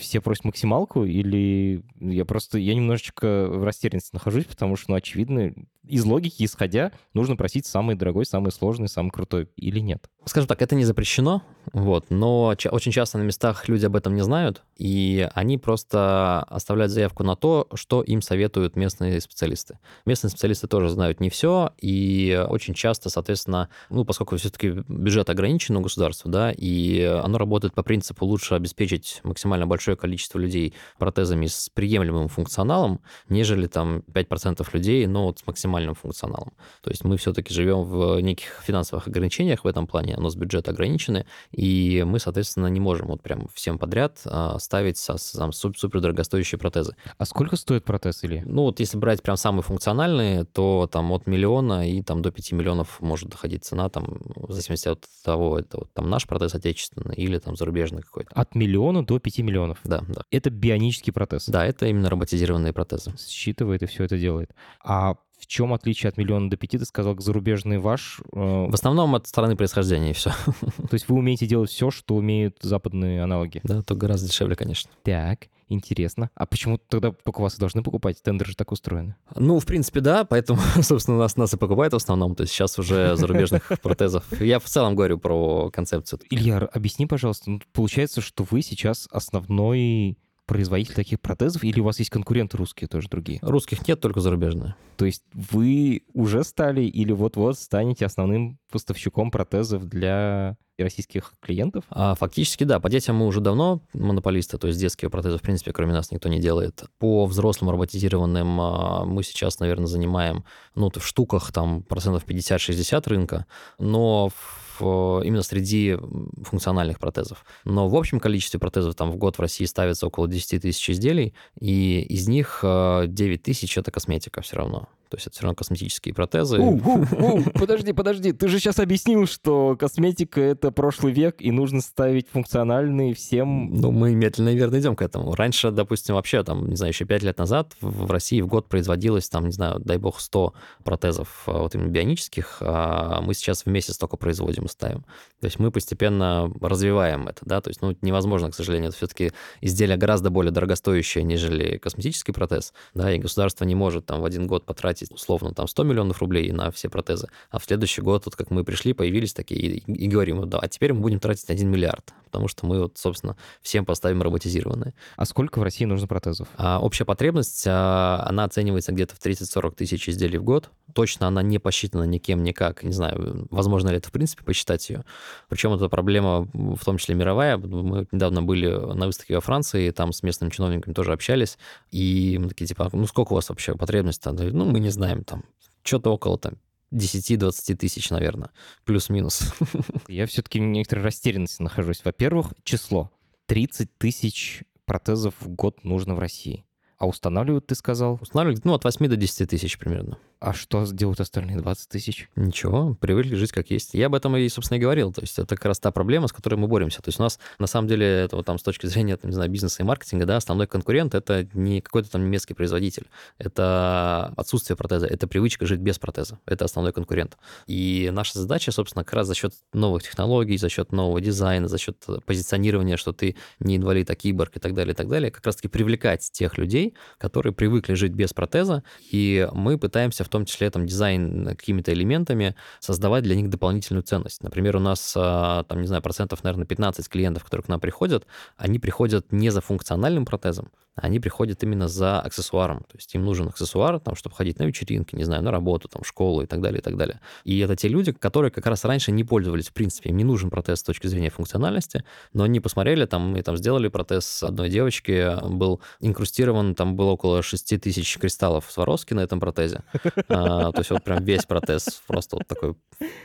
Все 0.00 0.20
просят 0.20 0.44
максималку, 0.44 1.04
или 1.04 1.84
я 2.00 2.24
просто, 2.24 2.58
я 2.58 2.74
немножечко 2.74 3.46
в 3.48 3.62
растерянности 3.64 4.10
нахожусь, 4.12 4.44
потому 4.44 4.76
что, 4.76 4.90
ну, 4.90 4.96
очевидно, 4.96 5.54
из 5.86 6.04
логики 6.04 6.44
исходя, 6.44 6.92
нужно 7.14 7.36
просить 7.36 7.66
самый 7.66 7.96
дорогой, 7.96 8.26
самый 8.26 8.50
сложный, 8.52 8.88
самый 8.88 9.10
крутой, 9.10 9.48
или 9.56 9.80
нет? 9.80 10.08
Скажем 10.24 10.48
так, 10.48 10.62
это 10.62 10.74
не 10.74 10.84
запрещено, 10.84 11.42
вот, 11.72 12.06
но 12.10 12.54
очень 12.70 12.92
часто 12.92 13.18
на 13.18 13.22
местах 13.22 13.68
люди 13.68 13.86
об 13.86 13.94
этом 13.94 14.14
не 14.14 14.22
знают, 14.22 14.62
и 14.76 15.28
они 15.34 15.58
просто 15.58 16.42
оставляют 16.44 16.92
заявку 16.92 17.22
на 17.22 17.36
то, 17.36 17.68
что 17.74 18.02
им 18.02 18.22
советуют 18.22 18.76
местные 18.76 19.20
специалисты. 19.20 19.78
Местные 20.04 20.30
специалисты 20.30 20.66
тоже 20.66 20.88
знают 20.88 21.20
не 21.20 21.30
все, 21.30 21.70
и 21.80 22.44
очень 22.48 22.74
часто, 22.74 23.10
соответственно, 23.10 23.68
ну, 23.88 24.04
поскольку 24.04 24.36
все-таки 24.36 24.82
бюджет 24.88 25.30
ограничен 25.30 25.76
у 25.76 25.80
государства, 25.80 26.30
да, 26.30 26.52
и 26.52 27.02
оно 27.02 27.38
работает 27.38 27.74
по 27.74 27.82
принципу 27.82 28.26
лучше 28.26 28.54
обеспечить 28.54 29.20
максимально 29.22 29.66
большое 29.66 29.96
количество 29.96 30.38
людей 30.38 30.74
протезами 30.98 31.46
с 31.46 31.68
приемлемым 31.68 32.28
функционалом, 32.28 33.00
нежели 33.28 33.66
там 33.66 34.02
5% 34.12 34.66
людей, 34.72 35.06
но 35.06 35.26
вот 35.26 35.38
с 35.38 35.46
максимальным 35.46 35.94
функционалом. 35.94 36.52
То 36.82 36.90
есть 36.90 37.04
мы 37.04 37.16
все-таки 37.16 37.54
живем 37.54 37.82
в 37.82 38.20
неких 38.20 38.62
финансовых 38.64 39.06
ограничениях 39.06 39.64
в 39.64 39.68
этом 39.68 39.86
плане, 39.86 40.16
у 40.16 40.20
нас 40.20 40.34
бюджет 40.34 40.68
ограничены, 40.68 41.26
и 41.52 42.04
мы, 42.06 42.18
соответственно, 42.18 42.66
не 42.68 42.80
можем 42.80 43.08
вот 43.08 43.22
прям 43.22 43.48
всем 43.52 43.78
подряд 43.78 44.20
а, 44.24 44.58
ставить 44.58 45.04
там, 45.36 45.52
супер 45.52 46.00
дорогостоящие 46.00 46.58
протезы. 46.58 46.94
А 47.18 47.24
сколько 47.24 47.56
стоит 47.56 47.84
протез 47.84 48.22
или? 48.24 48.42
Ну 48.46 48.62
вот 48.62 48.80
если 48.80 48.98
брать 48.98 49.22
прям 49.22 49.36
самые 49.36 49.62
функциональные, 49.62 50.44
то 50.44 50.88
там 50.90 51.10
от 51.12 51.26
миллиона 51.26 51.88
и 51.88 52.02
там 52.02 52.22
до 52.22 52.30
5 52.30 52.52
миллионов 52.52 53.00
может 53.00 53.28
доходить 53.28 53.64
цена, 53.64 53.88
там, 53.88 54.18
в 54.36 54.52
зависимости 54.52 54.88
от 54.88 55.04
того, 55.24 55.58
это 55.58 55.78
вот 55.78 55.92
там 55.92 56.08
наш 56.08 56.26
протез 56.26 56.54
отечественный 56.54 57.14
или 57.16 57.38
там 57.38 57.56
зарубежный 57.56 58.02
какой-то. 58.02 58.30
От 58.34 58.54
миллиона 58.54 59.04
до 59.04 59.18
5 59.18 59.38
миллионов? 59.38 59.78
Да, 59.84 60.02
да. 60.08 60.22
Это 60.30 60.50
бионический 60.50 61.12
протез? 61.12 61.46
Да, 61.46 61.66
это 61.66 61.86
именно 61.86 62.10
роботизированные 62.10 62.72
протезы. 62.72 63.12
Считывает 63.18 63.82
и 63.82 63.86
все 63.86 64.04
это 64.04 64.18
делает. 64.18 64.54
А 64.84 65.16
в 65.40 65.46
чем 65.46 65.72
отличие 65.72 66.08
от 66.10 66.16
миллиона 66.16 66.50
до 66.50 66.56
пяти, 66.56 66.78
ты 66.78 66.84
сказал, 66.84 67.18
зарубежный 67.18 67.78
ваш? 67.78 68.20
Э... 68.32 68.66
В 68.68 68.74
основном 68.74 69.14
от 69.14 69.26
страны 69.26 69.56
происхождения 69.56 70.10
и 70.10 70.14
все. 70.14 70.30
То 70.50 70.92
есть 70.92 71.08
вы 71.08 71.16
умеете 71.16 71.46
делать 71.46 71.70
все, 71.70 71.90
что 71.90 72.16
умеют 72.16 72.58
западные 72.60 73.22
аналоги? 73.22 73.60
Да, 73.64 73.82
то 73.82 73.94
гораздо 73.94 74.28
дешевле, 74.28 74.56
конечно. 74.56 74.90
Так, 75.02 75.48
интересно. 75.68 76.30
А 76.34 76.46
почему 76.46 76.78
тогда 76.78 77.12
только 77.12 77.40
вас 77.40 77.56
и 77.56 77.58
должны 77.58 77.82
покупать? 77.82 78.22
Тендер 78.22 78.46
же 78.46 78.56
так 78.56 78.72
устроен. 78.72 79.14
Ну, 79.34 79.58
в 79.58 79.66
принципе, 79.66 80.00
да, 80.00 80.24
поэтому, 80.24 80.60
собственно, 80.82 81.18
нас, 81.18 81.36
нас 81.36 81.54
и 81.54 81.56
покупают 81.56 81.92
в 81.92 81.96
основном. 81.96 82.34
То 82.34 82.42
есть 82.42 82.52
сейчас 82.52 82.78
уже 82.78 83.16
зарубежных 83.16 83.66
протезов. 83.82 84.24
Я 84.40 84.58
в 84.58 84.64
целом 84.64 84.94
говорю 84.94 85.18
про 85.18 85.70
концепцию. 85.70 86.20
Илья, 86.30 86.58
объясни, 86.58 87.06
пожалуйста. 87.06 87.50
Ну, 87.50 87.60
получается, 87.72 88.20
что 88.20 88.46
вы 88.50 88.62
сейчас 88.62 89.08
основной 89.10 90.18
производитель 90.50 90.94
таких 90.94 91.20
протезов, 91.20 91.62
или 91.62 91.78
у 91.78 91.84
вас 91.84 92.00
есть 92.00 92.10
конкуренты 92.10 92.56
русские 92.56 92.88
тоже 92.88 93.08
другие? 93.08 93.38
Русских 93.40 93.86
нет, 93.86 94.00
только 94.00 94.18
зарубежные. 94.20 94.74
То 94.96 95.04
есть 95.04 95.22
вы 95.32 96.02
уже 96.12 96.42
стали 96.42 96.80
или 96.82 97.12
вот-вот 97.12 97.56
станете 97.56 98.04
основным 98.04 98.58
поставщиком 98.72 99.30
протезов 99.30 99.84
для 99.84 100.56
российских 100.82 101.34
клиентов? 101.40 101.84
А, 101.90 102.16
фактически, 102.16 102.64
да. 102.64 102.80
По 102.80 102.90
детям 102.90 103.14
мы 103.14 103.26
уже 103.26 103.40
давно 103.40 103.80
монополисты, 103.92 104.58
то 104.58 104.66
есть 104.66 104.80
детские 104.80 105.08
протезы, 105.08 105.38
в 105.38 105.42
принципе, 105.42 105.72
кроме 105.72 105.92
нас 105.92 106.10
никто 106.10 106.28
не 106.28 106.40
делает. 106.40 106.82
По 106.98 107.26
взрослым 107.26 107.70
роботизированным 107.70 108.60
а, 108.60 109.04
мы 109.04 109.22
сейчас, 109.22 109.60
наверное, 109.60 109.86
занимаем, 109.86 110.44
ну, 110.74 110.90
в 110.92 111.06
штуках 111.06 111.52
там 111.52 111.84
процентов 111.84 112.24
50-60 112.26 113.08
рынка, 113.08 113.46
но 113.78 114.30
в 114.30 114.59
именно 114.80 115.42
среди 115.42 115.96
функциональных 116.42 116.98
протезов. 116.98 117.44
Но 117.64 117.88
в 117.88 117.96
общем 117.96 118.20
количестве 118.20 118.60
протезов 118.60 118.94
там 118.94 119.10
в 119.10 119.16
год 119.16 119.36
в 119.36 119.40
России 119.40 119.64
ставится 119.64 120.06
около 120.06 120.28
10 120.28 120.62
тысяч 120.62 120.90
изделий, 120.90 121.34
и 121.58 122.00
из 122.02 122.28
них 122.28 122.60
9 122.62 123.12
э, 123.18 123.42
тысяч— 123.42 123.76
это 123.78 123.90
косметика 123.90 124.40
все 124.40 124.56
равно. 124.56 124.88
То 125.10 125.16
есть 125.16 125.26
это 125.26 125.34
все 125.34 125.42
равно 125.42 125.56
косметические 125.56 126.14
протезы. 126.14 126.58
У, 126.58 126.76
у, 126.76 127.02
у, 127.18 127.42
подожди, 127.50 127.92
подожди, 127.92 128.32
ты 128.32 128.46
же 128.46 128.60
сейчас 128.60 128.78
объяснил, 128.78 129.26
что 129.26 129.76
косметика— 129.76 130.40
это 130.40 130.70
прошлый 130.70 131.12
век, 131.12 131.36
и 131.40 131.50
нужно 131.50 131.80
ставить 131.80 132.28
функциональные 132.28 133.14
всем... 133.14 133.74
Ну, 133.74 133.90
мы 133.90 134.14
медленно 134.14 134.50
и 134.50 134.56
верно 134.56 134.78
идем 134.78 134.94
к 134.94 135.02
этому. 135.02 135.34
Раньше, 135.34 135.72
допустим, 135.72 136.14
вообще, 136.14 136.44
там, 136.44 136.68
не 136.68 136.76
знаю, 136.76 136.92
еще 136.92 137.06
пять 137.06 137.24
лет 137.24 137.38
назад 137.38 137.74
в 137.80 138.08
России 138.10 138.40
в 138.40 138.46
год 138.46 138.68
производилось, 138.68 139.28
там, 139.28 139.46
не 139.46 139.52
знаю, 139.52 139.80
дай 139.80 139.98
бог, 139.98 140.20
100 140.20 140.54
протезов 140.84 141.42
а, 141.46 141.62
вот 141.62 141.74
именно 141.74 141.88
бионических, 141.88 142.58
а 142.60 143.20
мы 143.20 143.34
сейчас 143.34 143.64
в 143.64 143.66
месяц 143.66 143.98
только 143.98 144.16
производим 144.16 144.66
и 144.66 144.68
ставим. 144.68 145.04
То 145.40 145.46
есть 145.46 145.58
мы 145.58 145.72
постепенно 145.72 146.52
развиваем 146.60 147.26
это, 147.26 147.40
да, 147.42 147.60
то 147.60 147.68
есть, 147.68 147.82
ну, 147.82 147.96
невозможно, 148.00 148.50
к 148.50 148.54
сожалению, 148.54 148.90
это 148.90 148.96
все-таки 148.96 149.32
изделие 149.60 149.96
гораздо 149.96 150.30
более 150.30 150.52
дорогостоящее, 150.52 151.24
нежели 151.24 151.78
косметический 151.78 152.32
протез, 152.32 152.72
да, 152.94 153.12
и 153.12 153.18
государство 153.18 153.64
не 153.64 153.74
может 153.74 154.06
там 154.06 154.20
в 154.20 154.24
один 154.24 154.46
год 154.46 154.64
потратить 154.64 154.99
потратить 155.00 155.12
условно 155.12 155.52
там 155.54 155.66
100 155.66 155.84
миллионов 155.84 156.20
рублей 156.20 156.52
на 156.52 156.70
все 156.70 156.88
протезы, 156.88 157.28
а 157.50 157.58
в 157.58 157.64
следующий 157.64 158.02
год, 158.02 158.24
вот 158.26 158.36
как 158.36 158.50
мы 158.50 158.64
пришли, 158.64 158.92
появились 158.92 159.32
такие 159.32 159.60
и, 159.60 159.92
и 159.92 160.08
говорим, 160.08 160.48
да, 160.48 160.58
а 160.58 160.68
теперь 160.68 160.92
мы 160.92 161.00
будем 161.00 161.20
тратить 161.20 161.48
1 161.48 161.68
миллиард, 161.68 162.12
потому 162.24 162.48
что 162.48 162.66
мы 162.66 162.80
вот, 162.80 162.98
собственно, 162.98 163.36
всем 163.62 163.84
поставим 163.84 164.22
роботизированные. 164.22 164.94
А 165.16 165.24
сколько 165.24 165.58
в 165.58 165.62
России 165.62 165.84
нужно 165.84 166.06
протезов? 166.06 166.48
А, 166.56 166.80
общая 166.80 167.04
потребность, 167.04 167.64
а, 167.66 168.24
она 168.28 168.44
оценивается 168.44 168.92
где-то 168.92 169.14
в 169.14 169.18
30-40 169.18 169.74
тысяч 169.74 170.08
изделий 170.08 170.38
в 170.38 170.44
год. 170.44 170.70
Точно 170.94 171.28
она 171.28 171.42
не 171.42 171.58
посчитана 171.58 172.04
никем, 172.04 172.42
никак. 172.42 172.82
Не 172.82 172.92
знаю, 172.92 173.46
возможно 173.50 173.90
ли 173.90 173.96
это, 173.96 174.08
в 174.08 174.12
принципе, 174.12 174.44
посчитать 174.44 174.88
ее. 174.90 175.04
Причем 175.48 175.72
эта 175.72 175.88
проблема 175.88 176.48
в 176.52 176.84
том 176.84 176.98
числе 176.98 177.14
мировая. 177.14 177.56
Мы 177.58 178.06
недавно 178.10 178.42
были 178.42 178.66
на 178.68 179.06
выставке 179.06 179.34
во 179.34 179.40
Франции, 179.40 179.90
там 179.90 180.12
с 180.12 180.22
местными 180.22 180.50
чиновниками 180.50 180.94
тоже 180.94 181.12
общались, 181.12 181.58
и 181.90 182.38
мы 182.40 182.48
такие, 182.48 182.66
типа, 182.66 182.90
ну 182.92 183.06
сколько 183.06 183.32
у 183.32 183.36
вас 183.36 183.48
вообще 183.48 183.74
потребность-то? 183.74 184.32
Ну, 184.32 184.64
мы 184.64 184.80
не 184.80 184.89
знаем, 184.90 185.24
там, 185.24 185.44
что-то 185.82 186.10
около 186.10 186.38
там 186.38 186.58
10-20 186.92 187.76
тысяч, 187.76 188.10
наверное, 188.10 188.50
плюс-минус. 188.84 189.54
Я 190.08 190.26
все-таки 190.26 190.60
в 190.60 190.62
некоторой 190.62 191.04
растерянности 191.04 191.62
нахожусь. 191.62 192.04
Во-первых, 192.04 192.54
число. 192.64 193.10
30 193.46 193.96
тысяч 193.98 194.62
протезов 194.84 195.34
в 195.40 195.48
год 195.48 195.84
нужно 195.84 196.14
в 196.14 196.18
России. 196.18 196.64
А 196.98 197.06
устанавливают, 197.06 197.66
ты 197.66 197.74
сказал? 197.74 198.18
Устанавливают, 198.20 198.64
ну, 198.64 198.74
от 198.74 198.84
8 198.84 199.08
до 199.08 199.16
10 199.16 199.48
тысяч 199.48 199.78
примерно. 199.78 200.18
А 200.40 200.54
что 200.54 200.86
делают 200.90 201.20
остальные 201.20 201.58
20 201.58 201.88
тысяч? 201.90 202.30
Ничего, 202.34 202.94
привыкли 202.94 203.34
жить 203.34 203.52
как 203.52 203.70
есть. 203.70 203.92
Я 203.92 204.06
об 204.06 204.14
этом 204.14 204.34
и, 204.38 204.48
собственно, 204.48 204.78
и 204.78 204.80
говорил. 204.80 205.12
То 205.12 205.20
есть 205.20 205.38
это 205.38 205.54
как 205.54 205.66
раз 205.66 205.78
та 205.78 205.90
проблема, 205.90 206.28
с 206.28 206.32
которой 206.32 206.54
мы 206.54 206.66
боремся. 206.66 207.02
То 207.02 207.10
есть 207.10 207.20
у 207.20 207.22
нас, 207.22 207.38
на 207.58 207.66
самом 207.66 207.88
деле, 207.88 208.06
это 208.06 208.36
вот 208.36 208.46
там 208.46 208.58
с 208.58 208.62
точки 208.62 208.86
зрения, 208.86 209.18
там, 209.18 209.30
не 209.30 209.34
знаю, 209.34 209.50
бизнеса 209.50 209.82
и 209.82 209.84
маркетинга, 209.84 210.24
да, 210.24 210.38
основной 210.38 210.66
конкурент— 210.66 211.14
это 211.14 211.46
не 211.52 211.82
какой-то 211.82 212.10
там 212.10 212.24
немецкий 212.24 212.54
производитель. 212.54 213.06
Это 213.36 214.32
отсутствие 214.34 214.78
протеза, 214.78 215.08
это 215.08 215.28
привычка 215.28 215.66
жить 215.66 215.80
без 215.80 215.98
протеза. 215.98 216.38
Это 216.46 216.64
основной 216.64 216.94
конкурент. 216.94 217.36
И 217.66 218.08
наша 218.10 218.38
задача, 218.38 218.72
собственно, 218.72 219.04
как 219.04 219.12
раз 219.12 219.26
за 219.26 219.34
счет 219.34 219.52
новых 219.74 220.04
технологий, 220.04 220.56
за 220.56 220.70
счет 220.70 220.90
нового 220.90 221.20
дизайна, 221.20 221.68
за 221.68 221.76
счет 221.76 222.02
позиционирования, 222.24 222.96
что 222.96 223.12
ты 223.12 223.36
не 223.58 223.76
инвалид, 223.76 224.08
а 224.08 224.14
киборг 224.14 224.56
и 224.56 224.58
так 224.58 224.72
далее, 224.72 224.94
и 224.94 224.96
так 224.96 225.08
далее, 225.08 225.30
как 225.30 225.44
раз-таки 225.44 225.68
привлекать 225.68 226.30
тех 226.32 226.56
людей, 226.56 226.94
которые 227.18 227.52
привыкли 227.52 227.92
жить 227.92 228.12
без 228.12 228.32
протеза, 228.32 228.82
и 229.10 229.46
мы 229.52 229.76
пытаемся 229.76 230.24
в 230.24 230.29
том 230.30 230.44
числе 230.44 230.70
там 230.70 230.86
дизайн 230.86 231.46
какими-то 231.56 231.92
элементами 231.92 232.54
создавать 232.80 233.24
для 233.24 233.36
них 233.36 233.50
дополнительную 233.50 234.02
ценность. 234.02 234.42
Например, 234.42 234.76
у 234.76 234.80
нас 234.80 235.14
а, 235.16 235.64
там, 235.64 235.80
не 235.80 235.86
знаю, 235.86 236.02
процентов, 236.02 236.42
наверное, 236.44 236.66
15 236.66 237.08
клиентов, 237.08 237.44
которые 237.44 237.64
к 237.64 237.68
нам 237.68 237.80
приходят, 237.80 238.26
они 238.56 238.78
приходят 238.78 239.32
не 239.32 239.50
за 239.50 239.60
функциональным 239.60 240.24
протезом, 240.24 240.70
они 241.00 241.20
приходят 241.20 241.62
именно 241.62 241.88
за 241.88 242.20
аксессуаром. 242.20 242.80
То 242.80 242.96
есть 242.96 243.14
им 243.14 243.24
нужен 243.24 243.48
аксессуар, 243.48 243.98
там, 244.00 244.14
чтобы 244.14 244.34
ходить 244.36 244.58
на 244.58 244.64
вечеринки, 244.64 245.16
не 245.16 245.24
знаю, 245.24 245.42
на 245.42 245.50
работу, 245.50 245.88
там, 245.88 246.02
в 246.02 246.06
школу 246.06 246.42
и 246.42 246.46
так 246.46 246.60
далее, 246.60 246.80
и 246.80 246.82
так 246.82 246.96
далее. 246.96 247.20
И 247.44 247.58
это 247.58 247.76
те 247.76 247.88
люди, 247.88 248.12
которые 248.12 248.50
как 248.50 248.66
раз 248.66 248.84
раньше 248.84 249.12
не 249.12 249.24
пользовались, 249.24 249.68
в 249.68 249.72
принципе, 249.72 250.10
им 250.10 250.16
не 250.16 250.24
нужен 250.24 250.50
протез 250.50 250.80
с 250.80 250.82
точки 250.82 251.06
зрения 251.06 251.30
функциональности, 251.30 252.04
но 252.32 252.44
они 252.44 252.60
посмотрели 252.60 253.06
там 253.06 253.36
и 253.36 253.42
там 253.42 253.56
сделали 253.56 253.88
протез 253.88 254.42
одной 254.42 254.68
девочки, 254.68 255.36
был 255.48 255.80
инкрустирован, 256.00 256.74
там 256.74 256.96
было 256.96 257.10
около 257.10 257.42
6 257.42 257.80
тысяч 257.80 258.18
кристаллов 258.18 258.70
Сваровски 258.70 259.14
на 259.14 259.20
этом 259.20 259.40
протезе. 259.40 259.82
А, 260.28 260.72
то 260.72 260.78
есть 260.80 260.90
вот 260.90 261.02
прям 261.04 261.24
весь 261.24 261.44
протез, 261.44 262.02
просто 262.06 262.36
вот 262.36 262.46
такой 262.46 262.74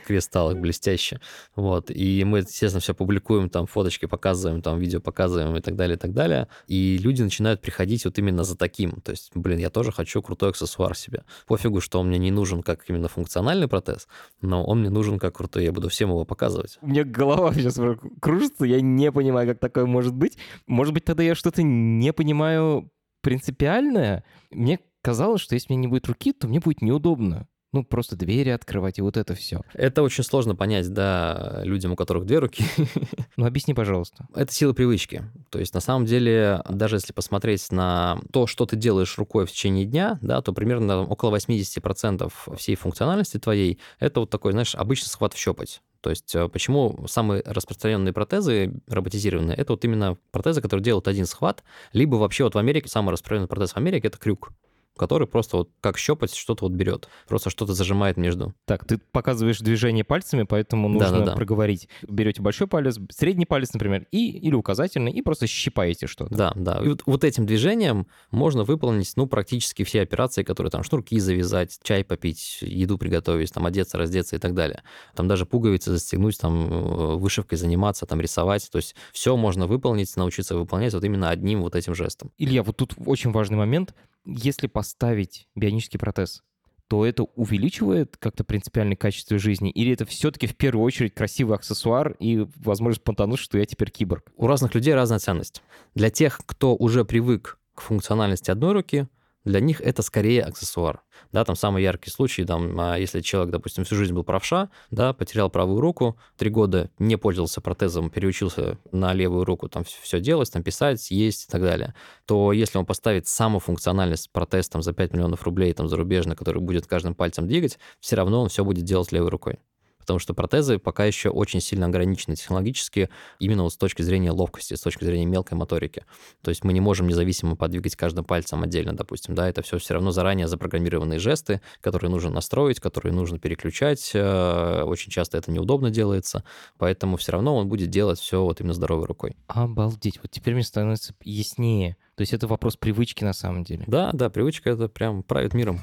кристаллик 0.06 0.58
блестящий. 0.58 1.18
Вот. 1.54 1.90
И 1.90 2.24
мы, 2.24 2.38
естественно, 2.38 2.80
все 2.80 2.94
публикуем, 2.94 3.48
там 3.50 3.66
фоточки 3.66 4.06
показываем, 4.06 4.62
там 4.62 4.78
видео 4.78 5.00
показываем 5.00 5.56
и 5.56 5.60
так 5.60 5.76
далее, 5.76 5.96
и 5.96 5.98
так 5.98 6.12
далее. 6.12 6.48
И 6.66 6.98
люди 6.98 7.22
начинают 7.22 7.60
приходить 7.66 8.04
вот 8.04 8.16
именно 8.20 8.44
за 8.44 8.56
таким. 8.56 9.00
То 9.00 9.10
есть, 9.10 9.32
блин, 9.34 9.58
я 9.58 9.70
тоже 9.70 9.90
хочу 9.90 10.22
крутой 10.22 10.50
аксессуар 10.50 10.96
себе. 10.96 11.24
Пофигу, 11.48 11.80
что 11.80 11.98
он 11.98 12.06
мне 12.06 12.18
не 12.18 12.30
нужен 12.30 12.62
как 12.62 12.88
именно 12.88 13.08
функциональный 13.08 13.66
протез, 13.66 14.06
но 14.40 14.64
он 14.64 14.80
мне 14.80 14.88
нужен 14.88 15.18
как 15.18 15.34
крутой, 15.36 15.64
я 15.64 15.72
буду 15.72 15.88
всем 15.88 16.10
его 16.10 16.24
показывать. 16.24 16.78
Меня 16.80 17.02
голова 17.02 17.52
сейчас 17.54 17.80
кружится, 18.20 18.64
я 18.64 18.80
не 18.80 19.10
понимаю, 19.10 19.48
как 19.48 19.58
такое 19.58 19.84
может 19.84 20.14
быть. 20.14 20.38
Может 20.68 20.94
быть, 20.94 21.04
тогда 21.04 21.24
я 21.24 21.34
что-то 21.34 21.64
не 21.64 22.12
понимаю 22.12 22.88
принципиальное. 23.20 24.22
Мне 24.52 24.78
казалось, 25.02 25.40
что 25.40 25.54
если 25.56 25.72
у 25.72 25.76
меня 25.76 25.82
не 25.82 25.88
будет 25.88 26.06
руки, 26.06 26.32
то 26.32 26.46
мне 26.46 26.60
будет 26.60 26.82
неудобно 26.82 27.48
ну, 27.72 27.84
просто 27.84 28.16
двери 28.16 28.50
открывать 28.50 28.98
и 28.98 29.02
вот 29.02 29.16
это 29.16 29.34
все. 29.34 29.60
Это 29.74 30.02
очень 30.02 30.24
сложно 30.24 30.54
понять, 30.56 30.92
да, 30.92 31.60
людям, 31.64 31.92
у 31.92 31.96
которых 31.96 32.24
две 32.24 32.38
руки. 32.38 32.64
Ну, 33.36 33.44
объясни, 33.44 33.74
пожалуйста. 33.74 34.26
Это 34.34 34.50
сила 34.50 34.72
привычки. 34.72 35.22
То 35.50 35.58
есть, 35.58 35.74
на 35.74 35.80
самом 35.80 36.06
деле, 36.06 36.62
даже 36.70 36.96
если 36.96 37.12
посмотреть 37.12 37.70
на 37.70 38.18
то, 38.32 38.46
что 38.46 38.64
ты 38.64 38.76
делаешь 38.76 39.18
рукой 39.18 39.44
в 39.44 39.52
течение 39.52 39.84
дня, 39.84 40.18
да, 40.22 40.40
то 40.40 40.54
примерно 40.54 41.02
около 41.02 41.36
80% 41.36 42.32
всей 42.56 42.76
функциональности 42.76 43.38
твоей— 43.38 43.78
это 43.98 44.20
вот 44.20 44.30
такой, 44.30 44.52
знаешь, 44.52 44.74
обычный 44.74 45.08
схват 45.08 45.34
в 45.34 45.38
щепоть. 45.38 45.82
То 46.00 46.10
есть 46.10 46.34
э, 46.34 46.48
почему 46.48 47.06
самые 47.08 47.42
распространенные 47.44 48.12
протезы 48.12 48.80
роботизированные, 48.86 49.56
это 49.56 49.72
вот 49.72 49.84
именно 49.84 50.16
протезы, 50.30 50.62
которые 50.62 50.84
делают 50.84 51.08
один 51.08 51.26
схват, 51.26 51.62
либо 51.92 52.14
вообще 52.14 52.44
вот 52.44 52.54
в 52.54 52.58
Америке 52.58 52.88
самый 52.88 53.10
распространенный 53.10 53.48
протез 53.48 53.72
в 53.72 53.76
Америке— 53.76 54.06
это 54.08 54.16
крюк 54.16 54.52
который 54.96 55.26
просто 55.26 55.58
вот 55.58 55.70
как 55.80 55.98
щупать 55.98 56.34
что-то 56.34 56.64
вот 56.64 56.72
берет, 56.72 57.08
просто 57.28 57.50
что-то 57.50 57.72
зажимает 57.72 58.16
между. 58.16 58.54
Так, 58.64 58.84
ты 58.84 58.98
показываешь 58.98 59.58
движение 59.58 60.04
пальцами, 60.04 60.44
поэтому 60.44 60.88
нужно 60.88 61.10
да, 61.10 61.18
да, 61.18 61.24
да. 61.26 61.32
проговорить. 61.34 61.88
Берете 62.08 62.42
большой 62.42 62.66
палец, 62.66 62.98
средний 63.10 63.46
палец, 63.46 63.72
например, 63.72 64.06
и 64.10 64.30
или 64.30 64.54
указательный, 64.54 65.12
и 65.12 65.22
просто 65.22 65.46
щипаете 65.46 66.06
что-то. 66.06 66.34
Да, 66.34 66.52
да. 66.56 66.80
И 66.82 66.88
вот, 66.88 67.02
вот 67.06 67.24
этим 67.24 67.46
движением 67.46 68.06
можно 68.30 68.64
выполнить, 68.64 69.12
ну, 69.16 69.26
практически 69.26 69.84
все 69.84 70.02
операции, 70.02 70.42
которые 70.42 70.70
там 70.70 70.82
шнурки 70.82 71.18
завязать, 71.18 71.78
чай 71.82 72.04
попить, 72.04 72.58
еду 72.62 72.98
приготовить, 72.98 73.52
там 73.52 73.66
одеться, 73.66 73.98
раздеться 73.98 74.36
и 74.36 74.38
так 74.38 74.54
далее. 74.54 74.82
Там 75.14 75.28
даже 75.28 75.46
пуговицы 75.46 75.90
застегнуть, 75.90 76.38
там 76.38 76.72
э, 76.72 77.16
вышивкой 77.16 77.58
заниматься, 77.58 78.06
там 78.06 78.20
рисовать. 78.20 78.68
То 78.70 78.76
есть 78.76 78.94
все 79.12 79.36
можно 79.36 79.66
выполнить, 79.66 80.14
научиться 80.16 80.56
выполнять 80.56 80.94
вот 80.94 81.04
именно 81.04 81.30
одним 81.30 81.62
вот 81.62 81.74
этим 81.74 81.94
жестом. 81.94 82.30
Илья, 82.38 82.62
вот 82.62 82.76
тут 82.76 82.94
очень 83.04 83.32
важный 83.32 83.56
момент 83.56 83.94
если 84.26 84.66
поставить 84.66 85.48
бионический 85.54 85.98
протез, 85.98 86.42
то 86.88 87.04
это 87.04 87.24
увеличивает 87.24 88.16
как-то 88.16 88.44
принципиальное 88.44 88.96
качество 88.96 89.38
жизни? 89.38 89.70
Или 89.70 89.92
это 89.92 90.04
все-таки 90.04 90.46
в 90.46 90.56
первую 90.56 90.84
очередь 90.84 91.14
красивый 91.14 91.56
аксессуар 91.56 92.12
и 92.18 92.46
возможность 92.56 93.02
понтануть, 93.02 93.38
что 93.38 93.58
я 93.58 93.64
теперь 93.64 93.90
киборг? 93.90 94.30
У 94.36 94.46
разных 94.46 94.74
людей 94.74 94.94
разная 94.94 95.18
ценность. 95.18 95.62
Для 95.94 96.10
тех, 96.10 96.40
кто 96.46 96.76
уже 96.76 97.04
привык 97.04 97.58
к 97.74 97.80
функциональности 97.80 98.50
одной 98.50 98.72
руки, 98.72 99.08
для 99.46 99.60
них 99.60 99.80
это 99.80 100.02
скорее 100.02 100.42
аксессуар. 100.42 101.02
Да, 101.32 101.44
там 101.44 101.56
самый 101.56 101.82
яркий 101.82 102.10
случай, 102.10 102.44
там, 102.44 102.78
а, 102.78 102.98
если 102.98 103.20
человек, 103.20 103.52
допустим, 103.52 103.84
всю 103.84 103.94
жизнь 103.94 104.12
был 104.12 104.24
правша, 104.24 104.68
да, 104.90 105.12
потерял 105.12 105.48
правую 105.48 105.80
руку, 105.80 106.18
три 106.36 106.50
года 106.50 106.90
не 106.98 107.16
пользовался 107.16 107.60
протезом, 107.60 108.10
переучился 108.10 108.78
на 108.92 109.14
левую 109.14 109.44
руку, 109.44 109.68
там 109.68 109.84
все 109.84 110.20
делать, 110.20 110.52
там 110.52 110.62
писать, 110.62 111.10
есть 111.10 111.44
и 111.44 111.50
так 111.50 111.62
далее, 111.62 111.94
то 112.26 112.52
если 112.52 112.76
он 112.76 112.84
поставит 112.84 113.28
самую 113.28 113.60
функциональность 113.60 114.30
протез 114.32 114.68
там 114.68 114.82
за 114.82 114.92
5 114.92 115.12
миллионов 115.14 115.44
рублей 115.44 115.72
там 115.72 115.88
зарубежно, 115.88 116.34
который 116.34 116.60
будет 116.60 116.86
каждым 116.86 117.14
пальцем 117.14 117.46
двигать, 117.46 117.78
все 118.00 118.16
равно 118.16 118.42
он 118.42 118.48
все 118.48 118.64
будет 118.64 118.84
делать 118.84 119.12
левой 119.12 119.30
рукой 119.30 119.58
потому 120.06 120.20
что 120.20 120.34
протезы 120.34 120.78
пока 120.78 121.04
еще 121.04 121.30
очень 121.30 121.60
сильно 121.60 121.86
ограничены 121.86 122.36
технологически 122.36 123.10
именно 123.40 123.64
вот 123.64 123.72
с 123.72 123.76
точки 123.76 124.02
зрения 124.02 124.30
ловкости, 124.30 124.74
с 124.74 124.80
точки 124.80 125.02
зрения 125.02 125.26
мелкой 125.26 125.54
моторики. 125.54 126.04
То 126.42 126.50
есть 126.50 126.62
мы 126.62 126.72
не 126.72 126.80
можем 126.80 127.08
независимо 127.08 127.56
подвигать 127.56 127.96
каждым 127.96 128.24
пальцем 128.24 128.62
отдельно, 128.62 128.96
допустим, 128.96 129.34
да, 129.34 129.48
это 129.48 129.62
все 129.62 129.78
все 129.78 129.94
равно 129.94 130.12
заранее 130.12 130.46
запрограммированные 130.46 131.18
жесты, 131.18 131.60
которые 131.80 132.08
нужно 132.08 132.30
настроить, 132.30 132.78
которые 132.78 133.12
нужно 133.12 133.40
переключать. 133.40 134.12
Э, 134.14 134.82
очень 134.84 135.10
часто 135.10 135.38
это 135.38 135.50
неудобно 135.50 135.90
делается, 135.90 136.44
поэтому 136.78 137.16
все 137.16 137.32
равно 137.32 137.56
он 137.56 137.68
будет 137.68 137.90
делать 137.90 138.20
все 138.20 138.44
вот 138.44 138.60
именно 138.60 138.74
здоровой 138.74 139.06
рукой. 139.06 139.36
Обалдеть, 139.48 140.20
вот 140.22 140.30
теперь 140.30 140.54
мне 140.54 140.62
становится 140.62 141.14
яснее. 141.24 141.96
То 142.14 142.20
есть 142.20 142.32
это 142.32 142.46
вопрос 142.46 142.76
привычки 142.76 143.24
на 143.24 143.32
самом 143.32 143.64
деле. 143.64 143.82
Да, 143.88 144.10
да, 144.12 144.30
привычка 144.30 144.70
это 144.70 144.88
прям 144.88 145.24
правит 145.24 145.52
миром. 145.52 145.80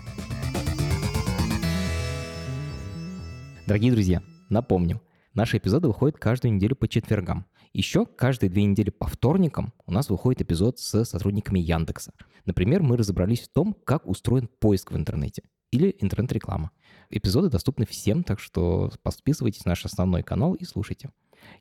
Дорогие 3.66 3.93
друзья, 3.93 4.22
напомним, 4.49 4.99
наши 5.34 5.57
эпизоды 5.57 5.88
выходят 5.88 6.18
каждую 6.18 6.53
неделю 6.53 6.76
по 6.76 6.89
четвергам. 6.89 7.45
Еще 7.72 8.05
каждые 8.05 8.49
две 8.49 8.66
недели 8.66 8.89
по 8.89 9.07
вторникам 9.07 9.72
у 9.86 9.93
нас 9.93 10.09
выходит 10.09 10.41
эпизод 10.41 10.80
с 10.80 11.05
сотрудниками 11.05 11.59
Яндекса. 11.59 12.11
Например, 12.45 12.84
мы 12.84 12.97
разобрались 12.97 13.39
в 13.39 13.53
том, 13.53 13.74
как 13.86 14.05
устроен 14.05 14.49
поиск 14.59 14.91
в 14.91 14.97
интернете 14.97 15.43
или 15.72 15.95
интернет-реклама. 16.01 16.72
Эпизоды 17.09 17.49
доступны 17.49 17.86
всем, 17.86 18.26
так 18.26 18.41
что 18.41 18.91
подписывайтесь 19.01 19.64
на 19.64 19.70
наш 19.70 19.86
основной 19.86 20.24
канал 20.24 20.55
и 20.55 20.66
слушайте. 20.66 21.11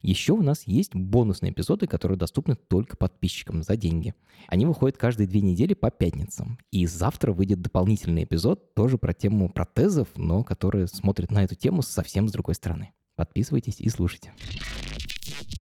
Еще 0.03 0.33
у 0.33 0.43
нас 0.43 0.65
есть 0.67 0.95
бонусные 0.95 1.53
эпизоды, 1.53 1.87
которые 1.87 2.19
доступны 2.19 2.57
только 2.57 2.97
подписчикам 2.97 3.63
за 3.63 3.77
деньги. 3.77 4.15
Они 4.49 4.67
выходят 4.67 4.97
каждые 4.97 5.27
две 5.27 5.41
недели 5.41 5.75
по 5.75 5.91
пятницам. 5.91 6.59
И 6.71 6.87
завтра 6.87 7.33
выйдет 7.33 7.63
дополнительный 7.63 8.25
эпизод 8.25 8.75
тоже 8.75 8.99
про 8.99 9.15
тему 9.15 9.49
протезов, 9.49 10.09
но 10.17 10.43
который 10.45 10.89
смотрит 10.89 11.31
на 11.31 11.45
эту 11.45 11.55
тему 11.55 11.83
совсем 11.83 12.29
с 12.29 12.33
другой 12.33 12.55
стороны. 12.55 12.93
Подписывайтесь 13.15 13.81
и 13.81 13.89
слушайте. 13.89 14.33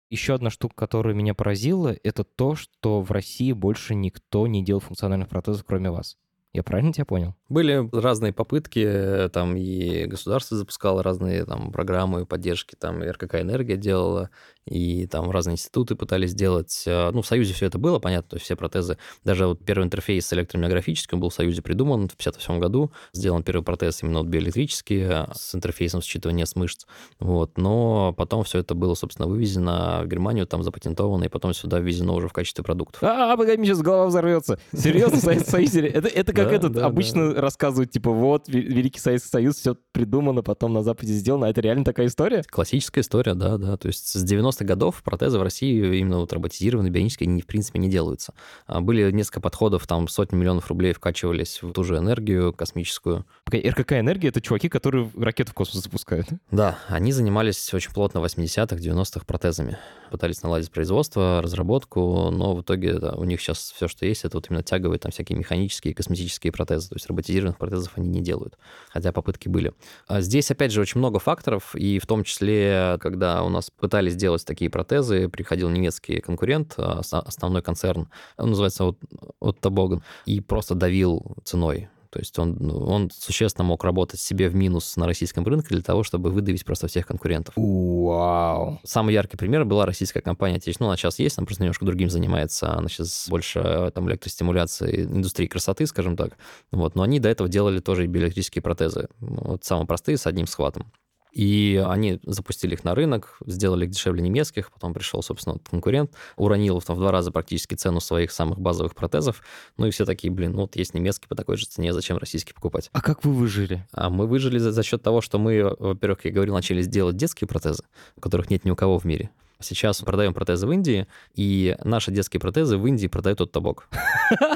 Еще 0.08 0.34
одна 0.34 0.50
штука, 0.50 0.74
которая 0.74 1.14
меня 1.14 1.34
поразила, 1.34 1.94
это 2.02 2.24
то, 2.24 2.56
что 2.56 3.00
в 3.00 3.10
России 3.12 3.52
больше 3.52 3.94
никто 3.94 4.46
не 4.46 4.64
делал 4.64 4.80
функциональных 4.80 5.28
протезов, 5.28 5.64
кроме 5.64 5.90
вас. 5.90 6.16
Я 6.52 6.64
правильно 6.64 6.92
тебя 6.92 7.04
понял? 7.04 7.36
Были 7.50 7.88
разные 7.92 8.32
попытки, 8.32 9.28
там 9.32 9.56
и 9.56 10.06
государство 10.06 10.56
запускало 10.56 11.02
разные 11.02 11.44
там 11.44 11.72
программы 11.72 12.24
поддержки, 12.24 12.76
там 12.76 13.04
и 13.04 13.08
РКК 13.08 13.34
«Энергия» 13.34 13.76
делала, 13.76 14.30
и 14.66 15.06
там 15.06 15.30
разные 15.30 15.54
институты 15.54 15.96
пытались 15.96 16.30
сделать. 16.30 16.84
Э, 16.86 17.10
ну, 17.10 17.22
в 17.22 17.26
Союзе 17.26 17.54
все 17.54 17.66
это 17.66 17.78
было, 17.78 17.98
понятно, 17.98 18.30
то 18.30 18.36
есть 18.36 18.44
все 18.44 18.56
протезы. 18.56 18.98
Даже 19.24 19.46
вот 19.46 19.64
первый 19.64 19.84
интерфейс 19.84 20.32
электромиографический 20.32 21.18
был 21.18 21.30
в 21.30 21.34
Союзе 21.34 21.60
придуман 21.60 22.08
в 22.08 22.16
57 22.16 22.60
году. 22.60 22.92
Сделан 23.12 23.42
первый 23.42 23.64
протез 23.64 24.02
именно 24.02 24.20
вот 24.20 24.28
биоэлектрический 24.28 25.02
э, 25.02 25.26
с 25.34 25.54
интерфейсом 25.54 26.00
считывания 26.00 26.44
с 26.44 26.54
мышц. 26.54 26.86
Вот. 27.18 27.58
Но 27.58 28.14
потом 28.16 28.44
все 28.44 28.58
это 28.58 28.74
было, 28.74 28.94
собственно, 28.94 29.26
вывезено 29.28 30.02
в 30.04 30.08
Германию, 30.08 30.46
там 30.46 30.62
запатентовано, 30.62 31.24
и 31.24 31.28
потом 31.28 31.52
сюда 31.52 31.80
ввезено 31.80 32.14
уже 32.14 32.28
в 32.28 32.32
качестве 32.32 32.62
продуктов. 32.62 33.02
А, 33.02 33.36
погоди, 33.36 33.64
сейчас 33.64 33.82
голова 33.82 34.06
взорвется. 34.06 34.60
Серьезно, 34.72 35.18
Советский 35.18 35.50
Союз? 35.50 35.74
Это, 35.74 36.08
это 36.08 36.32
как 36.32 36.52
этот 36.52 36.76
обычно 36.76 37.39
рассказывают, 37.40 37.90
типа, 37.90 38.10
вот, 38.10 38.48
Великий 38.48 39.00
Советский 39.00 39.30
Союз, 39.30 39.56
все 39.56 39.76
придумано, 39.92 40.42
потом 40.42 40.72
на 40.72 40.82
Западе 40.82 41.12
сделано. 41.12 41.46
А 41.46 41.50
это 41.50 41.60
реально 41.60 41.84
такая 41.84 42.06
история? 42.06 42.42
Классическая 42.48 43.00
история, 43.00 43.34
да, 43.34 43.58
да. 43.58 43.76
То 43.76 43.88
есть 43.88 44.08
с 44.08 44.22
90 44.22 44.50
90-х 44.50 44.64
годов 44.64 45.02
протезы 45.02 45.38
в 45.38 45.42
России 45.42 45.98
именно 45.98 46.18
вот 46.18 46.32
роботизированные, 46.32 46.90
бионические, 46.90 47.28
они 47.28 47.42
в 47.42 47.46
принципе 47.46 47.78
не 47.78 47.88
делаются. 47.88 48.34
А, 48.66 48.80
были 48.80 49.10
несколько 49.10 49.40
подходов, 49.40 49.86
там 49.86 50.08
сотни 50.08 50.36
миллионов 50.36 50.68
рублей 50.68 50.92
вкачивались 50.92 51.62
в 51.62 51.72
ту 51.72 51.84
же 51.84 51.96
энергию 51.96 52.52
космическую. 52.52 53.26
РКК 53.50 53.92
энергия— 53.92 54.28
это 54.30 54.40
чуваки, 54.40 54.68
которые 54.68 55.10
ракеты 55.16 55.50
в 55.50 55.54
космос 55.54 55.84
запускают. 55.84 56.26
Да, 56.50 56.78
они 56.88 57.12
занимались 57.12 57.72
очень 57.74 57.92
плотно 57.92 58.20
в 58.20 58.24
80-х, 58.24 58.76
90-х 58.76 59.24
протезами. 59.26 59.78
Пытались 60.10 60.42
наладить 60.42 60.70
производство, 60.70 61.40
разработку, 61.42 62.30
но 62.30 62.54
в 62.54 62.62
итоге 62.62 62.98
да, 62.98 63.12
у 63.12 63.24
них 63.24 63.40
сейчас 63.40 63.72
все, 63.74 63.88
что 63.88 64.06
есть, 64.06 64.24
это 64.24 64.36
вот 64.36 64.50
именно 64.50 64.62
тяговые 64.62 64.98
там 64.98 65.12
всякие 65.12 65.38
механические, 65.38 65.94
косметические 65.94 66.52
протезы. 66.52 66.88
То 66.88 66.96
есть 66.96 67.08
роботизированных 67.30 67.58
протезов 67.58 67.92
они 67.96 68.08
не 68.08 68.20
делают, 68.20 68.58
хотя 68.88 69.12
попытки 69.12 69.48
были. 69.48 69.72
А 70.06 70.20
здесь, 70.20 70.50
опять 70.50 70.72
же, 70.72 70.80
очень 70.80 70.98
много 70.98 71.18
факторов, 71.18 71.74
и 71.74 71.98
в 71.98 72.06
том 72.06 72.24
числе, 72.24 72.98
когда 73.00 73.42
у 73.42 73.48
нас 73.48 73.70
пытались 73.70 74.16
делать 74.16 74.44
такие 74.44 74.70
протезы, 74.70 75.28
приходил 75.28 75.68
немецкий 75.70 76.20
конкурент, 76.20 76.74
а, 76.76 77.00
основной 77.00 77.62
концерн, 77.62 78.08
он 78.36 78.50
называется 78.50 78.84
вот, 78.84 78.98
вот 79.40 79.60
Тобоган, 79.60 80.02
и 80.26 80.40
просто 80.40 80.74
давил 80.74 81.36
ценой. 81.44 81.88
То 82.10 82.18
есть 82.18 82.38
он, 82.38 82.56
ну, 82.58 82.78
он 82.86 83.10
существенно 83.12 83.64
мог 83.64 83.84
работать 83.84 84.20
себе 84.20 84.48
в 84.48 84.54
минус 84.54 84.96
на 84.96 85.06
российском 85.06 85.44
рынке 85.44 85.68
для 85.70 85.82
того, 85.82 86.02
чтобы 86.02 86.30
выдавить 86.30 86.64
просто 86.64 86.88
всех 86.88 87.06
конкурентов. 87.06 87.54
Вау. 87.56 88.80
Самый 88.84 89.14
яркий 89.14 89.36
пример 89.36 89.64
была 89.64 89.86
российская 89.86 90.20
компания 90.20 90.56
отечественная, 90.56 90.88
ну, 90.88 90.90
она 90.90 90.96
сейчас 90.96 91.18
есть, 91.20 91.38
она 91.38 91.46
просто 91.46 91.62
немножко 91.62 91.84
другим 91.84 92.10
занимается, 92.10 92.72
она 92.72 92.88
сейчас 92.88 93.26
больше 93.28 93.92
там 93.94 94.08
электростимуляции, 94.08 95.04
индустрии 95.04 95.46
красоты, 95.46 95.86
скажем 95.86 96.16
так. 96.16 96.36
Вот, 96.72 96.96
но 96.96 97.02
они 97.02 97.20
до 97.20 97.28
этого 97.28 97.48
делали 97.48 97.78
тоже 97.78 98.06
биоэлектрические 98.06 98.62
протезы, 98.62 99.08
вот 99.20 99.64
самые 99.64 99.86
простые, 99.86 100.16
с 100.16 100.26
одним 100.26 100.46
схватом. 100.46 100.92
И 101.32 101.82
они 101.86 102.20
запустили 102.24 102.74
их 102.74 102.84
на 102.84 102.94
рынок, 102.94 103.38
сделали 103.46 103.84
их 103.84 103.90
дешевле 103.90 104.22
немецких, 104.22 104.72
потом 104.72 104.92
пришел, 104.92 105.22
собственно, 105.22 105.58
конкурент, 105.58 106.12
уронил 106.36 106.80
там, 106.80 106.96
в 106.96 106.98
два 106.98 107.12
раза 107.12 107.30
практически 107.30 107.74
цену 107.74 108.00
своих 108.00 108.32
самых 108.32 108.60
базовых 108.60 108.94
протезов. 108.94 109.42
Ну 109.76 109.86
и 109.86 109.90
все 109.90 110.04
такие, 110.04 110.32
блин, 110.32 110.52
ну 110.52 110.62
вот 110.62 110.76
есть 110.76 110.94
немецкий 110.94 111.28
по 111.28 111.34
такой 111.34 111.56
же 111.56 111.66
цене, 111.66 111.92
зачем 111.92 112.16
российский 112.18 112.52
покупать? 112.52 112.90
А 112.92 113.00
как 113.00 113.24
вы 113.24 113.32
выжили? 113.32 113.86
А 113.92 114.10
мы 114.10 114.26
выжили 114.26 114.58
за, 114.58 114.72
за 114.72 114.82
счет 114.82 115.02
того, 115.02 115.20
что 115.20 115.38
мы, 115.38 115.74
во-первых, 115.78 116.24
я 116.24 116.32
говорил, 116.32 116.54
начали 116.54 116.82
делать 116.82 117.16
детские 117.16 117.48
протезы, 117.48 117.84
которых 118.20 118.50
нет 118.50 118.64
ни 118.64 118.70
у 118.70 118.76
кого 118.76 118.98
в 118.98 119.04
мире. 119.04 119.30
Сейчас 119.60 120.00
продаем 120.00 120.34
протезы 120.34 120.66
в 120.66 120.72
Индии, 120.72 121.06
и 121.34 121.76
наши 121.84 122.10
детские 122.10 122.40
протезы 122.40 122.78
в 122.78 122.86
Индии 122.86 123.06
продают 123.06 123.40
от 123.40 123.52
Табок. 123.52 123.88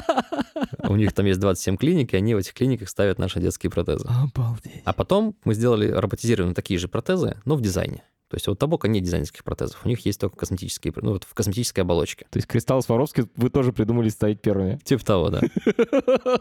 У 0.87 0.95
них 0.95 1.13
там 1.13 1.25
есть 1.25 1.39
27 1.39 1.77
клиник, 1.77 2.13
и 2.13 2.17
они 2.17 2.35
в 2.35 2.37
этих 2.39 2.53
клиниках 2.53 2.89
ставят 2.89 3.19
наши 3.19 3.39
детские 3.39 3.69
протезы. 3.69 4.07
Обалдеть. 4.07 4.81
А 4.83 4.93
потом 4.93 5.35
мы 5.43 5.53
сделали 5.53 5.89
роботизированные 5.89 6.55
такие 6.55 6.79
же 6.79 6.87
протезы, 6.87 7.37
но 7.45 7.55
в 7.55 7.61
дизайне. 7.61 8.03
То 8.29 8.35
есть 8.35 8.47
у 8.47 8.55
Табока 8.55 8.87
нет 8.87 9.03
дизайнерских 9.03 9.43
протезов, 9.43 9.85
у 9.85 9.87
них 9.87 10.05
есть 10.05 10.19
только 10.19 10.35
косметические, 10.35 10.93
ну 10.97 11.13
вот 11.13 11.23
в 11.23 11.33
косметической 11.33 11.83
оболочке. 11.83 12.25
То 12.29 12.37
есть 12.37 12.47
кристалл 12.47 12.81
Сваровский 12.81 13.25
вы 13.35 13.49
тоже 13.49 13.71
придумали 13.71 14.09
ставить 14.09 14.41
первыми? 14.41 14.79
Типа 14.83 15.05
того, 15.05 15.29
да. 15.29 15.41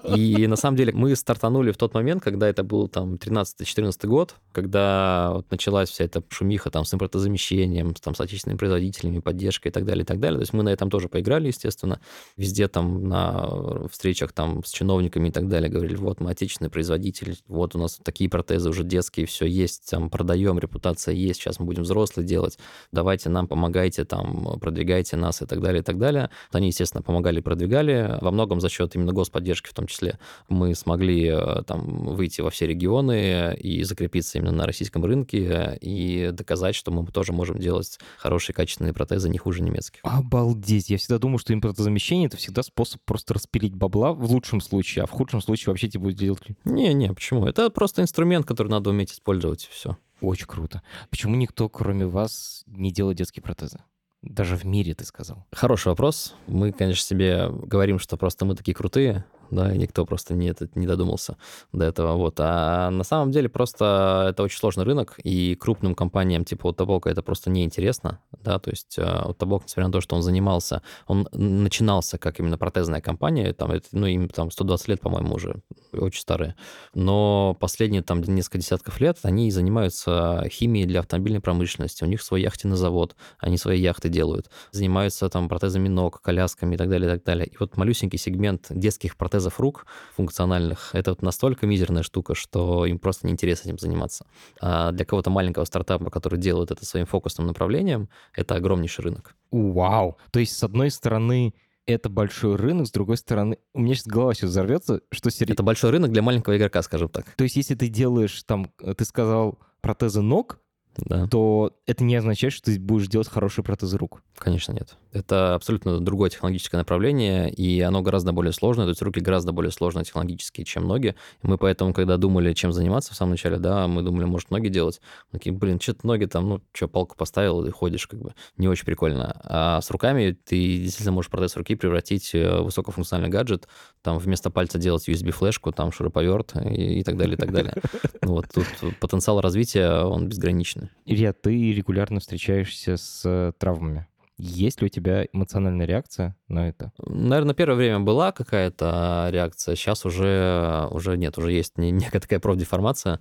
И 0.17 0.47
на 0.47 0.57
самом 0.57 0.77
деле 0.77 0.93
мы 0.93 1.15
стартанули 1.17 1.73
в 1.73 1.77
тот 1.77 1.95
момент, 1.95 2.23
когда 2.23 2.49
это 2.49 2.63
был 2.63 2.89
там 2.89 3.15
13-14 3.15 4.07
год, 4.07 4.37
когда 4.53 5.33
вот 5.35 5.51
началась 5.51 5.91
вся 5.91 6.05
эта 6.05 6.23
шумиха 6.29 6.71
там 6.71 6.85
с 6.85 6.95
импортозамещением, 6.95 7.95
там, 7.95 8.15
с 8.15 8.21
отечественными 8.21 8.59
производителями, 8.59 9.19
поддержкой 9.19 9.69
и 9.69 9.71
так 9.71 9.85
далее, 9.85 10.05
и 10.05 10.07
так 10.07 10.21
далее. 10.21 10.39
То 10.39 10.43
есть 10.43 10.53
мы 10.53 10.63
на 10.63 10.71
этом 10.71 10.91
тоже 10.91 11.09
поиграли, 11.09 11.49
естественно. 11.49 12.01
Везде 12.37 12.69
там 12.69 13.09
на 13.09 13.89
встречах 13.91 14.33
там 14.33 14.65
с 14.65 14.71
чиновниками 14.71 15.29
и 15.29 15.33
так 15.33 15.49
далее 15.49 15.71
говорили, 15.71 15.97
вот 15.97 16.21
мы 16.21 16.31
отечественный 16.31 16.71
производитель, 16.71 17.37
вот 17.47 17.75
у 17.75 17.79
нас 17.79 17.99
такие 18.03 18.31
протезы 18.31 18.71
уже 18.71 18.85
детские, 18.85 19.27
все 19.27 19.47
есть, 19.47 19.91
там 19.91 20.11
продаем, 20.11 20.59
репутация 20.59 21.15
есть, 21.15 21.41
сейчас 21.41 21.59
мы 21.59 21.67
будем 21.67 21.74
взрослые 21.83 22.27
делать, 22.27 22.59
давайте 22.93 23.29
нам 23.29 23.49
помогайте, 23.49 24.05
там, 24.05 24.59
продвигайте 24.61 25.17
нас 25.17 25.43
и 25.43 25.47
так 25.47 25.61
далее, 25.61 25.81
и 25.81 25.85
так 25.85 25.99
далее. 25.99 26.31
Они, 26.53 26.69
естественно, 26.69 27.03
помогали 27.03 27.41
и 27.41 27.43
продвигали. 27.43 28.19
Во 28.21 28.31
многом 28.31 28.61
за 28.61 28.69
счет 28.69 28.95
именно 28.95 29.13
господдержки 29.13 29.69
в 29.69 29.75
том 29.75 29.87
числе 29.87 30.19
мы 30.49 30.75
смогли 30.75 31.29
э, 31.29 31.63
там 31.67 32.15
выйти 32.15 32.41
во 32.41 32.51
все 32.51 32.67
регионы 32.67 33.57
и 33.59 33.83
закрепиться 33.83 34.39
именно 34.39 34.53
на 34.53 34.67
российском 34.67 35.05
рынке 35.05 35.79
и 35.81 36.31
доказать, 36.33 36.75
что 36.75 36.91
мы 36.91 37.07
тоже 37.07 37.33
можем 37.33 37.59
делать 37.59 37.99
хорошие 38.19 38.55
качественные 38.55 38.93
протезы 38.93 39.29
не 39.29 39.39
хуже 39.39 39.63
немецких. 39.63 40.01
Обалдеть. 40.03 40.91
Я 40.91 40.99
всегда 40.99 41.19
думал, 41.19 41.39
что 41.39 41.53
импортозамещение— 41.53 42.27
это 42.29 42.37
всегда 42.37 42.63
способ 42.63 43.01
просто 43.05 43.35
распилить 43.35 43.75
бабла 43.75 44.13
в 44.13 44.31
лучшем 44.31 44.61
случае, 44.61 45.05
а 45.05 45.07
в 45.07 45.11
худшем 45.11 45.41
случае 45.41 45.73
вообще 45.73 45.89
тебе 45.89 46.05
будет 46.05 46.17
делать... 46.17 46.41
Не-не, 46.65 47.13
почему? 47.13 47.47
Это 47.47 47.71
просто 47.71 48.03
инструмент, 48.03 48.47
который 48.47 48.69
надо 48.69 48.91
уметь 48.91 49.13
использовать, 49.13 49.65
и 49.65 49.69
все. 49.73 49.97
Очень 50.25 50.47
круто. 50.47 50.83
Почему 51.11 51.37
никто, 51.37 51.69
кроме 51.69 52.07
вас, 52.07 52.65
не 52.67 52.93
делает 52.93 53.19
детские 53.19 53.43
протезы? 53.43 53.79
Даже 54.23 54.57
в 54.57 54.65
мире, 54.65 54.95
ты 54.95 55.05
сказал. 55.05 55.45
Хороший 55.53 55.89
вопрос. 55.89 56.35
Мы, 56.47 56.73
конечно, 56.73 57.05
себе 57.05 57.51
говорим, 57.51 57.99
что 57.99 58.17
просто 58.17 58.47
мы 58.47 58.55
такие 58.55 58.75
крутые, 58.75 59.25
да, 59.51 59.73
и 59.73 59.79
никто 59.79 60.05
просто 60.07 60.35
не, 60.35 60.49
это, 60.49 60.69
не 60.75 60.87
додумался 60.87 61.37
до 61.73 61.85
этого, 61.85 62.15
вот. 62.15 62.37
А 62.39 62.91
на 62.91 63.05
самом 63.05 63.31
деле 63.31 63.49
просто 63.49 64.29
это 64.31 64.43
очень 64.43 64.59
сложный 64.59 64.85
рынок, 64.85 65.19
и 65.23 65.55
крупным 65.55 65.95
компаниям 65.95 66.45
типа 66.45 66.69
Утабока 66.69 67.11
это 67.11 67.23
просто 67.23 67.51
неинтересно, 67.51 68.21
да, 68.43 68.59
то 68.59 68.71
есть 68.71 68.99
Утабок, 68.99 69.63
э, 69.63 69.65
несмотря 69.67 69.87
на 69.87 69.93
то, 69.93 70.01
что 70.01 70.17
он 70.17 70.23
занимался, 70.23 70.83
он 71.07 71.29
начинался 71.33 72.19
как 72.19 72.41
именно 72.41 72.59
протезная 72.59 73.01
компания, 73.01 73.53
там, 73.53 73.71
это, 73.71 73.89
ну, 73.93 74.07
им 74.07 74.29
там 74.29 74.51
120 74.51 74.89
лет, 74.89 75.01
по-моему, 75.01 75.35
уже, 75.35 75.63
очень 75.93 76.21
старые, 76.21 76.57
но 76.95 77.57
последние 77.61 78.03
там 78.03 78.23
несколько 78.23 78.59
десятков 78.59 79.01
лет 79.01 79.19
они 79.23 79.51
занимаются 79.51 80.47
химией 80.51 80.87
для 80.87 81.01
автомобильной 81.01 81.41
промышленности, 81.41 82.05
у 82.05 82.07
них 82.07 82.23
свой 82.23 82.43
яхтенный 82.43 82.77
завод, 82.77 83.15
они 83.39 83.59
свои 83.59 83.81
яхты 83.81 84.09
делают, 84.09 84.51
занимаются 84.73 85.29
там 85.29 85.49
протезами 85.49 85.89
ног, 85.89 86.21
колясками 86.21 86.75
и 86.75 86.79
так 86.79 86.89
далее, 86.89 87.09
и 87.09 87.15
так 87.15 87.25
далее. 87.25 87.47
И 87.47 87.57
вот 87.59 87.77
малюсенький 87.77 88.19
сегмент 88.19 88.67
детских 88.71 89.17
протезов 89.17 89.44
протезов 89.45 89.61
рук 89.61 89.87
функциональных, 90.17 90.91
это 90.95 91.11
вот 91.11 91.23
настолько 91.23 91.67
мизерная 91.67 92.03
штука, 92.03 92.35
что 92.35 92.87
им 92.87 92.99
просто 92.99 93.27
неинтересно 93.27 93.69
этим 93.69 93.79
заниматься. 93.79 94.27
А 94.61 94.93
для 94.93 95.05
кого-то 95.05 95.31
маленького 95.31 95.65
стартапа, 95.65 96.11
который 96.11 96.39
делает 96.39 96.71
это 96.71 96.85
своим 96.85 97.07
фокусным 97.07 97.47
направлением, 97.47 98.09
это 98.35 98.55
огромнейший 98.55 99.05
рынок. 99.05 99.35
Вау! 99.51 100.17
То 100.31 100.41
есть, 100.41 100.57
с 100.57 100.63
одной 100.63 100.91
стороны, 100.91 101.55
это 101.87 102.09
большой 102.09 102.57
рынок, 102.57 102.87
с 102.87 102.91
другой 102.91 103.17
стороны, 103.17 103.59
у 103.75 103.81
меня 103.81 103.95
сейчас 103.95 104.07
голова 104.07 104.35
сейчас 104.35 104.51
взорвется, 104.51 105.01
что 105.13 105.31
серьезно. 105.31 105.55
Это 105.55 105.63
большой 105.63 105.91
рынок 105.91 106.11
для 106.13 106.23
маленького 106.23 106.57
игрока, 106.57 106.83
скажем 106.83 107.09
так. 107.09 107.27
То 107.37 107.45
есть, 107.45 107.57
если 107.57 107.75
ты 107.75 107.89
делаешь 107.89 108.43
там, 108.45 108.71
ты 108.97 109.05
сказал, 109.05 109.59
протезы 109.81 110.23
ног, 110.23 110.59
да. 110.97 111.27
то 111.27 111.73
это 111.87 112.05
не 112.05 112.17
означает, 112.17 112.53
что 112.53 112.67
ты 112.67 112.79
будешь 112.79 113.09
делать 113.09 113.29
хорошие 113.29 113.65
протезы 113.65 113.99
рук. 113.99 114.23
Конечно, 114.37 114.73
нет. 114.73 114.97
Это 115.13 115.55
абсолютно 115.55 116.01
другое 116.01 116.31
технологическое 116.31 116.81
направление, 116.81 117.51
и 117.51 117.81
оно 117.81 118.03
гораздо 118.03 118.33
более 118.33 118.53
сложное, 118.53 118.85
то 118.85 118.91
есть 118.91 119.03
руки 119.03 119.21
гораздо 119.21 119.53
более 119.53 119.71
сложные 119.71 120.05
технологически, 120.05 120.65
чем 120.65 120.87
ноги. 120.87 121.15
Мы 121.43 121.57
поэтому, 121.57 121.95
когда 121.95 122.17
думали, 122.17 122.53
чем 122.53 122.73
заниматься 122.73 123.13
в 123.13 123.17
самом 123.17 123.33
начале, 123.33 123.59
да, 123.59 123.87
мы 123.87 124.03
думали, 124.03 124.25
может, 124.25 124.51
ноги 124.51 124.69
делать. 124.69 125.01
Мы 125.31 125.39
такие, 125.39 125.55
блин, 125.55 125.81
что-то 125.81 126.07
ноги 126.07 126.25
там, 126.27 126.49
ну, 126.49 126.61
что, 126.73 126.89
палку 126.89 127.17
поставил 127.17 127.65
и 127.65 127.71
ходишь, 127.71 128.07
как 128.07 128.21
бы, 128.21 128.35
не 128.57 128.67
очень 128.67 128.85
прикольно. 128.85 129.41
А 129.45 129.81
с 129.81 129.91
руками 129.91 130.37
ты 130.45 130.79
действительно 130.79 131.13
можешь 131.13 131.31
протез 131.31 131.57
руки 131.57 131.77
превратить 131.77 132.33
в 132.33 132.63
высокофункциональный 132.63 133.31
гаджет, 133.31 133.69
там 134.03 134.19
вместо 134.19 134.51
пальца 134.51 134.79
делать 134.79 135.09
USB-флешку, 135.09 135.73
там 135.73 135.93
шуруповерт 135.93 136.57
и, 136.57 137.01
и 137.01 137.03
так 137.05 137.17
далее, 137.17 137.37
и 137.37 137.39
так 137.39 137.53
далее. 137.53 137.75
Вот 138.23 138.47
тут 138.53 138.67
потенциал 139.01 139.41
развития, 139.41 140.05
он 140.05 140.29
безграничный. 140.29 140.84
Илья, 141.05 141.33
ты 141.33 141.73
регулярно 141.73 142.21
встречаешься 142.21 142.97
с 142.97 143.53
травмами. 143.59 144.07
Есть 144.37 144.81
ли 144.81 144.87
у 144.87 144.89
тебя 144.89 145.27
эмоциональная 145.33 145.87
реакция 145.87 146.37
на 146.49 146.69
это? 146.69 146.93
Наверное, 146.99 147.55
первое 147.55 147.77
время 147.77 148.01
была 148.01 148.33
какая-то 148.33 149.29
реакция, 149.31 149.77
сейчас 149.77 150.05
уже, 150.05 150.89
уже 150.91 151.17
нет, 151.17 151.39
уже 151.39 151.53
есть 151.53 151.75
некая 151.79 152.19
такая 152.19 152.41
профдеформация. 152.41 153.21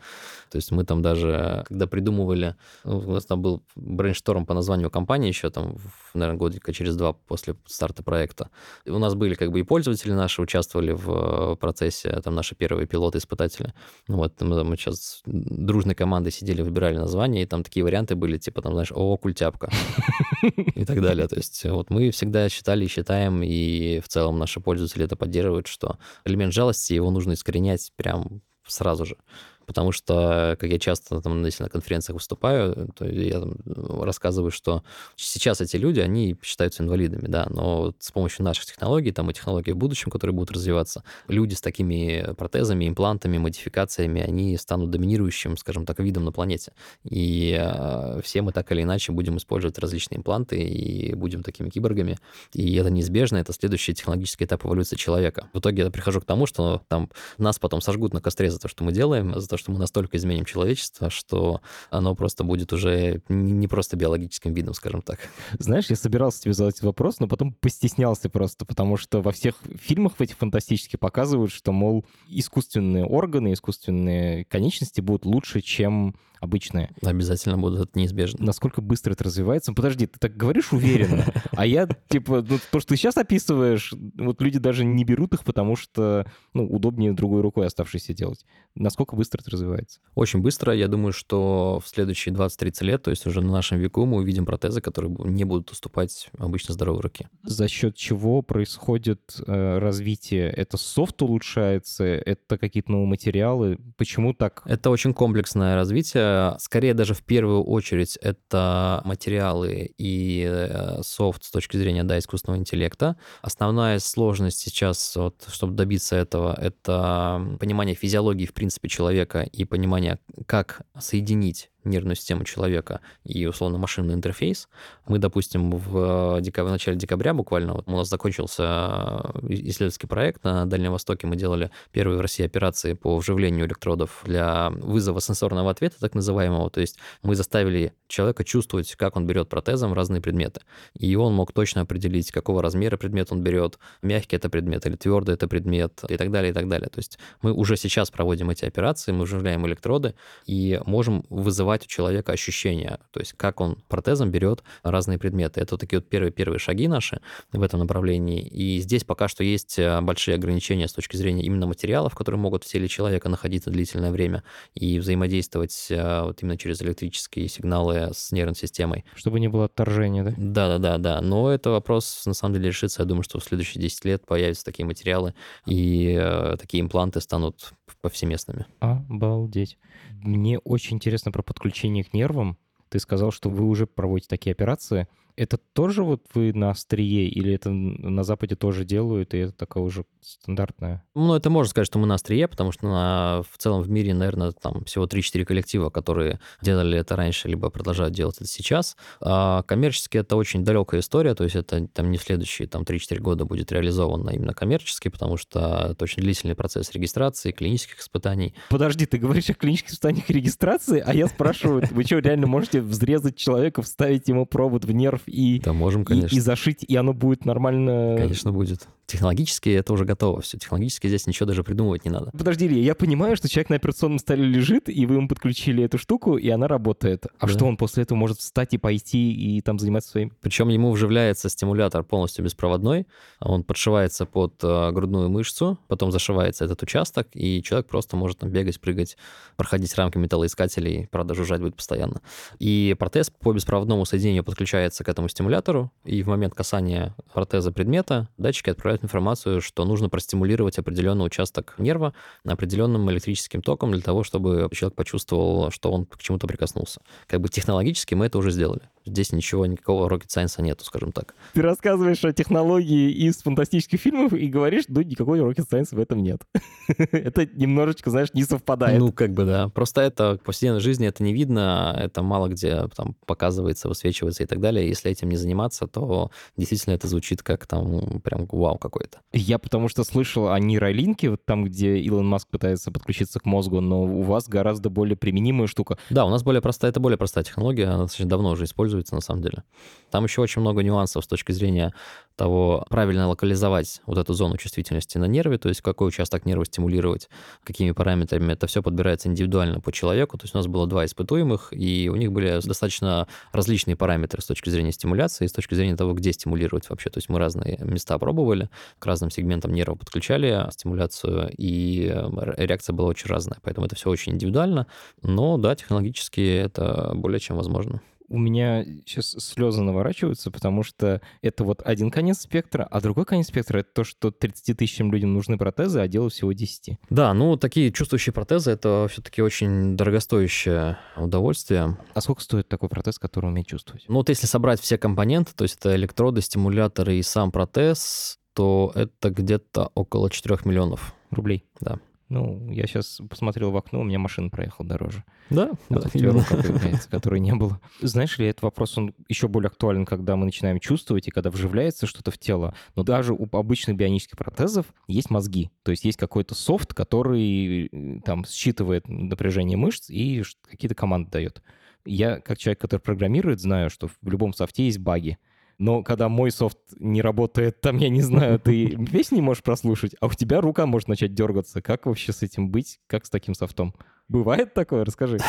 То 0.50 0.56
есть 0.56 0.72
мы 0.72 0.86
там 0.86 1.04
даже, 1.04 1.66
когда 1.68 1.86
придумывали, 1.86 2.56
ну, 2.84 2.98
у 2.98 3.12
нас 3.12 3.26
там 3.26 3.44
был 3.44 3.64
брейншторм 3.76 4.48
по 4.48 4.56
названию 4.56 4.90
компании 4.90 5.28
еще 5.28 5.52
там, 5.52 5.78
наверное, 6.16 6.40
годика 6.40 6.74
через 6.74 6.96
два 6.96 7.14
после 7.14 7.56
старта 7.68 8.02
проекта. 8.02 8.50
И 8.86 8.90
у 8.90 8.98
нас 8.98 9.14
были 9.14 9.36
как 9.36 9.52
бы 9.52 9.60
и 9.60 9.64
пользователи 9.64 10.14
наши 10.14 10.42
участвовали 10.42 10.94
в 10.94 11.56
процессе, 11.58 12.10
там 12.24 12.34
наши 12.34 12.56
первые 12.56 12.88
пилоты-испытатели. 12.88 13.74
Вот 14.08 14.42
мы, 14.42 14.64
мы 14.64 14.78
сейчас 14.78 15.22
дружной 15.26 15.94
командой 15.94 16.32
сидели, 16.32 16.64
выбирали 16.64 16.98
название, 16.98 17.44
и 17.44 17.46
там 17.46 17.64
такие 17.64 17.84
варианты 17.84 18.16
были, 18.16 18.40
типа 18.40 18.64
там, 18.64 18.74
знаешь, 18.74 18.92
о, 18.92 19.16
культяпка 19.18 19.70
и 20.42 20.86
так 20.86 21.03
далее. 21.04 21.28
То 21.28 21.36
есть 21.36 21.64
вот 21.66 21.90
мы 21.90 22.12
всегда 22.12 22.50
считали 22.50 22.86
и 22.86 22.88
считаем, 22.88 23.44
и 23.44 24.00
в 24.00 24.08
целом 24.08 24.40
наши 24.40 24.60
пользователи 24.60 25.06
это 25.06 25.16
поддерживают, 25.16 25.68
что 25.68 25.98
элемент 26.26 26.54
жалости, 26.54 26.94
его 26.94 27.12
нужно 27.12 27.34
искоренять 27.34 27.92
прям 27.96 28.42
сразу 28.68 29.06
же. 29.06 29.18
Потому 29.66 29.92
что, 29.92 30.58
как 30.60 30.70
я 30.70 30.80
часто 30.80 31.22
там, 31.22 31.44
если 31.46 31.64
на 31.64 31.70
конференциях 31.70 32.16
выступаю, 32.16 32.90
то 32.96 33.06
я 33.06 33.40
там 33.40 33.56
рассказываю, 34.02 34.52
что 34.52 34.84
сейчас 35.16 35.62
эти 35.62 35.78
люди, 35.78 36.00
они 36.00 36.38
считаются 36.42 36.84
инвалидами, 36.84 37.28
да, 37.28 37.48
но 37.50 37.84
вот 37.84 37.96
с 38.00 38.12
помощью 38.12 38.46
наших 38.46 38.66
технологий, 38.66 39.12
там 39.12 39.30
и 39.30 39.34
технологий 39.34 39.72
в 39.72 39.78
будущем, 39.78 40.12
которые 40.12 40.34
будут 40.34 40.52
развиваться, 40.52 41.04
люди 41.28 41.54
с 41.54 41.62
такими 41.62 42.34
протезами, 42.38 42.88
имплантами, 42.88 43.38
модификациями, 43.38 44.22
они 44.22 44.58
станут 44.58 44.90
доминирующим, 44.92 45.58
скажем 45.58 45.86
так, 45.86 46.00
видом 46.00 46.26
на 46.26 46.32
планете. 46.32 46.74
И 47.04 47.58
э, 47.60 48.22
все 48.24 48.42
мы 48.42 48.52
так 48.52 48.72
или 48.72 48.84
иначе 48.84 49.12
будем 49.12 49.38
использовать 49.38 49.78
различные 49.80 50.20
импланты 50.20 50.58
и 50.58 51.14
будем 51.14 51.44
такими 51.44 51.70
киборгами. 51.70 52.18
И 52.54 52.76
это 52.76 52.90
неизбежно, 52.90 53.38
это 53.38 53.54
следующий 53.54 53.94
технологический 53.94 54.46
этап 54.46 54.66
эволюции 54.66 54.96
человека. 54.96 55.50
В 55.54 55.60
итоге 55.60 55.84
я 55.84 55.90
прихожу 55.90 56.22
к 56.22 56.26
тому, 56.26 56.46
что 56.46 56.82
там 56.88 57.10
нас 57.38 57.60
потом 57.60 57.82
сожгут 57.82 58.14
на 58.14 58.22
костре 58.22 58.52
за 58.52 58.60
то, 58.60 58.68
что 58.68 58.84
мы 58.84 58.92
делаем, 58.92 59.40
за 59.40 59.48
то, 59.54 59.58
что 59.58 59.72
мы 59.72 59.78
настолько 59.78 60.18
изменим 60.18 60.46
человечество, 60.46 61.12
что 61.12 61.62
оно 61.92 62.16
просто 62.16 62.44
будет 62.44 62.74
уже 62.74 63.22
не 63.30 63.68
просто 63.68 63.96
биологическим 63.96 64.52
видом, 64.52 64.74
скажем 64.74 65.04
так. 65.04 65.20
Знаешь, 65.60 65.92
я 65.92 65.96
собирался 65.96 66.42
тебе 66.42 66.54
задать 66.56 66.82
вопрос, 66.82 67.20
но 67.20 67.28
потом 67.28 67.54
постеснялся 67.54 68.32
просто, 68.32 68.66
потому 68.66 68.98
что 68.98 69.22
во 69.22 69.32
всех 69.32 69.54
фильмах 69.80 70.14
в 70.18 70.22
этих 70.22 70.38
фантастических 70.38 71.00
показывают, 71.00 71.52
что, 71.52 71.72
мол, 71.72 72.04
искусственные 72.28 73.06
органы, 73.06 73.54
искусственные 73.54 74.46
конечности 74.46 75.02
будут 75.02 75.28
лучше, 75.28 75.62
чем 75.62 76.16
обычные. 76.44 76.92
Обязательно 77.02 77.58
будут, 77.58 77.90
это 77.90 77.98
неизбежно. 77.98 78.46
Насколько 78.46 78.82
быстро 78.82 79.14
это 79.14 79.24
развивается? 79.24 79.72
Ну, 79.72 79.76
подожди, 79.76 80.08
ты 80.08 80.20
так 80.20 80.36
говоришь 80.36 80.74
уверенно, 80.74 81.26
а 81.52 81.66
я, 81.66 81.88
типа, 82.10 82.46
ну, 82.48 82.60
то, 82.70 82.80
что 82.82 82.90
ты 82.90 82.98
сейчас 82.98 83.16
описываешь, 83.18 83.94
вот 84.18 84.42
люди 84.42 84.60
даже 84.60 84.84
не 84.84 85.06
берут 85.06 85.34
их, 85.34 85.46
потому 85.46 85.78
что, 85.78 86.26
ну, 86.54 86.66
удобнее 86.66 87.14
другой 87.14 87.42
рукой 87.42 87.66
оставшейся 87.66 88.14
делать. 88.14 88.46
Насколько 88.76 89.16
быстро 89.16 89.40
это 89.40 89.52
развивается? 89.52 90.02
Очень 90.16 90.42
быстро. 90.42 90.74
Я 90.74 90.90
думаю, 90.90 91.14
что 91.14 91.80
в 91.84 91.88
следующие 91.88 92.36
20-30 92.36 92.84
лет, 92.84 93.04
то 93.04 93.12
есть 93.12 93.26
уже 93.26 93.42
на 93.42 93.52
нашем 93.52 93.80
веку, 93.80 94.06
мы 94.06 94.18
увидим 94.18 94.46
протезы, 94.46 94.82
которые 94.82 95.16
не 95.20 95.46
будут 95.46 95.72
уступать 95.72 96.30
обычно 96.38 96.74
здоровой 96.74 97.02
руке. 97.02 97.30
За 97.44 97.70
счет 97.70 97.96
чего 97.96 98.42
происходит 98.42 99.38
э, 99.48 99.78
развитие? 99.80 100.50
Это 100.50 100.76
софт 100.76 101.22
улучшается? 101.22 102.04
Это 102.04 102.58
какие-то 102.58 102.92
новые 102.92 103.08
материалы? 103.08 103.78
Почему 103.96 104.34
так? 104.34 104.62
Это 104.66 104.90
очень 104.90 105.14
комплексное 105.14 105.76
развитие 105.76 106.33
скорее 106.60 106.94
даже 106.94 107.14
в 107.14 107.24
первую 107.24 107.64
очередь 107.64 108.18
это 108.18 109.02
материалы 109.06 109.94
и 109.98 110.46
э, 110.48 111.02
софт 111.02 111.44
с 111.44 111.52
точки 111.52 111.78
зрения 111.78 112.04
да, 112.04 112.18
искусственного 112.20 112.60
интеллекта. 112.60 113.18
Основная 113.42 114.00
сложность 114.00 114.60
сейчас, 114.60 115.16
вот, 115.16 115.46
чтобы 115.52 115.74
добиться 115.74 116.16
этого, 116.16 116.58
это 116.60 117.58
понимание 117.60 117.96
физиологии, 117.96 118.46
в 118.46 118.54
принципе, 118.54 118.90
человека 118.90 119.42
и 119.42 119.66
понимание, 119.66 120.20
как 120.46 120.82
соединить 121.00 121.70
нервную 121.86 122.16
систему 122.16 122.44
человека 122.44 123.02
и, 123.24 123.46
условно, 123.46 123.78
машинный 123.78 124.14
интерфейс. 124.14 124.68
Мы, 125.08 125.20
допустим, 125.20 125.72
в, 125.72 126.40
декаб... 126.42 126.68
в 126.68 126.70
начале 126.70 126.98
декабря 126.98 127.34
буквально 127.34 127.74
вот 127.74 127.88
у 127.88 127.92
нас 127.92 128.10
закончился 128.10 128.64
э, 128.64 129.48
исследовательский 129.50 130.08
проект 130.08 130.44
на 130.44 130.66
Дальнем 130.66 130.92
Востоке. 130.92 131.28
Мы 131.28 131.36
делали 131.36 131.72
первые 131.92 132.18
в 132.18 132.22
России 132.22 132.46
операции 132.46 132.94
по 132.94 133.18
вживлению 133.18 133.66
электродов 133.66 134.22
для 134.26 134.70
вызова 134.70 135.20
сенсорного 135.20 135.72
ответа, 135.72 136.00
так 136.00 136.16
называемого. 136.16 136.70
То 136.70 136.82
есть 136.82 136.98
мы 137.22 137.36
заставили 137.36 137.94
человека 138.08 138.44
чувствовать, 138.44 138.96
как 138.96 139.16
он 139.16 139.26
берет 139.26 139.50
протезом 139.50 139.94
разные 139.94 140.22
предметы. 140.22 140.62
И 140.94 141.16
он 141.16 141.34
мог 141.34 141.52
точно 141.52 141.82
определить, 141.82 142.32
какого 142.32 142.62
размера 142.62 142.98
предмет 142.98 143.32
он 143.32 143.42
берет, 143.42 143.80
мягкий 144.02 144.36
это 144.36 144.50
предмет 144.50 144.86
или 144.86 144.96
твердый 144.96 145.36
это 145.36 145.48
предмет 145.48 146.04
и 146.08 146.18
так 146.18 146.32
далее, 146.32 146.52
и 146.52 146.54
так 146.54 146.68
далее. 146.68 146.90
То 146.90 147.00
есть 147.00 147.18
мы 147.42 147.52
уже 147.52 147.76
сейчас 147.76 148.12
проводим 148.12 148.50
эти 148.50 148.66
операции, 148.66 149.12
мы 149.12 149.24
вживляем 149.24 149.66
электроды 149.68 150.14
и 150.46 150.80
можем 150.86 151.26
вызывать 151.30 151.73
вызывать 151.74 151.86
у 151.86 151.88
человека 151.88 152.32
ощущения, 152.34 153.00
то 153.12 153.20
есть 153.20 153.34
как 153.34 153.62
он 153.62 153.78
протезом 153.88 154.32
берет 154.32 154.64
разные 154.84 155.18
предметы. 155.18 155.62
Это 155.62 155.74
вот 155.74 155.82
такие 155.82 156.00
вот 156.00 156.10
первые-первые 156.10 156.60
шаги 156.60 156.88
наши 156.88 157.20
в 157.52 157.62
этом 157.62 157.80
направлении. 157.80 158.42
И 158.42 158.80
здесь 158.80 159.04
пока 159.04 159.28
что 159.28 159.44
есть 159.44 159.80
э, 159.80 160.02
большие 160.02 160.36
ограничения 160.36 160.88
с 160.88 160.94
точки 160.94 161.18
зрения 161.18 161.44
именно 161.44 161.66
материалов, 161.66 162.16
которые 162.16 162.40
могут 162.40 162.64
в 162.64 162.68
теле 162.68 162.88
человека 162.88 163.30
находиться 163.30 163.70
длительное 163.72 164.12
время 164.12 164.44
и 164.76 165.00
взаимодействовать 165.00 165.88
э, 165.90 166.24
вот 166.24 166.44
именно 166.44 166.58
через 166.58 166.82
электрические 166.82 167.48
сигналы 167.48 168.12
с 168.14 168.32
нервной 168.32 168.56
системой. 168.56 169.04
Чтобы 169.16 169.40
не 169.40 169.48
было 169.48 169.66
отторжения, 169.66 170.24
да? 170.24 170.34
Да-да-да, 170.38 170.98
да. 170.98 171.22
Но 171.22 171.50
это 171.50 171.72
вопрос 171.72 172.26
на 172.26 172.34
самом 172.34 172.56
деле 172.56 172.68
решится. 172.68 173.02
Я 173.02 173.08
думаю, 173.08 173.24
что 173.24 173.40
в 173.40 173.44
следующие 173.44 173.82
10 173.82 174.06
лет 174.06 174.26
появятся 174.26 174.64
такие 174.64 174.86
материалы, 174.86 175.34
и 175.66 176.16
э, 176.20 176.56
такие 176.60 176.82
импланты 176.82 177.20
станут 177.22 177.74
повсеместными. 178.02 178.66
Обалдеть. 178.80 179.78
Мне 180.24 180.60
очень 180.60 180.98
интересно 180.98 181.32
про 181.32 181.42
подключение 181.42 181.63
к 182.04 182.14
нервам. 182.14 182.58
Ты 182.90 183.00
сказал, 183.00 183.32
что 183.32 183.50
вы 183.50 183.66
уже 183.66 183.88
проводите 183.88 184.30
такие 184.30 184.52
операции. 184.52 185.08
Это 185.36 185.58
тоже 185.58 186.04
вот 186.04 186.26
вы 186.34 186.54
на 186.54 186.70
острие, 186.70 187.28
или 187.28 187.54
это 187.54 187.72
на 187.72 188.24
Западе 188.24 188.56
тоже 188.56 188.86
делают, 188.86 189.34
и 189.34 189.40
это 189.40 189.54
такое 189.54 189.84
уже 189.84 190.06
стандартное? 190.22 191.04
Ну, 191.16 191.34
это 191.34 191.50
можно 191.50 191.70
сказать, 191.70 191.88
что 191.88 192.00
мы 192.00 192.06
на 192.06 192.16
острие, 192.16 192.48
потому 192.48 192.72
что 192.72 192.86
на, 192.86 193.44
в 193.50 193.58
целом 193.58 193.82
в 193.82 193.90
мире, 193.90 194.14
наверное, 194.14 194.52
там 194.52 194.84
всего 194.86 195.06
3-4 195.06 195.46
коллектива, 195.46 195.90
которые 195.90 196.40
делали 196.62 197.00
это 197.00 197.16
раньше, 197.16 197.48
либо 197.48 197.70
продолжают 197.70 198.14
делать 198.14 198.38
это 198.38 198.46
сейчас. 198.46 198.96
А 199.22 199.64
коммерчески 199.64 200.18
это 200.18 200.36
очень 200.36 200.64
далекая 200.64 201.02
история, 201.02 201.34
то 201.34 201.44
есть 201.44 201.56
это 201.56 201.88
там 201.88 202.12
не 202.12 202.18
в 202.18 202.24
следующие 202.24 202.68
там, 202.68 202.84
3-4 202.84 203.20
года 203.20 203.46
будет 203.46 203.72
реализовано 203.72 204.30
именно 204.30 204.54
коммерчески, 204.54 205.10
потому 205.10 205.38
что 205.38 205.90
это 205.92 206.04
очень 206.04 206.22
длительный 206.22 206.56
процесс 206.56 206.92
регистрации, 206.92 207.52
клинических 207.52 208.00
испытаний. 208.00 208.54
Подожди, 208.70 209.06
ты 209.06 209.18
говоришь 209.18 209.50
о 209.50 209.56
клинических 209.56 209.94
испытаниях 209.94 210.30
регистрации, 210.30 211.04
а 211.06 211.14
я 211.14 211.28
спрашиваю, 211.28 211.84
вы 211.92 212.04
что, 212.04 212.20
реально 212.20 212.48
можете 212.48 212.82
взрезать 212.82 213.36
человека, 213.36 213.82
вставить 213.82 214.28
ему 214.28 214.46
провод 214.46 214.86
в 214.86 214.92
нерв 214.92 215.23
и, 215.28 215.60
да, 215.60 215.74
можем, 215.74 216.06
конечно. 216.06 216.36
и, 216.36 216.38
и 216.38 216.42
зашить, 216.42 216.84
и 216.88 216.96
оно 216.96 217.14
будет 217.14 217.46
нормально... 217.46 218.16
Конечно, 218.18 218.52
будет. 218.52 218.88
Технологически 219.06 219.70
это 219.70 219.94
уже 219.94 220.06
готово 220.06 220.42
все. 220.42 220.58
Технологически 220.58 221.08
здесь 221.08 221.28
ничего 221.28 221.46
даже 221.46 221.64
придумывать 221.64 222.06
не 222.06 222.12
надо. 222.12 222.32
Подожди, 222.32 222.68
Илья, 222.68 222.82
я 222.82 222.96
понимаю, 222.96 223.36
что 223.36 223.50
человек 223.50 223.70
на 223.70 223.76
операционном 223.76 224.20
столе 224.20 224.46
лежит, 224.46 224.90
и 224.90 225.06
вы 225.06 225.16
ему 225.16 225.28
подключили 225.28 225.84
эту 225.84 225.98
штуку, 225.98 226.38
и 226.38 226.50
она 226.50 226.68
работает. 226.68 227.26
А 227.38 227.48
да. 227.48 227.54
что 227.54 227.66
он 227.66 227.78
после 227.78 228.04
этого 228.04 228.18
может 228.18 228.40
встать 228.40 228.74
и 228.74 228.78
пойти 228.78 229.34
и 229.34 229.62
там 229.62 229.78
заниматься 229.78 230.12
своим? 230.12 230.32
Причем 230.42 230.70
ему 230.70 230.92
вживляется 230.92 231.50
стимулятор 231.50 232.04
полностью 232.04 232.46
беспроводной, 232.46 233.08
он 233.40 233.64
подшивается 233.64 234.26
под 234.26 234.56
э, 234.64 234.92
грудную 234.92 235.30
мышцу, 235.30 235.78
потом 235.88 236.12
зашивается 236.12 236.66
этот 236.66 236.82
участок, 236.82 237.28
и 237.34 237.62
человек 237.62 237.88
просто 237.88 238.16
может 238.16 238.40
там 238.40 238.50
бегать, 238.50 238.80
прыгать, 238.80 239.18
проходить 239.58 239.94
рамки 239.96 240.18
металлоискателей, 240.18 241.08
правда, 241.12 241.36
жужжать 241.36 241.62
будет 241.62 241.76
постоянно. 241.76 242.22
И 242.60 242.96
протез 242.98 243.30
по 243.30 243.54
беспроводному 243.54 244.06
соединению 244.06 244.44
подключается 244.44 245.04
к 245.04 245.10
этому 245.10 245.30
стимулятору, 245.30 245.92
и 246.04 246.24
в 246.24 246.28
момент 246.28 246.56
касания 246.56 247.16
протеза 247.34 247.72
предмета 247.72 248.30
датчики 248.38 248.70
отправляют 248.70 249.03
информацию, 249.04 249.62
что 249.62 249.86
нужно 249.86 250.10
простимулировать 250.10 250.78
определенный 250.78 251.26
участок 251.26 251.76
нерва 251.78 252.14
определенным 252.46 253.10
электрическим 253.12 253.62
током 253.62 253.92
для 253.92 254.02
того, 254.02 254.24
чтобы 254.24 254.70
человек 254.72 254.96
почувствовал, 254.96 255.72
что 255.72 255.92
он 255.92 256.06
к 256.06 256.18
чему-то 256.20 256.48
прикоснулся. 256.48 257.02
Как 257.28 257.42
бы 257.42 257.50
технологически 257.50 258.16
мы 258.16 258.26
это 258.26 258.38
уже 258.38 258.52
сделали. 258.52 258.82
Здесь 259.06 259.34
ничего, 259.34 259.66
никакого 259.66 260.10
rocket 260.10 260.28
science 260.28 260.62
нету, 260.62 260.86
скажем 260.86 261.12
так. 261.12 261.36
Ты 261.54 261.62
рассказываешь 261.62 262.24
о 262.24 262.32
технологии 262.32 263.12
из 263.12 263.38
фантастических 263.42 264.00
фильмов 264.00 264.34
и 264.34 264.48
говоришь, 264.48 264.86
ну, 264.88 265.02
никакой 265.02 265.40
rocket 265.40 265.66
science 265.70 265.94
в 265.96 266.00
этом 266.00 266.24
нет. 266.24 266.42
это 266.98 267.46
немножечко, 267.46 268.10
знаешь, 268.10 268.34
не 268.34 268.44
совпадает. 268.44 269.00
Ну, 269.00 269.12
как 269.12 269.34
бы, 269.34 269.46
да. 269.46 269.70
Просто 269.70 270.02
это 270.02 270.38
в 270.38 270.46
повседневной 270.46 270.82
жизни 270.82 271.08
это 271.08 271.22
не 271.24 271.34
видно, 271.34 271.98
это 272.00 272.24
мало 272.24 272.48
где 272.48 272.88
там 272.96 273.16
показывается, 273.26 273.90
высвечивается 273.90 274.44
и 274.44 274.46
так 274.46 274.62
далее. 274.62 274.88
Если 274.88 275.12
этим 275.12 275.30
не 275.30 275.36
заниматься, 275.36 275.88
то 275.88 276.32
действительно 276.56 276.94
это 276.94 277.08
звучит 277.08 277.44
как 277.44 277.68
там 277.68 278.22
прям 278.22 278.48
вау 278.50 278.78
какой-то. 278.78 279.20
Я 279.34 279.60
потому 279.60 279.90
что 279.90 280.04
слышал 280.04 280.50
о 280.50 280.60
нейролинке, 280.60 281.30
вот 281.30 281.44
там, 281.46 281.66
где 281.66 281.98
Илон 281.98 282.28
Маск 282.28 282.48
пытается 282.50 282.92
подключиться 282.92 283.40
к 283.40 283.46
мозгу, 283.46 283.82
но 283.82 284.04
у 284.04 284.22
вас 284.22 284.48
гораздо 284.48 284.90
более 284.90 285.18
применимая 285.18 285.68
штука. 285.68 285.98
Да, 286.10 286.26
у 286.26 286.30
нас 286.30 286.44
более 286.44 286.62
простая, 286.62 286.92
это 286.92 287.00
более 287.00 287.18
простая 287.18 287.44
технология, 287.44 287.86
она 287.86 288.04
достаточно 288.04 288.30
давно 288.30 288.52
уже 288.52 288.66
используется 288.66 288.93
на 289.12 289.22
самом 289.22 289.42
деле. 289.42 289.64
Там 290.12 290.26
еще 290.26 290.42
очень 290.42 290.62
много 290.62 290.84
нюансов 290.84 291.24
с 291.24 291.28
точки 291.28 291.52
зрения 291.52 291.94
того, 292.36 292.86
правильно 292.90 293.28
локализовать 293.28 294.02
вот 294.06 294.18
эту 294.18 294.34
зону 294.34 294.58
чувствительности 294.58 295.18
на 295.18 295.26
нерве, 295.26 295.58
то 295.58 295.70
есть 295.70 295.82
какой 295.82 296.08
участок 296.08 296.46
нерва 296.46 296.66
стимулировать, 296.66 297.30
какими 297.64 297.92
параметрами. 297.92 298.54
Это 298.54 298.68
все 298.68 298.82
подбирается 298.82 299.28
индивидуально 299.28 299.80
по 299.80 299.92
человеку. 299.92 300.38
То 300.38 300.46
есть 300.46 300.56
у 300.56 300.58
нас 300.58 300.68
было 300.68 300.88
два 300.88 301.06
испытуемых, 301.06 301.70
и 301.72 302.10
у 302.12 302.16
них 302.16 302.32
были 302.32 302.60
достаточно 302.64 303.28
различные 303.52 303.96
параметры 303.96 304.42
с 304.42 304.46
точки 304.46 304.70
зрения 304.70 304.92
стимуляции, 304.92 305.48
с 305.48 305.52
точки 305.52 305.76
зрения 305.76 305.96
того, 305.96 306.14
где 306.14 306.34
стимулировать 306.34 306.90
вообще. 306.90 307.10
То 307.10 307.20
есть 307.20 307.30
мы 307.30 307.40
разные 307.40 307.78
места 307.82 308.18
пробовали, 308.18 308.70
к 309.00 309.06
разным 309.06 309.30
сегментам 309.30 309.72
нерва 309.72 309.96
подключали 309.96 310.68
стимуляцию, 310.72 311.52
и 311.58 312.12
э, 312.14 312.54
реакция 312.58 312.94
была 312.94 313.10
очень 313.10 313.30
разная. 313.30 313.60
Поэтому 313.62 313.86
это 313.86 313.96
все 313.96 314.10
очень 314.10 314.34
индивидуально, 314.34 314.88
но 315.22 315.58
да, 315.58 315.76
технологически 315.76 316.42
это 316.42 317.12
более 317.16 317.40
чем 317.40 317.58
возможно. 317.58 318.02
У 318.30 318.38
меня 318.38 318.84
сейчас 319.06 319.32
слезы 319.32 319.82
наворачиваются, 319.82 320.52
потому 320.52 320.84
что 320.84 321.22
это 321.42 321.64
вот 321.64 321.82
один 321.84 322.10
конец 322.12 322.42
спектра, 322.42 322.88
а 322.90 323.02
другой 323.02 323.26
конец 323.26 323.48
спектра— 323.48 323.80
это 323.80 323.90
то, 323.94 324.04
что 324.04 324.32
30 324.32 324.78
тысячам 324.78 325.12
людям 325.12 325.34
нужны 325.34 325.58
протезы, 325.58 326.00
а 326.00 326.08
делают 326.08 326.34
всего 326.34 326.52
10. 326.52 326.98
Да, 327.10 327.34
ну 327.34 327.58
такие 327.58 327.92
чувствующие 327.92 328.34
протезы— 328.34 328.72
это 328.74 329.08
все-таки 329.10 329.42
очень 329.42 329.96
дорогостоящее 329.96 330.98
удовольствие. 331.18 331.98
А 332.14 332.22
сколько 332.22 332.42
стоит 332.42 332.68
такой 332.68 332.90
протез, 332.90 333.20
который 333.20 333.48
умеет 333.48 333.68
чувствовать? 333.68 334.06
Ну 334.08 334.16
вот 334.16 334.30
если 334.30 334.48
собрать 334.48 334.80
все 334.80 334.98
компоненты, 334.98 335.54
то 335.56 335.64
есть 335.64 335.78
это 335.80 335.96
электроды, 335.96 336.42
стимуляторы 336.42 337.16
и 337.18 337.22
сам 337.22 337.52
протез, 337.52 338.40
то 338.54 338.92
это 338.96 339.30
где-то 339.30 339.92
около 339.96 340.30
4 340.30 340.60
миллионов. 340.66 341.16
Рублей? 341.32 341.66
Да. 341.80 342.00
Ну, 342.30 342.72
я 342.72 342.88
сейчас 342.88 343.20
посмотрел 343.30 343.72
в 343.72 343.78
окно, 343.78 344.02
у 344.02 344.04
меня 344.04 344.18
машина 344.18 344.50
проехала 344.50 344.88
дороже. 344.88 345.24
Да, 345.50 345.72
а 345.90 346.00
да, 346.00 346.32
рука 346.32 346.56
появляется, 346.58 347.10
которой 347.10 347.40
не 347.40 347.54
было. 347.54 347.80
Знаешь 348.02 348.38
ли, 348.38 348.48
этот 348.48 348.64
вопрос, 348.64 348.98
он 348.98 349.14
еще 349.28 349.48
более 349.48 349.68
актуален, 349.68 350.06
когда 350.06 350.36
мы 350.36 350.46
начинаем 350.46 350.80
чувствовать 350.80 351.28
и 351.28 351.32
когда 351.32 351.50
вживляется 351.50 352.08
что-то 352.08 352.32
в 352.32 352.38
тело. 352.38 352.76
Но 352.96 353.04
даже 353.04 353.34
у 353.34 353.48
обычных 353.52 353.96
бионических 353.98 354.38
протезов 354.38 354.88
есть 355.08 355.30
мозги. 355.30 355.70
То 355.84 355.92
есть 355.92 356.06
есть 356.06 356.18
какой-то 356.18 356.56
софт, 356.56 356.94
который 356.94 357.88
э, 357.88 358.20
там 358.26 358.46
считывает 358.46 359.08
напряжение 359.08 359.78
мышц 359.78 360.10
и 360.10 360.44
какие-то 360.70 360.96
команды 360.96 361.30
дает. 361.30 361.62
Я, 362.06 362.40
как 362.40 362.58
человек, 362.58 362.82
который 362.82 363.02
программирует, 363.02 363.60
знаю, 363.60 363.90
что 363.90 364.08
в 364.08 364.30
любом 364.30 364.54
софте 364.54 364.86
есть 364.86 365.00
баги 365.00 365.38
но 365.78 366.04
когда 366.04 366.30
мой 366.30 366.52
софт 366.52 366.78
не 367.00 367.22
работает, 367.22 367.82
там, 367.82 367.98
я 367.98 368.10
не 368.10 368.22
знаю, 368.22 368.60
ты 368.60 368.90
песни 369.12 369.42
можешь 369.42 369.64
прослушать, 369.64 370.16
а 370.20 370.28
у 370.28 370.32
тебя 370.32 370.62
рука 370.62 370.86
может 370.86 371.08
начать 371.08 371.34
дергаться. 371.34 371.82
Как 371.82 372.06
вообще 372.06 372.34
с 372.34 372.44
этим 372.44 372.70
быть? 372.70 373.00
Как 373.08 373.26
с 373.26 373.30
таким 373.30 373.54
софтом? 373.54 373.94
Бывает 374.30 374.74
такое? 374.74 375.06
Расскажи. 375.06 375.38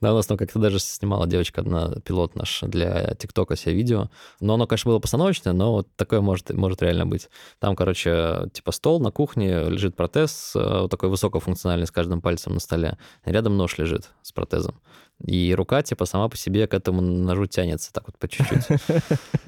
Да, 0.00 0.12
у 0.12 0.16
нас 0.16 0.26
там 0.26 0.36
как-то 0.36 0.58
даже 0.58 0.78
снимала 0.80 1.26
девочка 1.26 1.62
одна, 1.62 1.94
пилот 2.04 2.34
наш 2.34 2.60
для 2.62 3.14
ТикТока 3.14 3.56
себе 3.56 3.74
видео. 3.74 4.10
Но 4.38 4.54
оно, 4.54 4.66
конечно, 4.66 4.90
было 4.90 4.98
постановочное, 4.98 5.54
но 5.54 5.72
вот 5.72 5.96
такое 5.96 6.20
может, 6.20 6.50
может 6.50 6.82
реально 6.82 7.06
быть. 7.06 7.30
Там, 7.58 7.74
короче, 7.74 8.50
типа 8.52 8.70
стол 8.72 9.00
на 9.00 9.10
кухне, 9.10 9.64
лежит 9.64 9.96
протез, 9.96 10.52
э, 10.54 10.80
вот 10.82 10.90
такой 10.90 11.08
высокофункциональный 11.08 11.86
с 11.86 11.90
каждым 11.90 12.20
пальцем 12.20 12.54
на 12.54 12.60
столе. 12.60 12.98
Рядом 13.24 13.56
нож 13.56 13.78
лежит 13.78 14.10
с 14.20 14.32
протезом. 14.32 14.80
И 15.24 15.54
рука, 15.54 15.82
типа, 15.82 16.04
сама 16.04 16.28
по 16.28 16.36
себе 16.36 16.66
к 16.66 16.74
этому 16.74 17.00
ножу 17.00 17.46
тянется, 17.46 17.92
так 17.92 18.06
вот 18.06 18.18
по 18.18 18.28
чуть-чуть. 18.28 18.78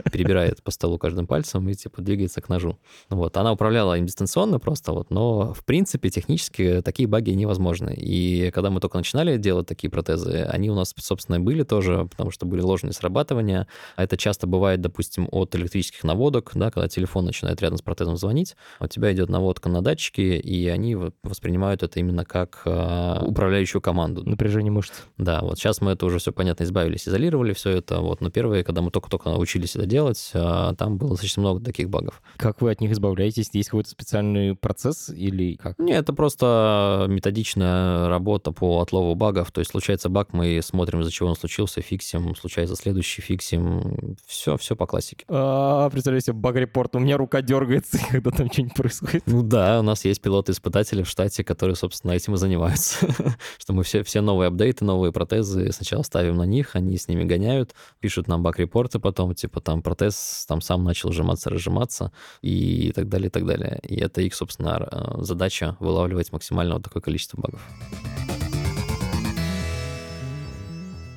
Перебирает 0.13 0.63
по 0.63 0.71
столу 0.71 0.99
каждым 0.99 1.27
пальцем 1.27 1.69
и, 1.69 1.75
типа, 1.75 2.01
двигается 2.01 2.41
к 2.41 2.49
ножу. 2.49 2.79
Вот. 3.11 3.37
Она 3.37 3.53
управляла 3.53 3.99
им 3.99 4.07
дистанционно 4.07 4.59
просто, 4.59 4.93
вот, 4.93 5.11
но, 5.11 5.53
в 5.53 5.65
принципе, 5.65 6.09
технически 6.11 6.81
такие 6.83 7.09
баги 7.09 7.31
невозможны. 7.31 7.95
И 7.95 8.51
когда 8.53 8.71
мы 8.71 8.81
только 8.81 8.97
начинали 8.97 9.37
делать 9.37 9.67
такие 9.67 9.91
протезы, 9.91 10.47
они 10.51 10.71
у 10.71 10.75
нас, 10.75 10.95
собственно, 10.97 11.41
были 11.41 11.63
тоже, 11.63 12.07
потому 12.11 12.31
что 12.31 12.47
были 12.47 12.63
ложные 12.63 12.93
срабатывания. 12.93 13.67
А 13.97 14.05
это 14.05 14.17
часто 14.17 14.47
бывает, 14.47 14.81
допустим, 14.81 15.29
от 15.31 15.55
электрических 15.55 16.05
наводок, 16.05 16.53
да, 16.55 16.71
когда 16.71 16.89
телефон 16.89 17.27
начинает 17.27 17.61
рядом 17.61 17.79
с 17.79 17.83
протезом 17.83 18.17
звонить, 18.17 18.57
у 18.81 18.87
тебя 18.87 19.13
идет 19.13 19.29
наводка 19.29 19.69
на 19.69 19.83
датчики, 19.83 20.21
и 20.21 20.69
они 20.69 20.97
воспринимают 21.23 21.83
это 21.83 22.01
именно 22.01 22.25
как 22.25 22.63
э, 22.65 23.19
управляющую 23.23 23.83
команду. 23.83 24.23
Напряжение 24.25 24.73
мышц. 24.73 24.93
Да, 25.19 25.41
вот 25.43 25.59
сейчас 25.67 25.81
мы 25.81 25.93
это 25.93 26.07
уже 26.07 26.19
все, 26.19 26.31
понятно, 26.31 26.63
избавились, 26.63 27.09
изолировали 27.09 27.53
все 27.53 27.71
это, 27.71 28.01
вот, 28.01 28.21
но 28.21 28.31
первые, 28.31 28.63
когда 28.63 28.83
мы 28.83 28.93
только-только 28.93 29.31
научились 29.31 29.75
это 29.75 29.85
делать, 29.85 30.31
э, 30.33 30.75
там 30.79 30.97
было 30.97 31.11
достаточно 31.11 31.41
много 31.41 31.65
таких 31.65 31.91
багов. 31.91 32.23
Как 32.37 32.61
вы 32.61 32.71
от 32.71 32.81
них 32.81 32.93
избавляетесь? 32.93 33.51
Есть 33.53 33.71
какой-то 33.71 33.91
специальный 33.91 34.55
процесс 34.55 35.09
или 35.09 35.57
как? 35.57 35.77
Нет, 35.79 36.03
это 36.03 36.13
просто 36.13 37.07
методичная 37.09 38.09
работа 38.09 38.53
по 38.53 38.81
отлову 38.81 39.17
багов. 39.17 39.51
То 39.51 39.59
есть 39.59 39.73
случается 39.73 40.09
баг, 40.09 40.33
мы 40.33 40.61
смотрим, 40.63 41.01
из-за 41.01 41.11
чего 41.11 41.31
он 41.31 41.37
случился, 41.37 41.81
фиксим, 41.81 42.37
случается 42.37 42.77
следующий, 42.77 43.23
фиксим. 43.23 44.17
Все, 44.25 44.57
все 44.57 44.77
по 44.77 44.87
классике. 44.87 45.25
А, 45.29 45.91
представляю 45.91 46.21
себе 46.21 46.35
баг-репорт, 46.35 46.95
у 46.95 47.01
меня 47.01 47.17
рука 47.17 47.43
дергается, 47.43 47.99
когда 48.11 48.31
там 48.31 48.53
что-нибудь 48.53 48.75
происходит. 48.75 49.25
Ну 49.27 49.43
да, 49.43 49.81
у 49.81 49.83
нас 49.83 50.05
есть 50.05 50.23
пилоты-испытатели 50.23 51.03
в 51.03 51.09
штате, 51.09 51.43
которые, 51.43 51.75
собственно, 51.75 52.13
этим 52.13 52.35
и 52.35 52.37
занимаются. 52.37 53.07
Что 53.59 53.73
мы 53.73 53.83
все, 53.83 54.05
все 54.05 54.21
новые 54.21 54.47
апдейты, 54.49 54.85
новые 54.85 55.13
протезы 55.13 55.46
сначала 55.73 56.03
ставим 56.03 56.37
на 56.37 56.45
них, 56.45 56.77
они 56.77 56.97
с 56.97 57.09
ними 57.09 57.25
гоняют, 57.25 57.75
пишут 58.01 58.29
нам 58.29 58.43
баг-репорты 58.43 58.99
потом, 58.99 59.35
типа 59.35 59.61
там 59.61 59.83
протез 59.83 60.45
там 60.49 60.61
сам 60.61 60.85
начал 60.85 61.13
сжиматься, 61.13 61.51
разжиматься 61.51 62.13
и 62.43 62.93
так 62.95 63.09
далее, 63.09 63.29
и 63.29 63.31
так 63.31 63.47
далее. 63.47 63.81
И 63.83 63.97
это 63.97 64.21
их, 64.23 64.35
собственно, 64.35 64.89
э, 64.91 65.23
задача 65.23 65.77
вылавливать 65.81 66.33
максимально 66.33 66.75
вот 66.75 66.85
такое 66.85 67.03
количество 67.03 67.41
багов. 67.41 67.61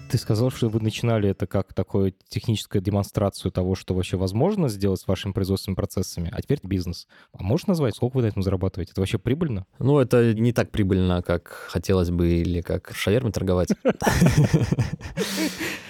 Ты 0.09 0.17
сказал, 0.17 0.49
что 0.49 0.69
вы 0.69 0.79
начинали 0.79 1.29
это 1.29 1.45
как 1.45 1.73
такую 1.73 2.15
техническую 2.29 2.81
демонстрацию 2.81 3.51
того, 3.51 3.75
что 3.75 3.93
вообще 3.93 4.17
возможно 4.17 4.67
сделать 4.67 4.99
с 4.99 5.07
вашими 5.07 5.33
производственными 5.33 5.75
процессами, 5.75 6.31
а 6.33 6.41
теперь 6.41 6.59
бизнес. 6.63 7.07
А 7.31 7.43
можешь 7.43 7.67
назвать, 7.67 7.95
сколько 7.95 8.17
вы 8.17 8.23
на 8.23 8.27
этом 8.27 8.41
зарабатываете? 8.41 8.91
Это 8.93 9.01
вообще 9.01 9.19
прибыльно? 9.19 9.67
Ну, 9.77 9.99
это 9.99 10.33
не 10.33 10.51
так 10.51 10.71
прибыльно, 10.71 11.21
как 11.21 11.49
хотелось 11.69 12.09
бы, 12.09 12.27
или 12.27 12.61
как 12.61 12.91
шаверме 12.95 13.31
торговать. 13.31 13.69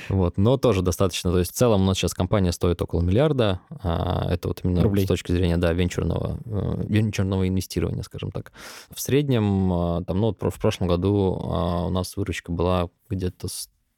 Вот, 0.10 0.38
но 0.38 0.58
тоже 0.58 0.82
достаточно. 0.82 1.32
То 1.32 1.38
есть 1.38 1.52
в 1.52 1.56
целом 1.56 1.84
у 1.84 1.86
нас 1.86 1.96
сейчас 1.96 2.16
компания 2.16 2.52
стоит 2.52 2.82
около 2.82 3.02
миллиарда. 3.02 3.62
А 3.70 4.28
это 4.28 4.48
вот 4.48 4.62
именно 4.64 4.82
Рублей. 4.82 5.06
с 5.06 5.08
точки 5.08 5.32
зрения, 5.32 5.58
да, 5.58 5.72
венчурного, 5.72 6.40
э, 6.46 6.84
венчурного 6.88 7.48
инвестирования, 7.48 8.02
скажем 8.02 8.32
так. 8.32 8.52
В 8.90 9.00
среднем, 9.00 9.72
а, 9.72 10.04
там, 10.04 10.20
ну, 10.20 10.34
в 10.34 10.60
прошлом 10.60 10.88
году 10.88 11.40
а, 11.44 11.86
у 11.86 11.90
нас 11.92 12.18
выручка 12.18 12.52
была 12.52 12.90
где-то 13.08 13.48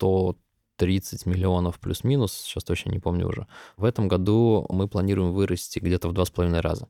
130 0.02 1.26
миллионов 1.28 1.80
плюс-минус, 1.80 2.34
сейчас 2.34 2.64
точно 2.64 2.90
не 2.90 3.00
помню 3.00 3.28
уже. 3.28 3.48
В 3.78 3.86
этом 3.86 4.08
году 4.08 4.66
мы 4.70 4.88
планируем 4.88 5.32
вырасти 5.32 5.80
где-то 5.80 6.10
в 6.10 6.14
два 6.14 6.26
с 6.26 6.32
половиной 6.32 6.62
раза 6.62 6.88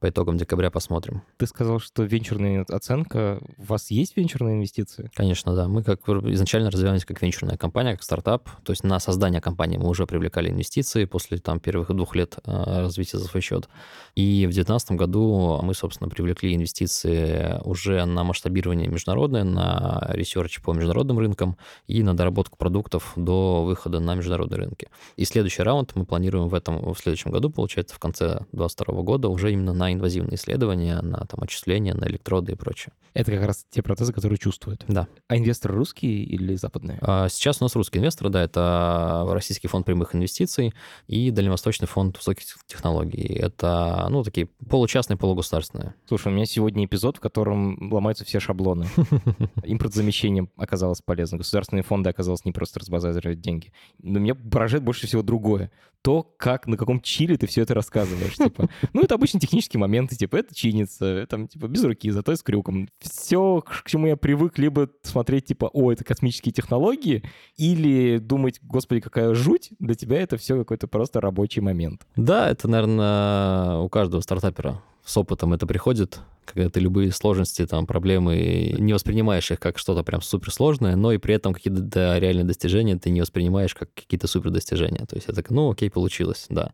по 0.00 0.08
итогам 0.08 0.36
декабря 0.36 0.70
посмотрим. 0.70 1.22
Ты 1.38 1.46
сказал, 1.46 1.78
что 1.78 2.02
венчурная 2.02 2.64
оценка. 2.68 3.40
У 3.56 3.64
вас 3.64 3.90
есть 3.90 4.16
венчурные 4.16 4.56
инвестиции? 4.56 5.10
Конечно, 5.14 5.54
да. 5.54 5.68
Мы 5.68 5.82
как 5.82 6.06
изначально 6.08 6.70
развиваемся 6.70 7.06
как 7.06 7.22
венчурная 7.22 7.56
компания, 7.56 7.92
как 7.92 8.02
стартап. 8.02 8.48
То 8.64 8.72
есть 8.72 8.84
на 8.84 9.00
создание 9.00 9.40
компании 9.40 9.78
мы 9.78 9.88
уже 9.88 10.06
привлекали 10.06 10.50
инвестиции 10.50 11.04
после 11.04 11.38
там 11.38 11.60
первых 11.60 11.94
двух 11.94 12.14
лет 12.14 12.38
э, 12.44 12.80
развития 12.80 13.18
за 13.18 13.26
свой 13.26 13.40
счет. 13.40 13.68
И 14.14 14.46
в 14.46 14.52
2019 14.52 14.92
году 14.92 15.60
мы, 15.62 15.74
собственно, 15.74 16.10
привлекли 16.10 16.54
инвестиции 16.54 17.60
уже 17.64 18.04
на 18.04 18.24
масштабирование 18.24 18.88
международное, 18.88 19.44
на 19.44 20.10
research 20.10 20.60
по 20.60 20.72
международным 20.72 21.18
рынкам 21.18 21.56
и 21.86 22.02
на 22.02 22.16
доработку 22.16 22.58
продуктов 22.58 23.12
до 23.16 23.64
выхода 23.64 24.00
на 24.00 24.14
международные 24.14 24.58
рынки. 24.58 24.88
И 25.16 25.24
следующий 25.24 25.62
раунд 25.62 25.92
мы 25.94 26.04
планируем 26.04 26.48
в 26.48 26.54
этом, 26.54 26.92
в 26.92 26.98
следующем 26.98 27.30
году, 27.30 27.50
получается, 27.50 27.94
в 27.94 27.98
конце 27.98 28.44
2022 28.52 29.02
года 29.02 29.28
уже 29.28 29.52
именно 29.52 29.72
на 29.72 29.93
инвазивные 29.94 30.36
исследования, 30.36 31.00
на 31.00 31.24
там, 31.26 31.42
отчисления, 31.42 31.94
на 31.94 32.06
электроды 32.06 32.52
и 32.52 32.54
прочее. 32.54 32.92
Это 33.14 33.30
как 33.30 33.46
раз 33.46 33.64
те 33.70 33.82
процессы, 33.82 34.12
которые 34.12 34.38
чувствуют. 34.38 34.84
Да. 34.88 35.06
А 35.28 35.36
инвесторы 35.36 35.74
русские 35.74 36.24
или 36.24 36.56
западные? 36.56 36.98
А 37.00 37.28
сейчас 37.28 37.60
у 37.60 37.64
нас 37.64 37.76
русские 37.76 38.00
инвесторы, 38.00 38.30
да, 38.30 38.42
это 38.42 39.24
Российский 39.30 39.68
фонд 39.68 39.86
прямых 39.86 40.14
инвестиций 40.14 40.74
и 41.06 41.30
Дальневосточный 41.30 41.86
фонд 41.86 42.16
высоких 42.16 42.44
технологий. 42.66 43.22
Это, 43.22 44.06
ну, 44.10 44.24
такие 44.24 44.48
получастные, 44.68 45.16
полугосударственные. 45.16 45.94
Слушай, 46.06 46.28
у 46.28 46.34
меня 46.34 46.44
сегодня 46.44 46.84
эпизод, 46.84 47.18
в 47.18 47.20
котором 47.20 47.92
ломаются 47.92 48.24
все 48.24 48.40
шаблоны. 48.40 48.86
Импортзамещение 49.64 50.48
оказалось 50.56 51.00
полезно. 51.00 51.38
Государственные 51.38 51.84
фонды 51.84 52.10
оказалось 52.10 52.44
не 52.44 52.52
просто 52.52 52.80
разбазаривать 52.80 53.40
деньги. 53.40 53.72
Но 54.02 54.18
меня 54.18 54.34
поражает 54.34 54.82
больше 54.82 55.06
всего 55.06 55.22
другое. 55.22 55.70
То, 56.04 56.22
как, 56.36 56.66
на 56.66 56.76
каком 56.76 57.00
чиле 57.00 57.38
ты 57.38 57.46
все 57.46 57.62
это 57.62 57.72
рассказываешь. 57.72 58.36
Типа, 58.36 58.68
ну, 58.92 59.00
это 59.00 59.14
обычно 59.14 59.40
технические 59.40 59.80
моменты, 59.80 60.16
типа, 60.16 60.36
это 60.36 60.54
чинится, 60.54 61.26
там, 61.30 61.48
типа, 61.48 61.66
без 61.66 61.82
руки, 61.82 62.10
зато 62.10 62.36
с 62.36 62.42
крюком. 62.42 62.90
Все, 62.98 63.62
к 63.62 63.88
чему 63.88 64.08
я 64.08 64.18
привык, 64.18 64.58
либо 64.58 64.90
смотреть, 65.02 65.46
типа, 65.46 65.70
о, 65.72 65.90
это 65.90 66.04
космические 66.04 66.52
технологии, 66.52 67.22
или 67.56 68.18
думать, 68.18 68.60
господи, 68.60 69.00
какая 69.00 69.32
жуть, 69.32 69.70
для 69.78 69.94
тебя 69.94 70.20
это 70.20 70.36
все 70.36 70.58
какой-то 70.58 70.88
просто 70.88 71.22
рабочий 71.22 71.62
момент. 71.62 72.06
Да, 72.16 72.50
это, 72.50 72.68
наверное, 72.68 73.78
у 73.78 73.88
каждого 73.88 74.20
стартапера 74.20 74.82
с 75.04 75.16
опытом 75.16 75.52
это 75.52 75.66
приходит, 75.66 76.20
когда 76.44 76.68
ты 76.70 76.80
любые 76.80 77.12
сложности, 77.12 77.66
там, 77.66 77.86
проблемы 77.86 78.74
не 78.78 78.92
воспринимаешь 78.92 79.50
их 79.50 79.60
как 79.60 79.78
что-то 79.78 80.02
прям 80.02 80.22
суперсложное, 80.22 80.96
но 80.96 81.12
и 81.12 81.18
при 81.18 81.34
этом 81.34 81.54
какие-то 81.54 82.18
реальные 82.18 82.44
достижения 82.44 82.96
ты 82.96 83.10
не 83.10 83.20
воспринимаешь 83.20 83.74
как 83.74 83.92
какие-то 83.94 84.26
супердостижения. 84.26 85.06
То 85.06 85.16
есть 85.16 85.28
это, 85.28 85.42
ну, 85.52 85.70
окей, 85.70 85.90
получилось, 85.90 86.46
да. 86.48 86.72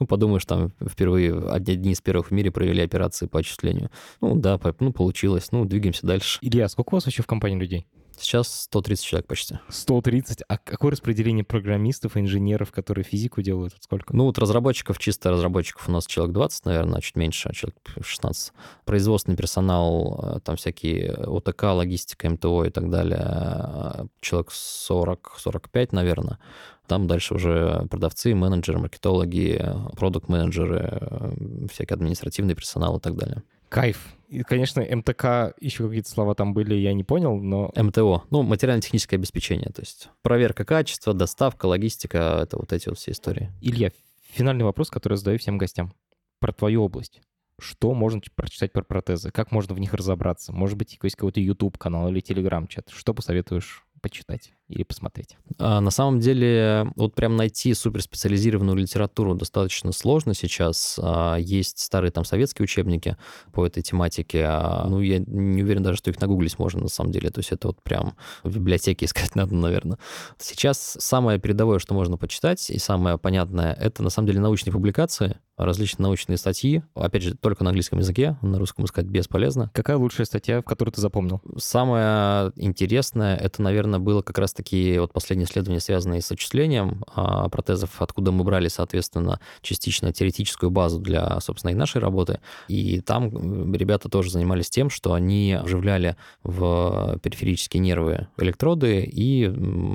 Ну, 0.00 0.06
подумаешь, 0.06 0.44
там 0.44 0.72
впервые, 0.86 1.38
одни 1.48 1.92
из 1.92 2.00
первых 2.00 2.28
в 2.28 2.30
мире 2.32 2.50
провели 2.50 2.82
операции 2.82 3.26
по 3.26 3.40
отчислению. 3.40 3.90
Ну, 4.20 4.34
да, 4.34 4.58
ну, 4.80 4.92
получилось, 4.92 5.52
ну, 5.52 5.64
двигаемся 5.64 6.06
дальше. 6.06 6.38
Илья, 6.42 6.68
сколько 6.68 6.94
у 6.94 6.96
вас 6.96 7.06
вообще 7.06 7.22
в 7.22 7.26
компании 7.26 7.58
людей? 7.58 7.86
Сейчас 8.18 8.62
130 8.62 9.04
человек 9.04 9.26
почти. 9.26 9.58
130. 9.68 10.42
А 10.48 10.58
какое 10.58 10.92
распределение 10.92 11.44
программистов, 11.44 12.16
инженеров, 12.16 12.70
которые 12.70 13.04
физику 13.04 13.42
делают? 13.42 13.74
Сколько? 13.80 14.14
Ну, 14.14 14.24
вот 14.24 14.38
разработчиков, 14.38 14.98
чисто 14.98 15.30
разработчиков 15.30 15.88
у 15.88 15.92
нас 15.92 16.06
человек 16.06 16.34
20, 16.34 16.64
наверное, 16.66 17.00
чуть 17.00 17.16
меньше, 17.16 17.48
а 17.48 17.52
человек 17.52 17.76
16. 18.00 18.52
Производственный 18.84 19.36
персонал, 19.36 20.36
э, 20.36 20.40
там 20.40 20.56
всякие 20.56 21.12
ОТК, 21.12 21.64
логистика, 21.64 22.28
МТО 22.30 22.64
и 22.64 22.70
так 22.70 22.90
далее, 22.90 23.20
э, 23.22 24.06
человек 24.20 24.50
40-45, 24.52 25.92
наверное. 25.92 26.38
Там 26.86 27.06
дальше 27.06 27.34
уже 27.34 27.86
продавцы, 27.90 28.34
менеджеры, 28.34 28.78
маркетологи, 28.78 29.64
продукт-менеджеры, 29.96 30.98
э, 31.00 31.66
всякий 31.72 31.94
административный 31.94 32.54
персонал 32.54 32.98
и 32.98 33.00
так 33.00 33.16
далее. 33.16 33.42
Кайф. 33.68 34.14
И, 34.32 34.42
конечно, 34.44 34.82
МТК, 34.82 35.52
еще 35.60 35.86
какие-то 35.86 36.08
слова 36.08 36.34
там 36.34 36.54
были, 36.54 36.74
я 36.74 36.94
не 36.94 37.04
понял, 37.04 37.36
но... 37.36 37.70
МТО, 37.76 38.24
ну, 38.30 38.42
материально-техническое 38.42 39.16
обеспечение, 39.16 39.68
то 39.68 39.82
есть 39.82 40.08
проверка 40.22 40.64
качества, 40.64 41.12
доставка, 41.12 41.66
логистика, 41.66 42.40
это 42.42 42.56
вот 42.56 42.72
эти 42.72 42.88
вот 42.88 42.96
все 42.96 43.10
истории. 43.10 43.52
Илья, 43.60 43.90
финальный 44.30 44.64
вопрос, 44.64 44.88
который 44.88 45.14
я 45.14 45.16
задаю 45.18 45.38
всем 45.38 45.58
гостям. 45.58 45.92
Про 46.40 46.52
твою 46.52 46.82
область. 46.82 47.20
Что 47.60 47.92
можно 47.92 48.22
прочитать 48.34 48.72
про 48.72 48.82
протезы? 48.82 49.30
Как 49.30 49.52
можно 49.52 49.74
в 49.74 49.78
них 49.78 49.92
разобраться? 49.92 50.50
Может 50.54 50.78
быть, 50.78 50.98
есть 51.02 51.16
какой-то 51.16 51.38
YouTube-канал 51.38 52.08
или 52.08 52.22
Telegram-чат? 52.22 52.88
Что 52.88 53.12
посоветуешь 53.12 53.84
почитать 54.00 54.54
или 54.72 54.82
посмотреть? 54.82 55.36
А, 55.58 55.80
на 55.80 55.90
самом 55.90 56.20
деле, 56.20 56.90
вот 56.96 57.14
прям 57.14 57.36
найти 57.36 57.74
суперспециализированную 57.74 58.76
литературу 58.76 59.34
достаточно 59.34 59.92
сложно 59.92 60.34
сейчас. 60.34 60.98
А, 61.02 61.36
есть 61.36 61.78
старые 61.78 62.10
там 62.10 62.24
советские 62.24 62.64
учебники 62.64 63.16
по 63.52 63.66
этой 63.66 63.82
тематике. 63.82 64.44
А, 64.46 64.86
ну, 64.88 65.00
я 65.00 65.18
не 65.18 65.62
уверен 65.62 65.82
даже, 65.82 65.98
что 65.98 66.10
их 66.10 66.20
нагуглить 66.20 66.58
можно 66.58 66.82
на 66.82 66.88
самом 66.88 67.12
деле. 67.12 67.30
То 67.30 67.40
есть 67.40 67.52
это 67.52 67.68
вот 67.68 67.82
прям 67.82 68.14
в 68.42 68.54
библиотеке 68.54 69.04
искать 69.06 69.34
надо, 69.34 69.54
наверное. 69.54 69.98
Сейчас 70.38 70.96
самое 70.98 71.38
передовое, 71.38 71.78
что 71.78 71.94
можно 71.94 72.16
почитать, 72.16 72.70
и 72.70 72.78
самое 72.78 73.18
понятное, 73.18 73.72
это 73.74 74.02
на 74.02 74.10
самом 74.10 74.28
деле 74.28 74.40
научные 74.40 74.72
публикации, 74.72 75.38
различные 75.56 76.04
научные 76.04 76.36
статьи. 76.36 76.82
Опять 76.94 77.22
же, 77.22 77.36
только 77.36 77.64
на 77.64 77.70
английском 77.70 77.98
языке, 77.98 78.36
на 78.42 78.58
русском 78.58 78.84
искать 78.84 79.06
бесполезно. 79.06 79.70
Какая 79.74 79.96
лучшая 79.96 80.26
статья, 80.26 80.60
в 80.60 80.64
которой 80.64 80.90
ты 80.90 81.00
запомнил? 81.00 81.40
Самое 81.56 82.52
интересное, 82.56 83.36
это, 83.36 83.62
наверное, 83.62 84.00
было 84.00 84.22
как 84.22 84.38
раз-таки 84.62 84.98
вот 84.98 85.12
последние 85.12 85.46
исследования, 85.46 85.80
связанные 85.80 86.22
с 86.22 86.30
отчислением 86.30 87.02
а, 87.14 87.48
протезов, 87.48 88.00
откуда 88.00 88.32
мы 88.32 88.44
брали, 88.44 88.68
соответственно, 88.68 89.40
частично 89.60 90.12
теоретическую 90.12 90.70
базу 90.70 91.00
для, 91.00 91.40
собственно, 91.40 91.72
и 91.72 91.74
нашей 91.74 92.00
работы. 92.00 92.40
И 92.68 93.00
там 93.00 93.74
ребята 93.74 94.08
тоже 94.08 94.30
занимались 94.30 94.70
тем, 94.70 94.90
что 94.90 95.14
они 95.14 95.58
вживляли 95.62 96.16
в 96.42 97.18
периферические 97.22 97.80
нервы 97.80 98.28
электроды 98.38 99.02
и, 99.02 99.50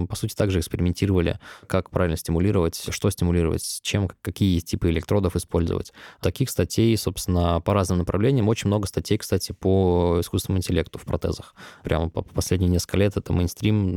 по 0.07 0.15
сути, 0.15 0.35
также 0.35 0.59
экспериментировали, 0.59 1.39
как 1.67 1.89
правильно 1.89 2.17
стимулировать, 2.17 2.83
что 2.89 3.09
стимулировать, 3.09 3.79
чем, 3.83 4.09
какие 4.21 4.59
типы 4.59 4.89
электродов 4.89 5.35
использовать. 5.35 5.93
Таких 6.21 6.49
статей, 6.49 6.95
собственно, 6.97 7.61
по 7.61 7.73
разным 7.73 7.99
направлениям. 7.99 8.47
Очень 8.47 8.67
много 8.67 8.87
статей, 8.87 9.17
кстати, 9.17 9.53
по 9.53 10.17
искусственному 10.19 10.59
интеллекту 10.59 10.99
в 10.99 11.05
протезах. 11.05 11.55
Прямо 11.83 12.09
по 12.09 12.21
последние 12.21 12.69
несколько 12.69 12.97
лет 12.97 13.17
это 13.17 13.33
мейнстрим, 13.33 13.95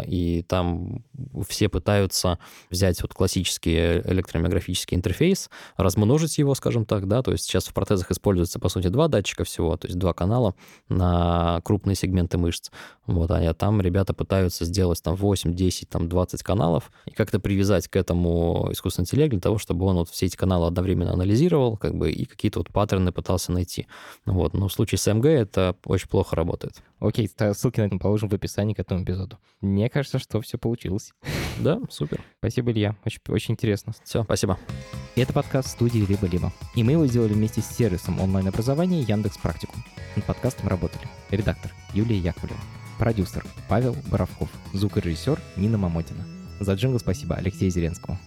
и 0.00 0.42
там 0.42 1.04
все 1.48 1.68
пытаются 1.68 2.38
взять 2.70 3.02
вот 3.02 3.14
классический 3.14 4.00
электромиографический 4.00 4.96
интерфейс, 4.96 5.50
размножить 5.76 6.38
его, 6.38 6.54
скажем 6.54 6.84
так, 6.84 7.08
да, 7.08 7.22
то 7.22 7.32
есть 7.32 7.44
сейчас 7.44 7.66
в 7.66 7.74
протезах 7.74 8.10
используется, 8.10 8.58
по 8.58 8.68
сути, 8.68 8.88
два 8.88 9.08
датчика 9.08 9.44
всего, 9.44 9.76
то 9.76 9.86
есть 9.86 9.98
два 9.98 10.12
канала 10.12 10.54
на 10.88 11.60
крупные 11.64 11.96
сегменты 11.96 12.38
мышц. 12.38 12.70
Вот, 13.06 13.30
а 13.30 13.54
там 13.54 13.80
ребята 13.80 14.14
пытаются 14.14 14.64
сделать 14.64 15.02
там 15.02 15.16
8, 15.16 15.54
10, 15.54 15.88
там 15.88 16.08
20 16.08 16.42
каналов 16.42 16.90
и 17.06 17.10
как-то 17.10 17.40
привязать 17.40 17.88
к 17.88 17.96
этому 17.96 18.68
искусственный 18.70 19.04
интеллект 19.04 19.30
для 19.30 19.40
того, 19.40 19.58
чтобы 19.58 19.86
он 19.86 19.96
вот 19.96 20.08
все 20.08 20.26
эти 20.26 20.36
каналы 20.36 20.66
одновременно 20.66 21.12
анализировал, 21.12 21.76
как 21.76 21.94
бы, 21.94 22.10
и 22.10 22.24
какие-то 22.24 22.60
вот 22.60 22.68
паттерны 22.70 23.12
пытался 23.12 23.52
найти. 23.52 23.86
Вот. 24.24 24.54
Но 24.54 24.68
в 24.68 24.72
случае 24.72 24.98
с 24.98 25.12
МГ 25.12 25.26
это 25.26 25.76
очень 25.84 26.08
плохо 26.08 26.36
работает. 26.36 26.82
Окей, 27.02 27.28
ссылки 27.28 27.80
на 27.80 27.86
это 27.86 27.98
положим 27.98 28.28
в 28.28 28.34
описании 28.34 28.74
к 28.74 28.78
этому 28.78 29.02
эпизоду. 29.02 29.36
Мне 29.60 29.90
кажется, 29.90 30.20
что 30.20 30.40
все 30.40 30.56
получилось. 30.56 31.12
Да, 31.60 31.78
супер. 31.90 32.22
Спасибо, 32.38 32.72
Илья. 32.72 32.96
Очень, 33.04 33.20
очень 33.28 33.52
интересно. 33.52 33.92
Все, 34.02 34.24
спасибо. 34.24 34.58
Это 35.16 35.34
подкаст 35.34 35.68
студии 35.68 35.98
«Либо-либо». 35.98 36.50
И 36.74 36.82
мы 36.82 36.92
его 36.92 37.06
сделали 37.06 37.34
вместе 37.34 37.60
с 37.60 37.66
сервисом 37.66 38.18
онлайн-образования 38.20 39.02
Яндекс 39.02 39.36
Практикум. 39.36 39.84
Над 40.16 40.24
подкастом 40.24 40.68
работали 40.68 41.02
редактор 41.30 41.70
Юлия 41.92 42.18
Яковлева, 42.18 42.58
продюсер 42.98 43.44
Павел 43.68 43.94
Боровков, 44.10 44.48
звукорежиссер 44.72 45.38
Нина 45.56 45.76
Мамотина. 45.76 46.24
За 46.58 46.72
джингл 46.72 46.98
спасибо 46.98 47.34
Алексею 47.36 47.70
Зеленскому. 47.70 48.18